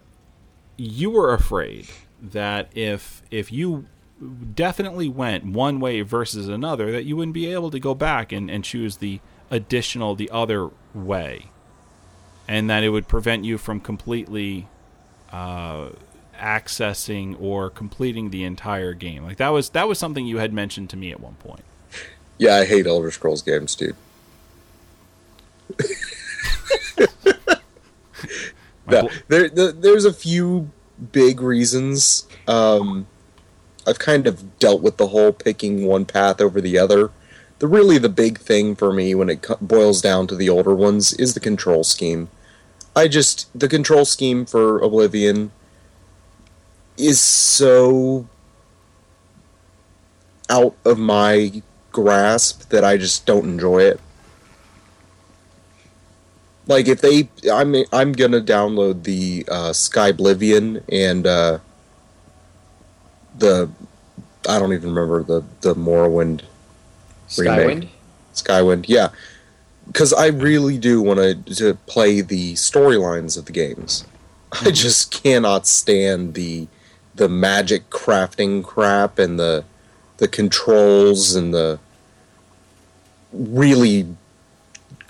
[0.78, 1.88] you were afraid
[2.22, 3.86] that if if you
[4.56, 8.50] definitely went one way versus another that you wouldn't be able to go back and,
[8.50, 9.20] and choose the
[9.52, 11.48] additional the other way.
[12.48, 14.68] And that it would prevent you from completely
[15.32, 15.90] uh,
[16.38, 19.24] accessing or completing the entire game.
[19.24, 21.64] Like that was that was something you had mentioned to me at one point.
[22.38, 23.96] Yeah, I hate Elder Scrolls games, dude.
[28.86, 30.70] Bl- there, there, there's a few
[31.12, 32.28] big reasons.
[32.48, 33.08] Um,
[33.86, 37.12] I've kind of dealt with the whole picking one path over the other.
[37.60, 41.14] The really the big thing for me when it boils down to the older ones
[41.14, 42.30] is the control scheme.
[42.96, 45.52] I just the control scheme for Oblivion
[46.98, 48.28] is so
[50.50, 54.00] out of my grasp that I just don't enjoy it.
[56.68, 61.60] Like if they, I'm I'm gonna download the uh, Skyblivion and uh,
[63.38, 63.70] the
[64.48, 66.44] I don't even remember the the Morrowind
[67.28, 67.90] Skywind.
[68.34, 69.10] Skywind, yeah,
[69.88, 74.06] because I really do want to to play the storylines of the games.
[74.62, 76.68] I just cannot stand the
[77.16, 79.66] the magic crafting crap and the
[80.18, 81.80] the controls and the
[83.32, 84.08] really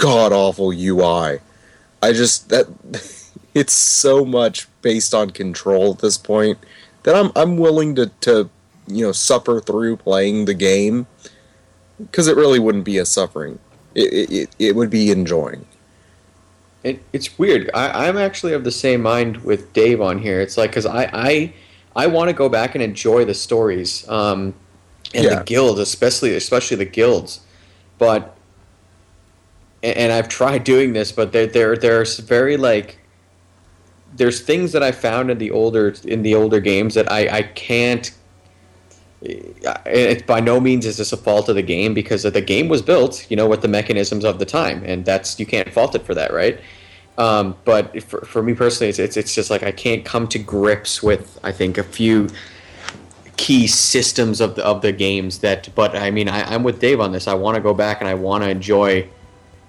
[0.04, 1.40] god awful UI.
[2.02, 2.68] I just that
[3.54, 6.58] it's so much based on control at this point
[7.04, 8.50] that I'm I'm willing to to
[8.88, 11.08] you know suffer through playing the game
[11.98, 13.60] because it really wouldn't be a suffering.
[13.96, 15.68] It, it, it, would be enjoying.
[16.84, 17.70] it, it's weird.
[17.76, 20.42] I, I'm actually of the same mind with Dave on here.
[20.42, 21.54] It's like because I I,
[21.96, 24.54] I want to go back and enjoy the stories, um,
[25.14, 25.36] and Yeah.
[25.36, 27.42] the guilds, especially especially the guilds,
[28.00, 28.36] but
[29.84, 32.97] and, and I've tried doing this, but there there there's very like
[34.15, 37.41] there's things that I found in the older in the older games that I I
[37.43, 38.11] can't.
[39.26, 42.81] It by no means is this a fault of the game because the game was
[42.81, 46.05] built, you know, with the mechanisms of the time, and that's you can't fault it
[46.05, 46.60] for that, right?
[47.18, 50.39] Um, but for, for me personally, it's, it's it's just like I can't come to
[50.39, 52.27] grips with I think a few
[53.38, 55.69] key systems of the of the games that.
[55.73, 57.27] But I mean, I, I'm with Dave on this.
[57.27, 59.07] I want to go back and I want to enjoy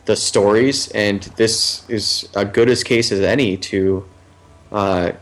[0.05, 4.05] the stories, and this is a good as case as any to
[4.73, 5.13] uh,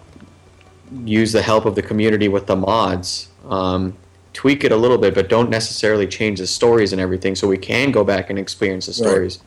[1.04, 3.28] use the help of the community with the mods.
[3.48, 3.96] Um,
[4.32, 7.58] tweak it a little bit, but don't necessarily change the stories and everything, so we
[7.58, 9.38] can go back and experience the stories.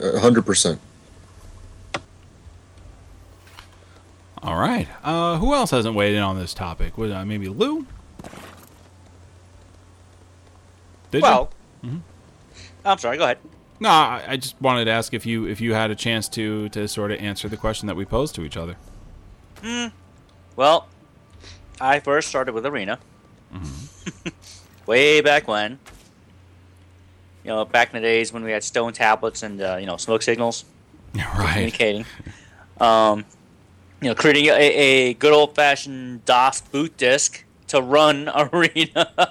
[0.00, 0.80] A hundred percent.
[4.42, 4.88] All right.
[5.02, 6.96] Uh, who else hasn't weighed in on this topic?
[6.96, 7.86] Was uh, maybe Lou?
[11.10, 11.50] Did Well,
[11.84, 12.00] Mhm.
[12.84, 13.16] I'm sorry.
[13.16, 13.38] Go ahead.
[13.78, 16.68] No, I, I just wanted to ask if you if you had a chance to
[16.70, 18.76] to sort of answer the question that we posed to each other.
[20.54, 20.88] Well,
[21.80, 22.98] I first started with Arena.
[24.86, 25.78] Way back when.
[27.44, 29.96] You know, back in the days when we had stone tablets and uh, you know
[29.96, 30.64] smoke signals
[31.14, 31.52] right.
[31.52, 32.06] communicating.
[32.80, 33.24] Um,
[34.00, 39.30] you know, creating a, a good old fashioned DOS boot disk to run Arena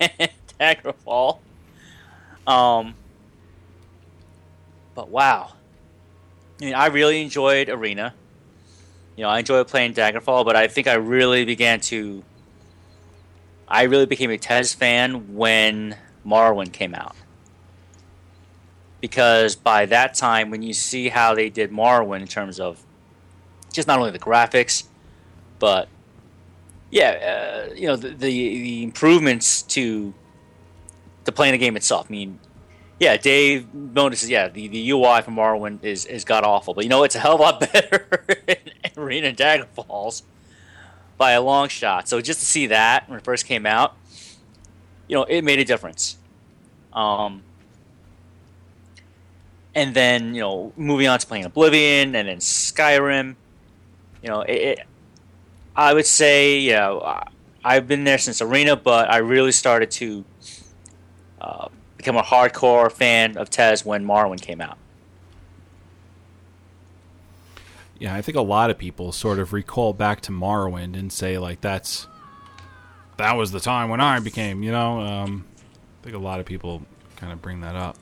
[0.00, 0.30] and
[0.60, 1.38] Daggerfall.
[2.46, 2.94] Um,
[4.94, 5.52] but wow,
[6.60, 8.14] I mean, I really enjoyed Arena.
[9.16, 12.22] You know, I enjoyed playing Daggerfall, but I think I really began to.
[13.68, 17.16] I really became a TES fan when Morrowind came out.
[19.00, 22.82] Because by that time, when you see how they did Morrowind in terms of
[23.72, 24.84] just not only the graphics,
[25.58, 25.88] but
[26.90, 30.14] yeah, uh, you know the, the the improvements to
[31.26, 32.06] to playing the game itself.
[32.08, 32.38] I mean,
[32.98, 34.30] yeah, Dave notices.
[34.30, 37.18] Yeah, the, the UI for Morrowind is is god awful, but you know it's a
[37.18, 38.56] hell of a lot better in
[38.96, 40.22] Arena and Daggerfalls
[41.18, 42.08] by a long shot.
[42.08, 43.96] So just to see that when it first came out,
[45.08, 46.16] you know, it made a difference.
[46.92, 47.42] Um,
[49.74, 53.36] and then you know, moving on to playing Oblivion and then Skyrim,
[54.22, 54.78] you know, it, it
[55.74, 57.22] I would say, you know,
[57.62, 60.24] I've been there since Arena, but I really started to
[61.46, 64.78] uh, become a hardcore fan of TES when Morrowind came out.
[67.98, 71.38] Yeah, I think a lot of people sort of recall back to Morrowind and say
[71.38, 72.06] like that's
[73.16, 75.00] that was the time when I became, you know.
[75.00, 75.46] Um,
[76.00, 76.82] I think a lot of people
[77.16, 77.96] kind of bring that up.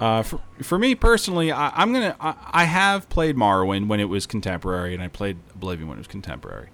[0.00, 4.08] Uh, for, for me personally, I, I'm gonna I, I have played Morrowind when it
[4.08, 6.68] was contemporary, and I played Oblivion when it was contemporary.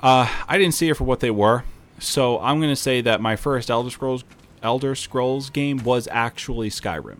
[0.00, 1.64] Uh, I didn't see it for what they were,
[1.98, 4.24] so I'm gonna say that my first Elder Scrolls
[4.62, 7.18] Elder Scrolls game was actually Skyrim.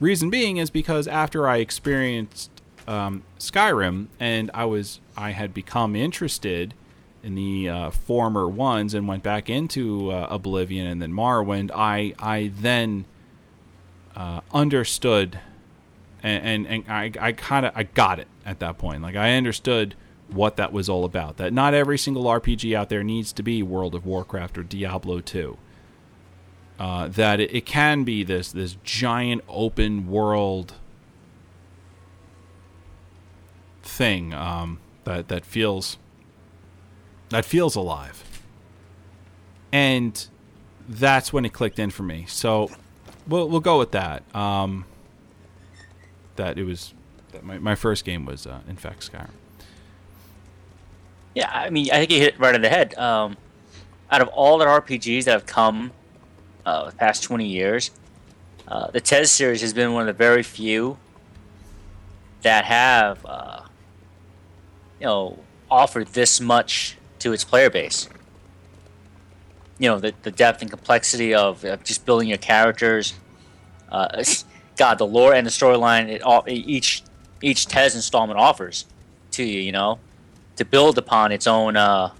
[0.00, 2.50] Reason being is because after I experienced
[2.86, 6.74] um, Skyrim and I was I had become interested
[7.22, 12.14] in the uh, former ones and went back into uh, Oblivion and then Morrowind, I
[12.18, 13.06] I then
[14.14, 15.38] uh, understood
[16.22, 19.02] and and, and I, I kind of I got it at that point.
[19.02, 19.94] Like I understood
[20.28, 21.36] what that was all about.
[21.36, 25.20] That not every single RPG out there needs to be World of Warcraft or Diablo
[25.20, 25.56] 2
[26.78, 30.74] uh, that it, it can be this this giant open world
[33.82, 35.98] thing um, that that feels
[37.28, 38.24] that feels alive,
[39.72, 40.26] and
[40.88, 42.24] that's when it clicked in for me.
[42.28, 42.70] So
[43.26, 44.22] we'll we'll go with that.
[44.34, 44.84] Um,
[46.36, 46.92] that it was
[47.30, 49.30] that my my first game was uh, in fact Skyrim.
[51.34, 52.94] Yeah, I mean, I think you hit it right on the head.
[52.94, 53.36] Um,
[54.10, 55.92] out of all the RPGs that have come
[56.64, 57.90] uh, the past 20 years,
[58.68, 60.96] uh, the TES series has been one of the very few
[62.42, 63.62] that have, uh,
[65.00, 65.38] you know,
[65.70, 68.08] offered this much to its player base.
[69.78, 73.14] You know, the, the depth and complexity of, of just building your characters.
[73.90, 74.22] Uh,
[74.76, 77.02] God, the lore and the storyline it each
[77.40, 78.86] each TES installment offers
[79.32, 79.60] to you.
[79.60, 79.98] You know,
[80.56, 82.10] to build upon its own uh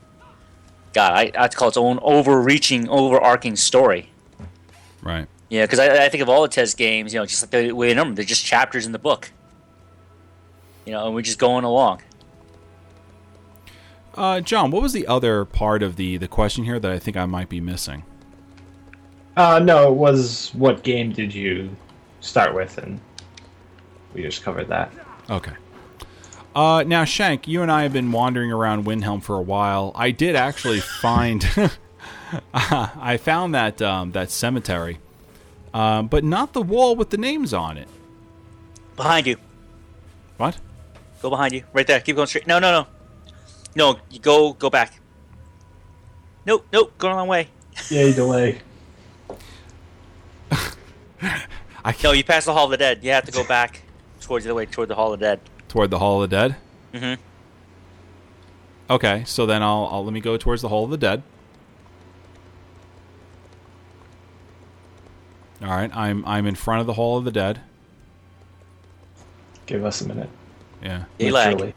[0.92, 4.10] god I, I have to call it its own overreaching overarching story
[5.02, 5.26] Right.
[5.50, 7.72] yeah because I, I think of all the TES games you know just like the
[7.72, 9.30] way they number they're just chapters in the book
[10.86, 12.00] you know and we're just going along
[14.16, 17.16] Uh, John, what was the other part of the the question here that I think
[17.16, 18.04] I might be missing?
[19.36, 21.68] Uh, no, it was what game did you
[22.20, 23.00] start with, and
[24.14, 24.92] we just covered that.
[25.28, 25.50] Okay.
[26.54, 29.90] Uh, now, Shank, you and I have been wandering around Windhelm for a while.
[29.96, 31.44] I did actually find,
[32.54, 34.98] I found that um, that cemetery,
[35.72, 37.88] um, but not the wall with the names on it.
[38.96, 39.36] Behind you.
[40.36, 40.58] What?
[41.20, 41.64] Go behind you.
[41.72, 42.00] Right there.
[42.00, 42.46] Keep going straight.
[42.46, 42.86] No, no, no.
[43.74, 45.00] No, you go go back.
[46.46, 46.92] Nope, nope.
[46.98, 47.48] Go the wrong way.
[47.90, 48.60] Yay, delay.
[51.20, 51.46] I
[51.84, 53.02] No, can't, you passed the Hall of the Dead.
[53.02, 53.82] You have to go back
[54.20, 55.40] towards the way, toward the Hall of the Dead.
[55.74, 56.56] Toward the Hall of the Dead.
[56.92, 57.18] Mm Mhm.
[58.90, 61.22] Okay, so then I'll, I'll let me go towards the Hall of the Dead.
[65.60, 67.60] All right, I'm I'm in front of the Hall of the Dead.
[69.66, 70.30] Give us a minute.
[70.80, 71.04] Yeah.
[71.18, 71.54] You lag.
[71.54, 71.74] Literally.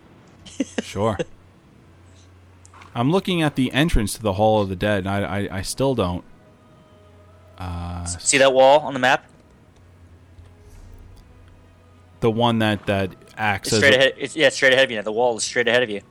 [0.83, 1.17] Sure.
[2.93, 5.61] I'm looking at the entrance to the Hall of the Dead, and I, I, I
[5.63, 6.23] still don't.
[7.57, 9.25] Uh, See that wall on the map?
[12.19, 14.13] the one that that acts It's as straight a- ahead.
[14.17, 14.97] It's, yeah, straight ahead of you.
[14.97, 15.03] Now.
[15.03, 16.01] The wall is straight ahead of you.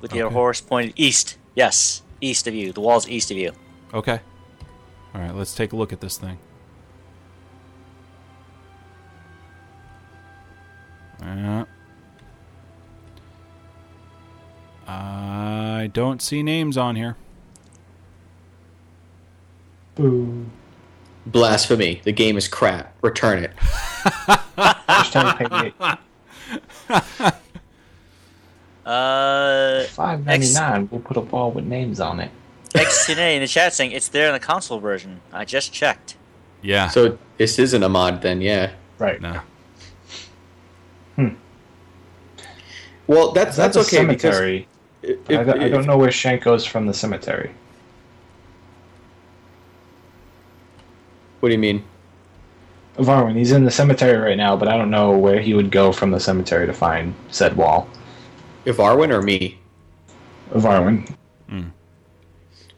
[0.00, 1.36] With your horse pointed east.
[1.54, 2.72] Yes, east of you.
[2.72, 3.52] The wall's east of you.
[3.92, 4.20] Okay.
[5.14, 6.38] All right, let's take a look at this thing.
[11.20, 11.64] Yeah.
[14.86, 17.16] I don't see names on here.
[19.94, 20.46] Boo.
[21.26, 22.00] Blasphemy.
[22.04, 22.94] The game is crap.
[23.02, 23.54] Return it.
[23.56, 25.74] Hashtag pay eight.
[28.86, 30.88] Uh, Five ninety nine.
[30.90, 32.30] We'll put a ball with names on it.
[32.74, 35.20] XTNA in the chat saying it's there in the console version.
[35.32, 36.16] I just checked.
[36.62, 36.88] Yeah.
[36.88, 38.72] So this isn't a mod then, yeah.
[38.98, 39.20] Right.
[39.20, 39.40] no.
[43.06, 44.68] Well, that's that's, That's, okay cemetery.
[45.02, 47.50] because I, if- don't- I don't know where Shank goes from the cemetery.
[51.40, 51.84] What do you mean?
[52.96, 55.90] Varwin, he's in the cemetery right now, but I don't know where he would go
[55.92, 57.88] from the cemetery to find said wall.
[58.64, 59.58] If Arwen or me?
[60.50, 61.08] Varwin.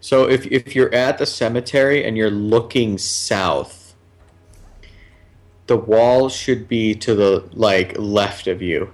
[0.00, 3.94] So if if you're at the cemetery and you're looking south,
[5.68, 8.90] the wall should be to the like left of you.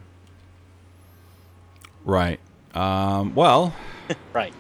[2.05, 2.39] Right.
[2.75, 3.75] Um, well,
[4.35, 4.53] Right.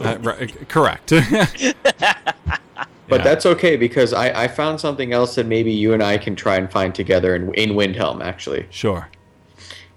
[0.00, 1.12] uh, right, correct.
[3.10, 3.24] But Yeah.
[3.24, 6.56] that's okay because I, I found something else that maybe you and I can try
[6.56, 8.66] and find together in, in Windhelm, actually.
[8.70, 9.10] sure.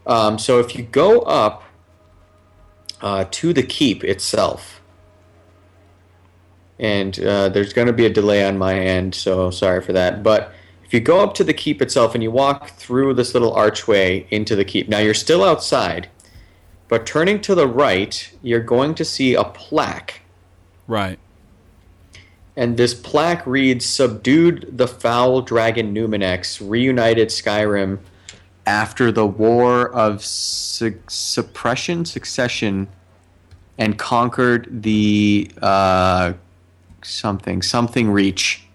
[0.06, 1.64] Um, so if you go up
[3.02, 4.82] uh, to the keep itself,
[6.80, 10.24] and uh, there's going to be a delay on my end, so sorry for that.
[10.24, 10.52] But
[10.84, 14.28] if you go up to the keep itself and you walk through this little archway
[14.32, 16.10] into the keep, now you're still outside,
[16.90, 20.22] but turning to the right, you're going to see a plaque.
[20.88, 21.20] Right.
[22.56, 28.00] And this plaque reads Subdued the foul dragon Numinex, reunited Skyrim
[28.66, 32.88] after the War of su- Suppression, Succession,
[33.78, 36.34] and conquered the uh,
[37.02, 38.66] something, something Reach.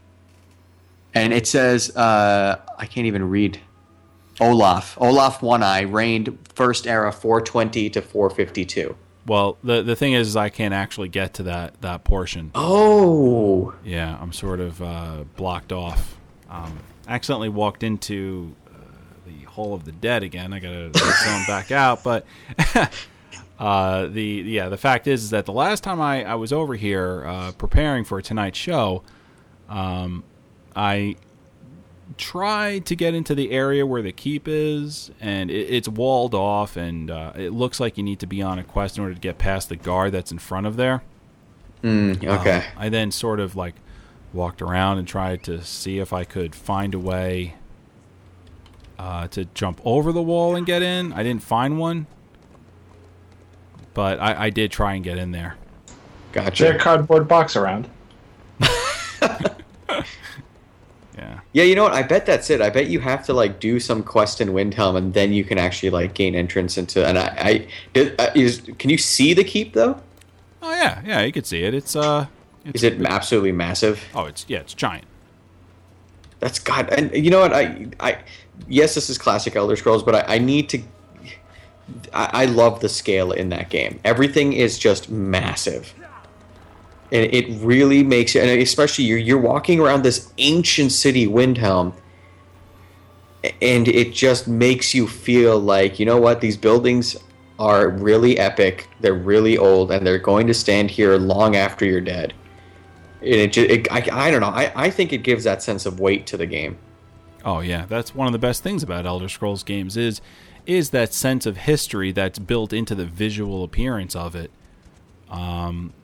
[1.14, 3.60] And it says, uh, I can't even read.
[4.40, 4.96] Olaf.
[5.00, 8.96] Olaf One Eye reigned first era 420 to 452.
[9.28, 12.50] Well, the the thing is, is I can't actually get to that that portion.
[12.54, 13.74] Oh.
[13.84, 16.18] Yeah, I'm sort of uh, blocked off.
[16.48, 18.78] Um, accidentally walked into uh,
[19.26, 20.54] the Hall of the Dead again.
[20.54, 22.24] I gotta zone back out, but
[23.58, 26.74] uh, the yeah, the fact is, is that the last time I, I was over
[26.74, 29.02] here uh, preparing for tonight's show,
[29.68, 30.24] um,
[30.74, 31.16] I
[32.16, 36.76] tried to get into the area where the keep is, and it, it's walled off,
[36.76, 39.20] and uh, it looks like you need to be on a quest in order to
[39.20, 41.02] get past the guard that's in front of there.
[41.82, 42.56] Mm, okay.
[42.56, 43.74] Um, I then sort of like
[44.32, 47.54] walked around and tried to see if I could find a way
[48.98, 51.12] uh, to jump over the wall and get in.
[51.12, 52.06] I didn't find one,
[53.94, 55.56] but I, I did try and get in there.
[56.32, 56.44] Gotcha.
[56.44, 56.52] there.
[56.52, 57.88] Is there a cardboard box around?
[61.28, 61.40] Yeah.
[61.52, 61.92] Yeah, you know what?
[61.92, 62.60] I bet that's it.
[62.60, 65.58] I bet you have to like do some quest in Windhelm, and then you can
[65.58, 67.06] actually like gain entrance into.
[67.06, 70.00] And I, I did, uh, is can you see the keep though?
[70.62, 71.20] Oh yeah, yeah.
[71.20, 71.74] You could see it.
[71.74, 72.26] It's uh.
[72.64, 74.04] It's, Is it absolutely massive?
[74.14, 74.58] Oh, it's yeah.
[74.58, 75.06] It's giant.
[76.40, 76.88] That's God.
[76.90, 77.52] And you know what?
[77.52, 78.18] I, I,
[78.68, 80.82] yes, this is classic Elder Scrolls, but I, I need to.
[82.12, 84.00] I, I love the scale in that game.
[84.04, 85.94] Everything is just massive,
[87.10, 88.46] and it really makes it.
[88.46, 91.94] And especially you're you're walking around this ancient city, Windhelm,
[93.62, 97.16] and it just makes you feel like you know what these buildings
[97.58, 98.88] are really epic.
[99.00, 102.34] They're really old, and they're going to stand here long after you're dead.
[103.20, 104.48] And it, ju- it I, I don't know.
[104.48, 106.78] I, I think it gives that sense of weight to the game.
[107.44, 110.20] Oh yeah, that's one of the best things about Elder Scrolls games is
[110.66, 114.50] is that sense of history that's built into the visual appearance of it.
[115.30, 115.94] Um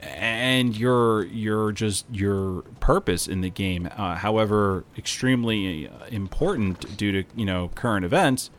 [0.00, 7.12] and your your just your purpose in the game, uh, however extremely uh, important due
[7.12, 8.50] to you know current events,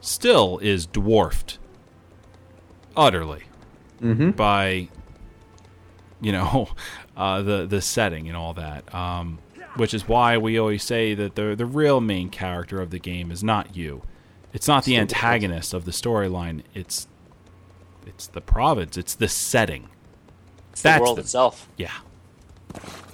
[0.00, 1.58] still is dwarfed
[2.96, 3.44] utterly
[4.32, 4.88] by
[6.20, 6.68] you know
[7.16, 8.92] uh, the the setting and all that.
[8.94, 9.38] Um,
[9.76, 13.30] which is why we always say that the the real main character of the game
[13.30, 14.02] is not you.
[14.52, 16.62] It's not the antagonist of the storyline.
[16.74, 17.08] It's
[18.06, 18.96] it's the province.
[18.96, 19.88] It's the setting.
[20.76, 21.70] It's That's the world the- itself.
[21.78, 21.90] Yeah.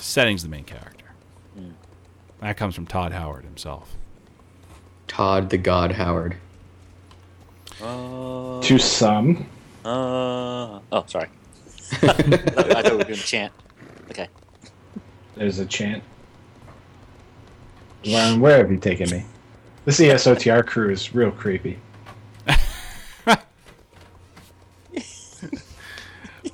[0.01, 1.05] Setting's the main character.
[2.41, 3.95] That comes from Todd Howard himself.
[5.07, 6.39] Todd the God Howard.
[7.81, 9.47] Uh, To some,
[9.85, 11.29] uh, oh, sorry.
[11.93, 13.53] I thought we were doing a chant.
[14.11, 14.29] Okay.
[15.37, 16.03] there's a chant.
[18.05, 19.25] Ryan, where have you taken me?
[19.85, 21.79] This ESOTR crew is real creepy.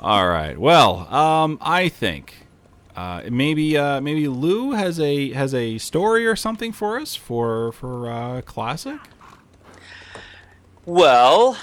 [0.01, 0.57] All right.
[0.59, 2.47] Well, um, I think
[2.97, 7.73] uh, maybe uh, maybe Lou has a has a story or something for us for
[7.73, 8.99] for uh, classic.
[10.85, 11.59] Well,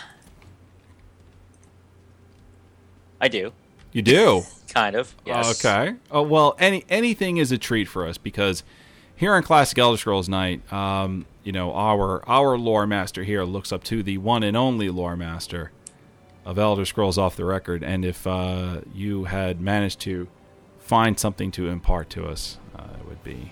[3.22, 3.54] I do.
[3.92, 4.44] You do.
[4.68, 5.16] Kind of.
[5.26, 5.66] Yes.
[5.66, 5.96] Okay.
[6.12, 8.64] Oh well, any anything is a treat for us because
[9.16, 13.72] here on Classic Elder Scrolls Night, um, you know our our lore master here looks
[13.72, 15.72] up to the one and only lore master
[16.46, 20.28] of Elder Scrolls off the record, and if uh, you had managed to
[20.80, 23.52] find something to impart to us, uh, it would be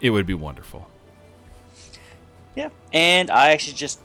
[0.00, 0.90] it would be wonderful.
[2.56, 2.70] Yeah.
[2.92, 4.00] And I actually just,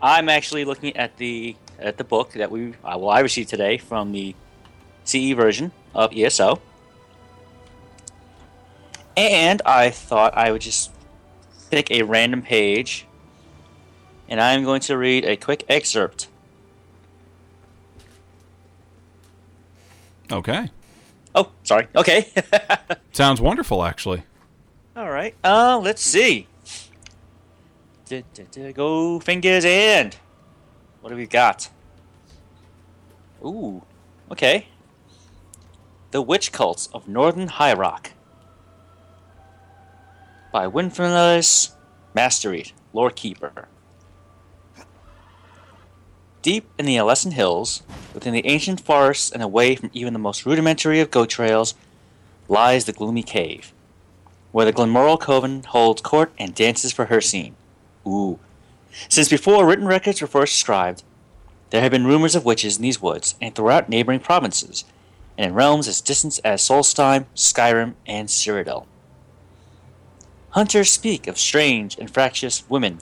[0.00, 3.76] I'm actually looking at the at the book that we uh, well I received today
[3.76, 4.34] from the
[5.04, 6.60] CE version of ESO,
[9.16, 10.92] and I thought I would just
[11.70, 13.06] pick a random page,
[14.28, 16.28] and I'm going to read a quick excerpt.
[20.30, 20.68] Okay.
[21.34, 21.88] Oh, sorry.
[21.94, 22.28] Okay.
[23.12, 24.22] Sounds wonderful, actually.
[24.96, 25.34] All right.
[25.42, 26.46] Uh, let's see.
[28.74, 30.16] Go fingers and
[31.00, 31.70] what have we got?
[33.44, 33.82] Ooh.
[34.30, 34.66] Okay.
[36.10, 38.12] The Witch Cults of Northern High Rock
[40.52, 41.72] by Winfrilas
[42.14, 43.68] Mastery, Lore Keeper.
[46.42, 47.82] Deep in the Alessan Hills,
[48.14, 51.74] within the ancient forests and away from even the most rudimentary of goat trails,
[52.48, 53.72] lies the gloomy cave
[54.52, 57.54] where the Glenmoril Coven holds court and dances for Hircine.
[58.06, 58.38] Ooh.
[59.08, 61.02] Since before written records were first scribed,
[61.70, 64.84] there have been rumors of witches in these woods and throughout neighboring provinces,
[65.38, 68.86] and in realms as distant as Solstheim, Skyrim, and Cyrodiil.
[70.50, 73.00] Hunters speak of strange and fractious women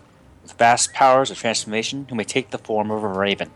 [0.49, 3.51] with vast powers of transformation who may take the form of a raven.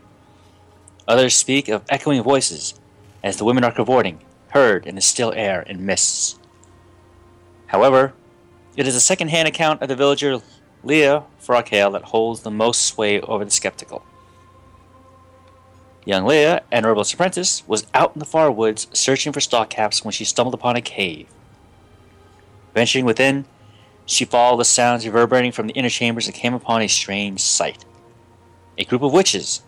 [1.09, 2.75] Others speak of echoing voices,
[3.23, 6.39] as the women are cavorting, heard in the still air and mists.
[7.69, 8.13] However,
[8.77, 10.39] it is a second-hand account of the villager
[10.85, 14.05] Leah Froghail that holds the most sway over the skeptical.
[16.05, 20.13] Young Leah, an herbalist apprentice, was out in the far woods searching for stockcaps when
[20.13, 21.29] she stumbled upon a cave.
[22.75, 23.47] Venturing within,
[24.07, 27.85] she followed the sounds reverberating from the inner chambers and came upon a strange sight.
[28.79, 29.63] A group of witches,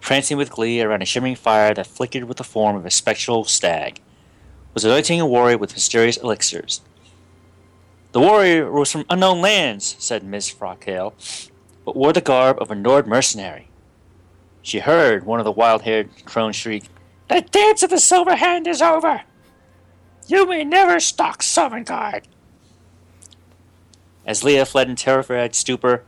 [0.00, 3.44] prancing with glee around a shimmering fire that flickered with the form of a spectral
[3.44, 4.00] stag,
[4.74, 6.80] was anointing a warrior with mysterious elixirs.
[8.12, 11.14] The warrior was from unknown lands, said Miss Froghail,
[11.84, 13.68] but wore the garb of a Nord mercenary.
[14.62, 16.84] She heard one of the wild haired crones shriek,
[17.28, 19.22] The dance of the Silver Hand is over!
[20.26, 22.24] You may never stalk Sovngarde!
[24.28, 26.04] As Leah fled in terrified stupor,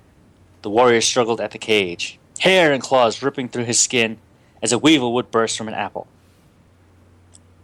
[0.61, 4.19] the warrior struggled at the cage, hair and claws ripping through his skin
[4.61, 6.07] as a weevil would burst from an apple.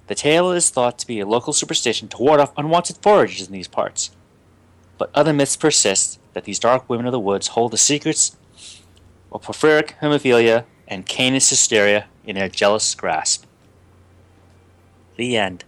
[0.06, 3.52] The tale is thought to be a local superstition to ward off unwanted foragers in
[3.52, 4.12] these parts.
[4.96, 8.34] But other myths persist that these dark women of the woods hold the secrets
[9.30, 13.44] of porphyric hemophilia and canis hysteria in their jealous grasp.
[15.16, 15.64] The end.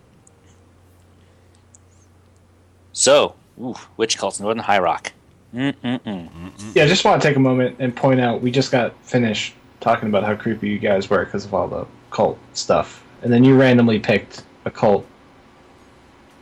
[2.94, 5.12] So, ooh, witch cults, Northern High Rock.
[5.54, 6.50] Mm-mm-mm.
[6.74, 9.54] Yeah, I just want to take a moment and point out we just got finished
[9.80, 13.44] talking about how creepy you guys were because of all the cult stuff, and then
[13.44, 15.06] you randomly picked a cult.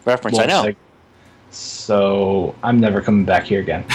[0.04, 0.64] Reference, I know.
[0.64, 0.76] seg-
[1.50, 3.84] So I'm never coming back here again.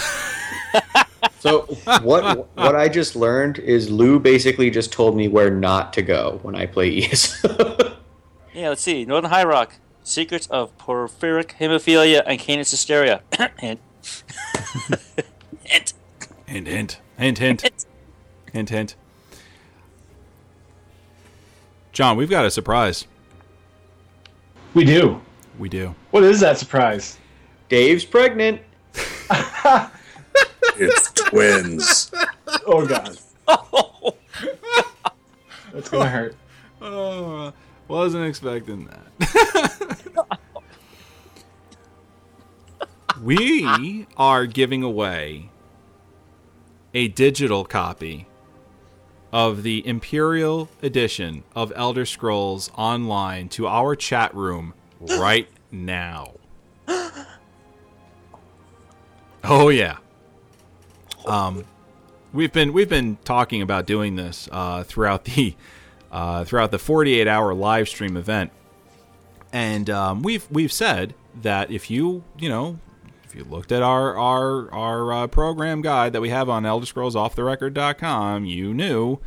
[1.40, 1.62] So
[2.04, 6.40] what what I just learned is Lou basically just told me where not to go
[6.44, 7.98] when I play ESO.
[8.54, 9.06] Yeah, let's see.
[9.06, 9.74] Northern High Rock.
[10.04, 13.22] Secrets of porphyric hemophilia and Canis hysteria.
[13.60, 13.80] Hint.
[15.64, 15.94] Hint.
[16.48, 17.86] Hint, hint, hint, hint, Hint.
[18.52, 18.96] hint, hint.
[21.92, 23.06] John, we've got a surprise.
[24.74, 25.22] We do.
[25.60, 25.94] We do.
[26.12, 27.18] What is that surprise?
[27.70, 28.62] Dave's pregnant.
[30.78, 32.12] It's twins.
[32.66, 33.18] Oh god.
[33.48, 34.16] Oh.
[35.74, 36.36] That's gonna hurt.
[36.82, 37.54] Oh,
[37.92, 40.40] wasn't expecting that.
[43.22, 45.50] we are giving away
[46.94, 48.28] a digital copy
[49.34, 56.34] of the Imperial edition of Elder Scrolls Online to our chat room right now.
[59.44, 59.98] Oh yeah.
[61.26, 61.66] Um,
[62.32, 65.56] we've been we've been talking about doing this uh, throughout the
[66.12, 68.52] uh, throughout the 48 hour live stream event,
[69.54, 72.80] and um, we've we've said that if you you know
[73.24, 76.86] if you looked at our our our uh, program guide that we have on Elder
[76.86, 79.20] Scrolls Off the ElderScrollsOffTheRecord.com, you knew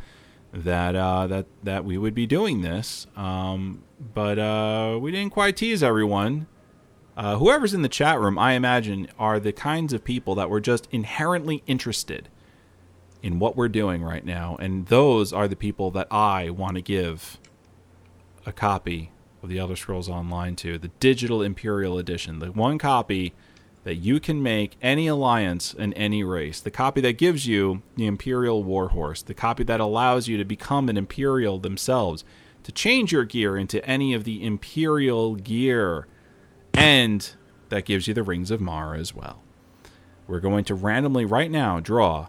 [0.53, 3.83] that uh, that that we would be doing this, um,
[4.13, 6.47] but uh, we didn't quite tease everyone.
[7.17, 10.59] Uh, whoever's in the chat room, I imagine, are the kinds of people that were
[10.59, 12.27] just inherently interested
[13.25, 16.81] in what we're doing right now, and those are the people that I want to
[16.81, 17.39] give
[18.45, 19.09] a copy
[19.41, 23.33] of the Elder Scrolls Online to, the digital Imperial Edition, the one copy
[23.83, 28.05] that you can make any alliance in any race, the copy that gives you the
[28.05, 32.23] Imperial Warhorse, the copy that allows you to become an Imperial themselves,
[32.61, 36.05] to change your gear into any of the Imperial gear,
[36.75, 37.31] and
[37.69, 39.41] that gives you the Rings of Mara as well.
[40.27, 42.27] We're going to randomly right now draw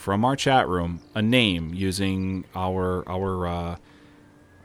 [0.00, 3.76] from our chat room a name using our our uh,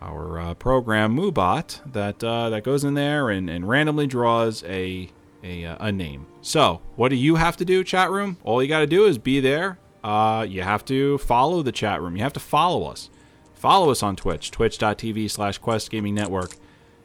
[0.02, 5.10] our uh, program Moobot that uh, that goes in there and, and randomly draws a
[5.44, 6.26] a uh, a name.
[6.41, 8.38] So what do you have to do, chat room?
[8.44, 9.78] All you got to do is be there.
[10.03, 12.16] Uh, you have to follow the chat room.
[12.16, 13.10] You have to follow us.
[13.53, 16.56] Follow us on Twitch, twitch.tv slash Quest Gaming Network.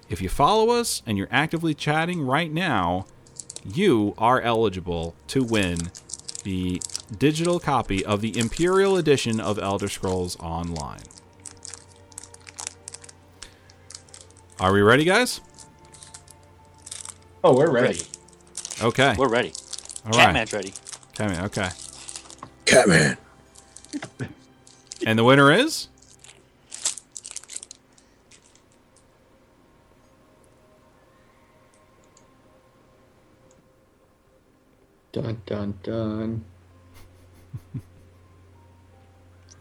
[0.08, 3.06] If you follow us and you're actively chatting right now,
[3.64, 5.78] you are eligible to win
[6.44, 6.80] the
[7.18, 11.02] digital copy of the Imperial Edition of Elder Scrolls Online.
[14.58, 15.40] Are we ready, guys?
[17.42, 17.86] Oh, we're ready.
[17.88, 18.02] Ready.
[18.82, 19.14] Okay.
[19.16, 19.52] We're ready.
[20.04, 20.26] All right.
[20.26, 20.74] Catman's ready.
[21.14, 21.40] Come in.
[21.44, 21.70] Okay.
[22.66, 23.16] Catman.
[25.06, 25.88] And the winner is?
[35.12, 36.44] Dun dun dun.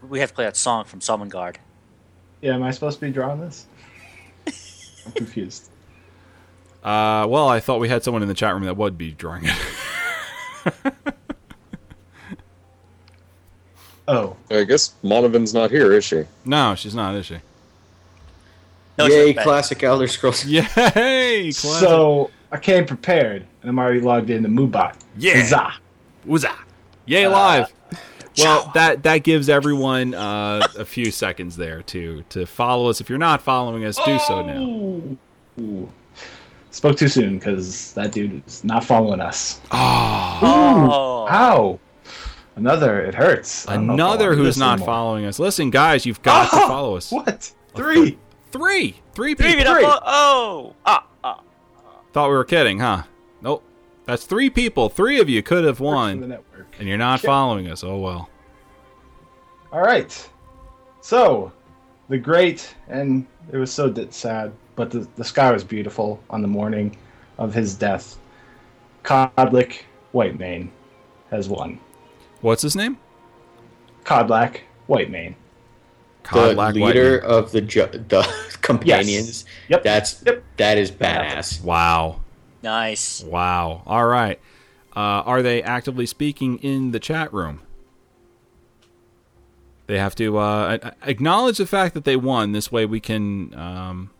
[0.08, 1.56] We have to play that song from Sovngarde.
[2.40, 3.66] Yeah, am I supposed to be drawing this?
[5.06, 5.68] I'm confused.
[6.82, 9.44] Uh, well, I thought we had someone in the chat room that would be drawing
[9.44, 10.92] it.
[14.10, 16.24] Oh, I guess Monovan's not here, is she?
[16.44, 17.36] no, she's not, is she?
[18.98, 20.44] No, Yay, it's classic Elder Scrolls.
[20.46, 20.62] Yay!
[20.64, 21.52] Classic.
[21.54, 24.96] so I came prepared, and I'm already logged into Moobot.
[25.16, 25.34] Yeah.
[25.36, 25.74] Huzzah.
[26.26, 26.52] Wuzza!
[27.06, 27.72] Yay, live!
[28.40, 33.00] Well, that that gives everyone uh, a few seconds there to to follow us.
[33.00, 34.60] If you're not following us, do so now.
[35.62, 35.88] Ooh.
[36.72, 39.60] Spoke too soon because that dude is not following us.
[39.72, 41.26] Oh.
[41.28, 41.80] Ow!
[42.56, 43.00] Another.
[43.00, 43.66] It hurts.
[43.68, 44.86] I don't know if I Another who's not anymore.
[44.86, 45.38] following us.
[45.38, 47.10] Listen, guys, you've got to Oh, follow us.
[47.10, 47.52] What?
[47.74, 47.94] Three.
[47.94, 48.16] Three,
[48.52, 49.52] three Three people.
[49.74, 50.02] feet up.
[50.06, 50.74] Oh.
[50.86, 51.06] Ah.
[51.24, 51.40] Ah.
[52.12, 53.02] Thought we were kidding, huh?
[54.10, 54.18] Nope.
[54.18, 54.88] That's three people.
[54.88, 56.74] Three of you could have Works the won, network.
[56.80, 57.28] and you're not Shit.
[57.28, 57.84] following us.
[57.84, 58.28] Oh well.
[59.72, 60.28] All right.
[61.00, 61.52] So,
[62.08, 66.48] the great, and it was so sad, but the, the sky was beautiful on the
[66.48, 66.96] morning
[67.38, 68.18] of his death.
[69.04, 69.78] Kodlak
[70.12, 70.68] Whitemane
[71.30, 71.78] has won.
[72.40, 72.98] What's his name?
[74.04, 75.36] Kodlak Whitemane.
[76.32, 77.30] The leader Whiteman.
[77.30, 78.28] of the ju- the
[78.60, 79.44] companions.
[79.68, 79.84] Yep.
[79.84, 80.44] That's Yep.
[80.58, 81.62] that is badass.
[81.62, 82.19] Wow.
[82.62, 83.22] Nice.
[83.22, 83.82] Wow.
[83.86, 84.40] All right.
[84.94, 87.60] Uh, are they actively speaking in the chat room?
[89.86, 92.52] They have to uh, acknowledge the fact that they won.
[92.52, 93.54] This way, we can.
[93.54, 94.10] Um,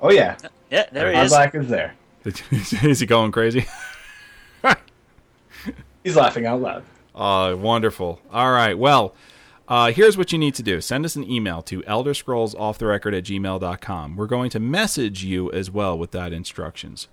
[0.00, 0.36] Oh, yeah.
[0.70, 1.30] Yeah, there he is.
[1.30, 1.94] Black is there.
[2.24, 3.66] is he going crazy?
[6.04, 6.84] He's laughing out loud.
[7.14, 8.20] Uh, wonderful.
[8.32, 8.76] All right.
[8.76, 9.14] Well,
[9.68, 14.16] uh, here's what you need to do send us an email to elderscrollsofftherecord at gmail.com.
[14.16, 17.08] We're going to message you as well with that instructions.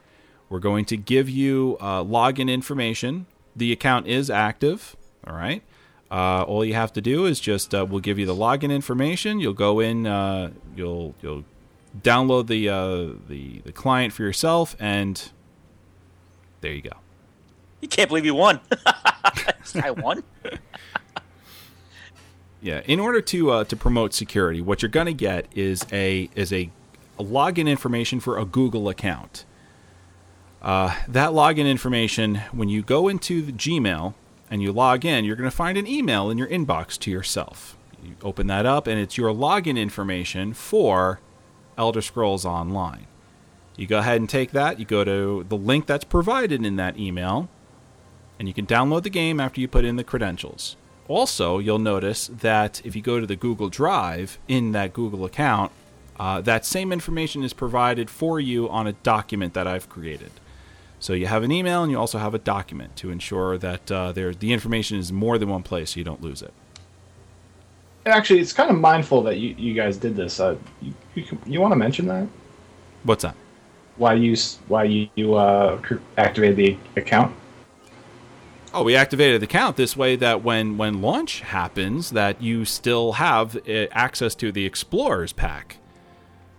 [0.49, 3.25] We're going to give you uh, login information.
[3.55, 4.95] The account is active.
[5.25, 5.63] All right.
[6.11, 9.39] Uh, all you have to do is just uh, we'll give you the login information.
[9.39, 10.05] You'll go in.
[10.05, 11.43] Uh, you'll you'll
[12.01, 15.31] download the uh, the the client for yourself, and
[16.61, 16.97] there you go.
[17.81, 18.59] You can't believe you won.
[19.75, 20.23] I won.
[22.63, 22.81] Yeah.
[22.85, 26.53] In order to uh, to promote security, what you're going to get is a is
[26.53, 26.69] a,
[27.19, 29.43] a login information for a Google account.
[30.64, 34.14] Uh, that login information, when you go into the Gmail
[34.49, 37.76] and you log in, you're going to find an email in your inbox to yourself.
[38.02, 41.19] You open that up, and it's your login information for
[41.77, 43.07] Elder Scrolls Online.
[43.76, 44.80] You go ahead and take that.
[44.80, 47.49] You go to the link that's provided in that email,
[48.40, 50.77] and you can download the game after you put in the credentials.
[51.10, 55.72] Also, you'll notice that if you go to the Google Drive in that Google account,
[56.18, 60.31] uh, that same information is provided for you on a document that I've created.
[61.03, 64.13] So you have an email and you also have a document to ensure that uh,
[64.13, 66.53] there the information is more than one place, so you don't lose it.
[68.05, 70.39] Actually, it's kind of mindful that you, you guys did this.
[70.39, 72.25] Uh, you you, you want to mention that?
[73.03, 73.35] What's that?
[73.97, 74.38] Why you
[74.69, 75.77] why you, you uh,
[76.17, 77.35] activated the account?
[78.73, 83.13] Oh, we activated the account this way that when when launch happens, that you still
[83.13, 85.80] have uh, access to the Explorers pack.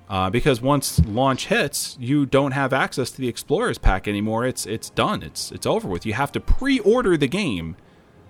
[0.09, 4.45] Uh, because once launch hits, you don't have access to the Explorers pack anymore.
[4.47, 5.23] It's it's done.
[5.23, 6.05] It's it's over with.
[6.05, 7.77] You have to pre-order the game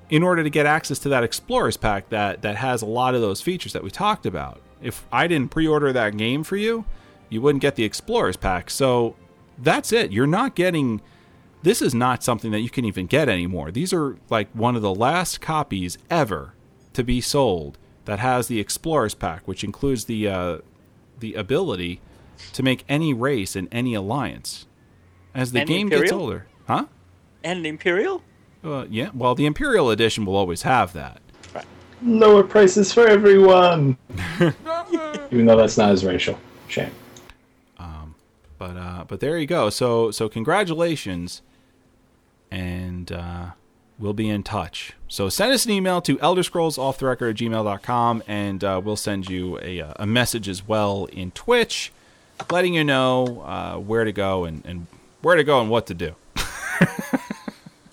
[0.08, 3.20] in order to get access to that Explorers pack that that has a lot of
[3.20, 4.60] those features that we talked about.
[4.80, 6.84] If I didn't pre-order that game for you,
[7.28, 8.70] you wouldn't get the Explorers pack.
[8.70, 9.16] So
[9.58, 10.12] that's it.
[10.12, 11.00] You're not getting
[11.64, 13.72] this is not something that you can even get anymore.
[13.72, 16.54] These are like one of the last copies ever
[16.92, 20.58] to be sold that has the Explorers pack, which includes the uh,
[21.18, 22.00] the ability
[22.52, 24.66] to make any race in any alliance.
[25.34, 26.86] As the And game gets older, huh?
[27.42, 28.22] And Imperial?
[28.62, 29.10] Uh, yeah.
[29.14, 31.20] Well, the Imperial Edition will always have that.
[32.02, 33.96] Lower prices for everyone.
[35.30, 36.38] Even though that's not as racial.
[36.68, 36.90] Shame.
[37.78, 38.14] Um,
[38.58, 39.70] But uh, but there you go.
[39.70, 41.42] So so congratulations,
[42.50, 43.50] and uh,
[44.04, 44.92] we'll be in touch.
[45.08, 49.80] So send us an email to elderscrollsofftherecord at gmail.com, and uh, we'll send you a,
[49.80, 51.92] uh, a message as well in Twitch,
[52.50, 54.86] letting you know uh, where to go and, and
[55.22, 56.14] where to go and what to do.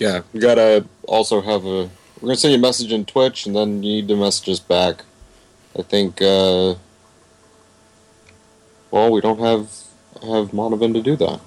[0.02, 1.88] Yeah, we gotta also have a.
[2.20, 4.60] We're gonna send you a message in Twitch, and then you need to message us
[4.60, 5.04] back.
[5.78, 6.20] I think.
[6.24, 6.74] uh
[8.90, 9.70] Well, we don't have
[10.24, 11.40] have Monovan to do that.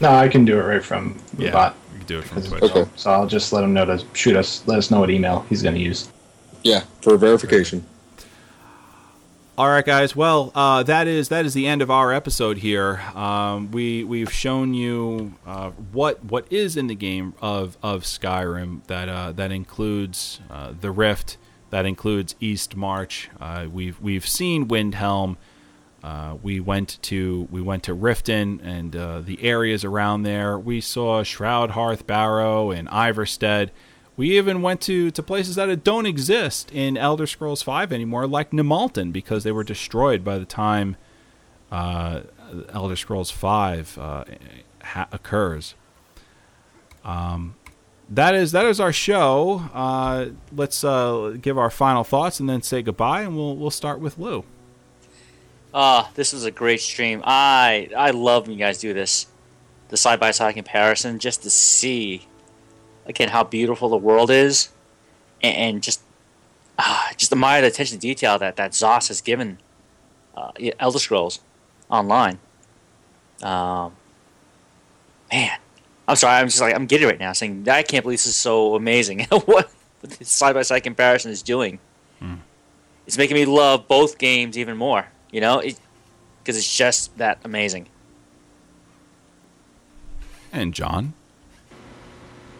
[0.00, 1.74] No, I can do it right from the bot.
[2.02, 2.76] You can do it from Because- Twitch.
[2.84, 2.90] Okay.
[2.96, 4.62] So I'll just let him know to shoot us.
[4.66, 6.08] Let us know what email he's going to use.
[6.62, 7.84] Yeah, for verification.
[9.58, 10.16] All right, guys.
[10.16, 13.00] Well, uh, that is that is the end of our episode here.
[13.14, 18.84] Um, we we've shown you uh, what what is in the game of of Skyrim.
[18.86, 21.36] That uh, that includes uh, the Rift.
[21.70, 23.28] That includes Eastmarch.
[23.40, 25.36] Uh, we've we've seen Windhelm.
[26.02, 30.58] Uh, we went to we went to Riften and uh, the areas around there.
[30.58, 33.70] We saw Shroud Hearth Barrow and Ivarstead.
[34.16, 38.50] We even went to, to places that don't exist in Elder Scrolls V anymore, like
[38.50, 40.96] Nimalten, because they were destroyed by the time
[41.70, 42.22] uh,
[42.70, 44.24] Elder Scrolls V uh,
[44.82, 45.74] ha- occurs.
[47.04, 47.54] Um,
[48.10, 49.70] that is that is our show.
[49.72, 54.18] Uh, let's give our final thoughts and then say goodbye, and we'll we'll start with
[54.18, 54.44] Lou.
[55.74, 57.22] Ah, this was a great stream.
[57.24, 59.26] I I love when you guys do this,
[59.88, 62.26] the side by side comparison, just to see,
[63.06, 64.68] again, how beautiful the world is,
[65.42, 66.02] and, and just
[66.78, 69.58] ah, just admire the attention to detail that that Zos has given
[70.36, 71.40] uh, Elder Scrolls
[71.90, 72.38] Online.
[73.42, 73.94] Um,
[75.32, 75.58] man,
[76.06, 78.36] I'm sorry, I'm just like I'm giddy right now, saying I can't believe this is
[78.36, 79.20] so amazing.
[79.46, 79.70] what
[80.02, 81.78] this side by side comparison is doing.
[83.06, 85.06] It's making me love both games even more.
[85.32, 87.88] You know, because it's just that amazing.
[90.52, 91.14] And John.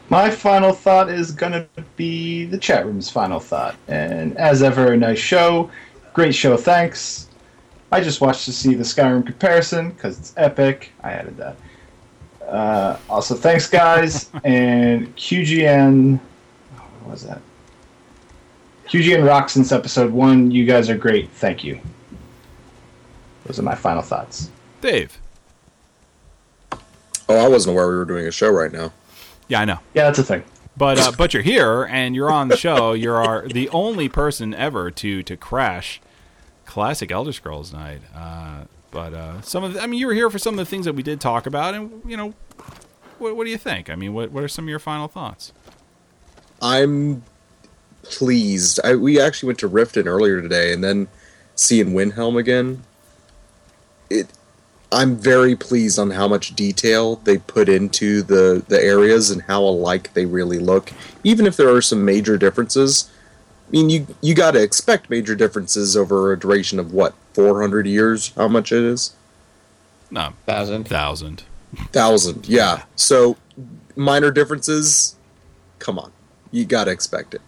[0.08, 1.66] My final thought is going to
[1.96, 3.76] be the chat room's final thought.
[3.88, 5.70] And as ever, a nice show.
[6.12, 7.28] Great show, thanks.
[7.90, 10.92] I just watched to see the Skyrim comparison because it's epic.
[11.02, 11.56] I added that.
[12.46, 14.30] Uh, also, thanks, guys.
[14.44, 16.18] and QGN.
[17.00, 17.40] What was that?
[18.88, 20.50] QGN Rock since episode one.
[20.50, 21.30] You guys are great.
[21.30, 21.80] Thank you.
[23.52, 24.50] Those are my final thoughts.
[24.80, 25.18] Dave.
[27.28, 28.94] Oh, I wasn't aware we were doing a show right now.
[29.46, 29.78] Yeah, I know.
[29.92, 30.42] Yeah, that's a thing.
[30.74, 32.92] But uh, but you're here and you're on the show.
[32.94, 36.00] You're our, the only person ever to to crash
[36.64, 38.00] classic Elder Scrolls night.
[38.16, 40.64] Uh, but uh, some of the, I mean, you were here for some of the
[40.64, 42.32] things that we did talk about, and you know,
[43.18, 43.90] what, what do you think?
[43.90, 45.52] I mean, what what are some of your final thoughts?
[46.62, 47.22] I'm
[48.02, 48.80] pleased.
[48.82, 51.08] I, we actually went to Riften earlier today, and then
[51.54, 52.84] seeing Windhelm again.
[54.12, 54.28] It,
[54.90, 59.62] I'm very pleased on how much detail they put into the the areas and how
[59.62, 60.92] alike they really look.
[61.24, 63.10] Even if there are some major differences,
[63.68, 67.86] I mean, you you got to expect major differences over a duration of what 400
[67.86, 68.32] years.
[68.36, 69.14] How much it is?
[70.10, 70.84] No, Thousand.
[70.88, 71.44] thousand.
[71.90, 72.46] Thousand.
[72.46, 72.82] Yeah.
[72.96, 73.38] So
[73.96, 75.16] minor differences.
[75.78, 76.12] Come on,
[76.50, 77.40] you got to expect it.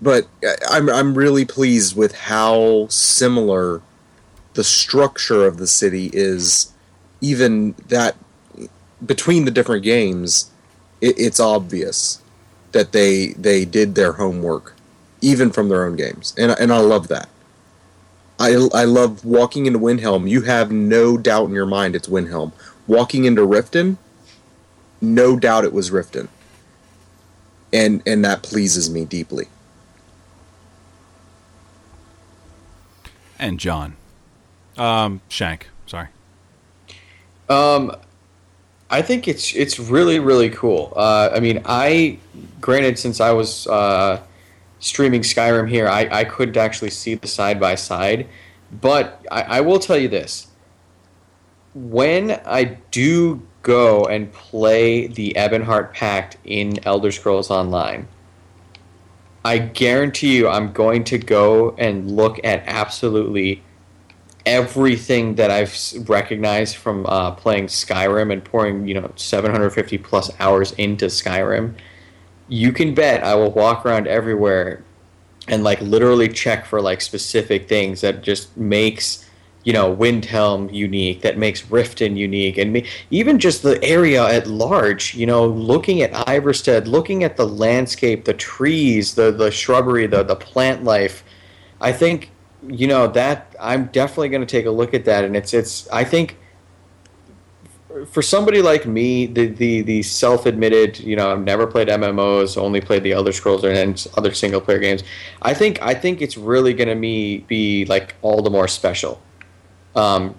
[0.00, 0.28] But
[0.70, 3.82] I'm I'm really pleased with how similar
[4.54, 6.70] the structure of the city is.
[7.20, 8.16] Even that
[9.06, 10.50] between the different games,
[11.00, 12.20] it, it's obvious
[12.72, 14.74] that they they did their homework,
[15.20, 17.28] even from their own games, and and I love that.
[18.38, 20.28] I, I love walking into Windhelm.
[20.28, 22.52] You have no doubt in your mind it's Windhelm.
[22.86, 23.96] Walking into Riften,
[25.00, 26.28] no doubt it was Riften.
[27.72, 29.48] And and that pleases me deeply.
[33.38, 33.96] And John.
[34.76, 35.68] Um, Shank.
[35.86, 36.08] Sorry.
[37.48, 37.94] Um,
[38.90, 40.92] I think it's it's really really cool.
[40.94, 42.18] Uh, I mean, I
[42.60, 44.22] granted since I was uh,
[44.78, 48.28] streaming Skyrim here, I, I could actually see the side by side,
[48.80, 50.46] but I, I will tell you this:
[51.74, 58.06] when I do go and play the Ebonheart Pact in Elder Scrolls Online,
[59.44, 63.63] I guarantee you, I'm going to go and look at absolutely
[64.46, 70.72] everything that I've recognized from uh, playing Skyrim and pouring, you know, 750 plus hours
[70.72, 71.74] into Skyrim,
[72.48, 74.82] you can bet I will walk around everywhere
[75.48, 79.24] and like literally check for like specific things that just makes
[79.64, 84.46] you know Windhelm unique, that makes Riften unique, and me, even just the area at
[84.46, 85.14] large.
[85.14, 90.22] You know, looking at Ivarstead, looking at the landscape, the trees, the the shrubbery, the
[90.22, 91.24] the plant life.
[91.80, 92.30] I think
[92.68, 95.88] you know that I'm definitely going to take a look at that, and it's it's.
[95.90, 96.36] I think
[98.10, 102.56] for somebody like me, the the, the self admitted, you know, I've never played MMOs,
[102.56, 105.02] only played the Elder Scrolls and other single player games.
[105.42, 109.22] I think I think it's really going to me be like all the more special.
[109.94, 110.34] Um,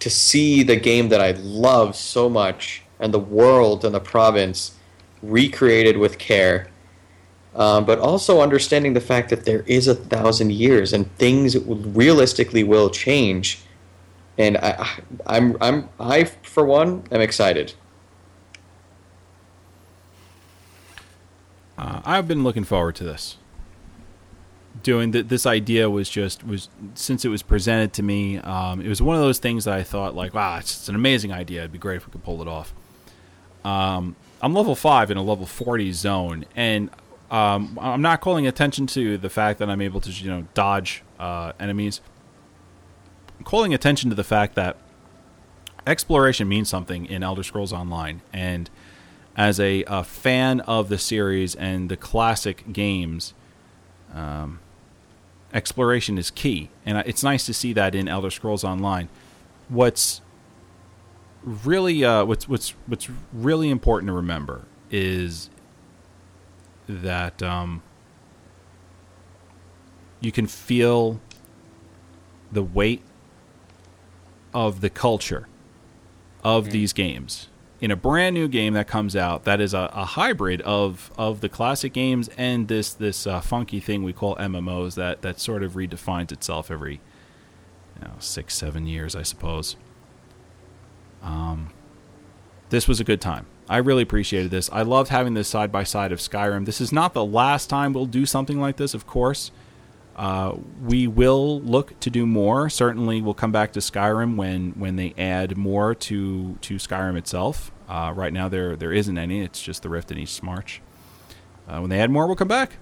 [0.00, 4.76] to see the game that I love so much and the world and the province
[5.22, 6.68] recreated with care
[7.58, 12.62] um, but also understanding the fact that there is a thousand years and things realistically
[12.62, 13.60] will change.
[14.38, 14.88] And I,
[15.26, 17.74] I'm, I'm, I for one am excited.
[21.76, 23.36] Uh, I've been looking forward to this.
[24.84, 28.38] Doing th- this idea was just was since it was presented to me.
[28.38, 30.94] Um, it was one of those things that I thought like, wow, it's, it's an
[30.94, 31.60] amazing idea.
[31.62, 32.72] It'd be great if we could pull it off.
[33.64, 36.90] Um, I'm level five in a level 40 zone, and
[37.30, 41.02] um, I'm not calling attention to the fact that I'm able to you know dodge
[41.18, 42.00] uh, enemies.
[43.38, 44.76] I'm calling attention to the fact that
[45.86, 48.70] exploration means something in Elder Scrolls Online, and
[49.36, 53.34] as a, a fan of the series and the classic games,
[54.12, 54.58] um,
[55.52, 59.08] exploration is key, and it's nice to see that in Elder Scrolls Online.
[59.68, 60.22] What's
[61.44, 65.50] really uh, what's what's what's really important to remember is
[66.88, 67.82] that um,
[70.20, 71.20] you can feel
[72.50, 73.02] the weight
[74.54, 75.46] of the culture
[76.42, 77.48] of these games
[77.80, 81.40] in a brand new game that comes out that is a, a hybrid of of
[81.40, 85.62] the classic games and this this uh, funky thing we call MMOs that that sort
[85.62, 87.00] of redefines itself every
[87.96, 89.76] you know, six seven years I suppose.
[91.22, 91.70] Um,
[92.70, 93.46] this was a good time.
[93.68, 94.70] I really appreciated this.
[94.72, 96.64] I loved having this side by side of Skyrim.
[96.64, 99.50] This is not the last time we'll do something like this, of course.
[100.16, 102.68] Uh, we will look to do more.
[102.68, 107.70] Certainly, we'll come back to Skyrim when when they add more to to Skyrim itself.
[107.88, 109.42] Uh, right now, there there isn't any.
[109.42, 110.80] It's just the Rift and Eastmarch.
[111.68, 112.78] Uh, when they add more, we'll come back.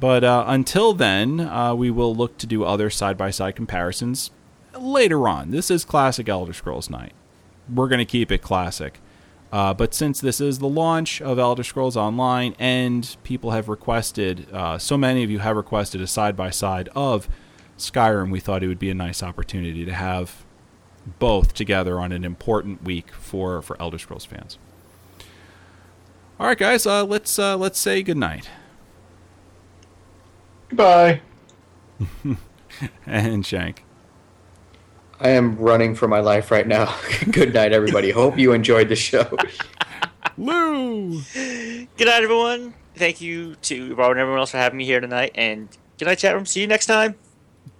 [0.00, 4.30] But uh, until then, uh, we will look to do other side by side comparisons
[4.78, 5.50] later on.
[5.50, 7.12] This is classic Elder Scrolls Night.
[7.72, 9.00] We're going to keep it classic.
[9.50, 14.46] Uh, but since this is the launch of Elder Scrolls Online, and people have requested,
[14.52, 17.28] uh, so many of you have requested a side by side of
[17.78, 20.44] Skyrim, we thought it would be a nice opportunity to have
[21.18, 24.58] both together on an important week for, for Elder Scrolls fans.
[26.38, 28.48] All right, guys, uh, let's uh, let's say goodnight.
[30.68, 31.22] Goodbye.
[33.06, 33.84] And Shank.
[35.20, 36.94] I am running for my life right now.
[37.30, 38.10] Good night, everybody.
[38.10, 39.26] Hope you enjoyed the show.
[40.38, 41.20] Lou!
[41.34, 42.74] Good night, everyone.
[42.94, 45.32] thank you to Robert and everyone else for having me here tonight.
[45.34, 45.68] And
[45.98, 46.46] good night, chat room.
[46.46, 47.16] See you next time.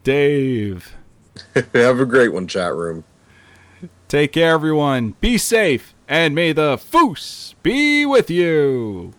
[0.03, 0.97] Dave.
[1.55, 3.05] Have a great one, chat room.
[4.09, 5.15] Take care, everyone.
[5.21, 9.13] Be safe, and may the foos be with you.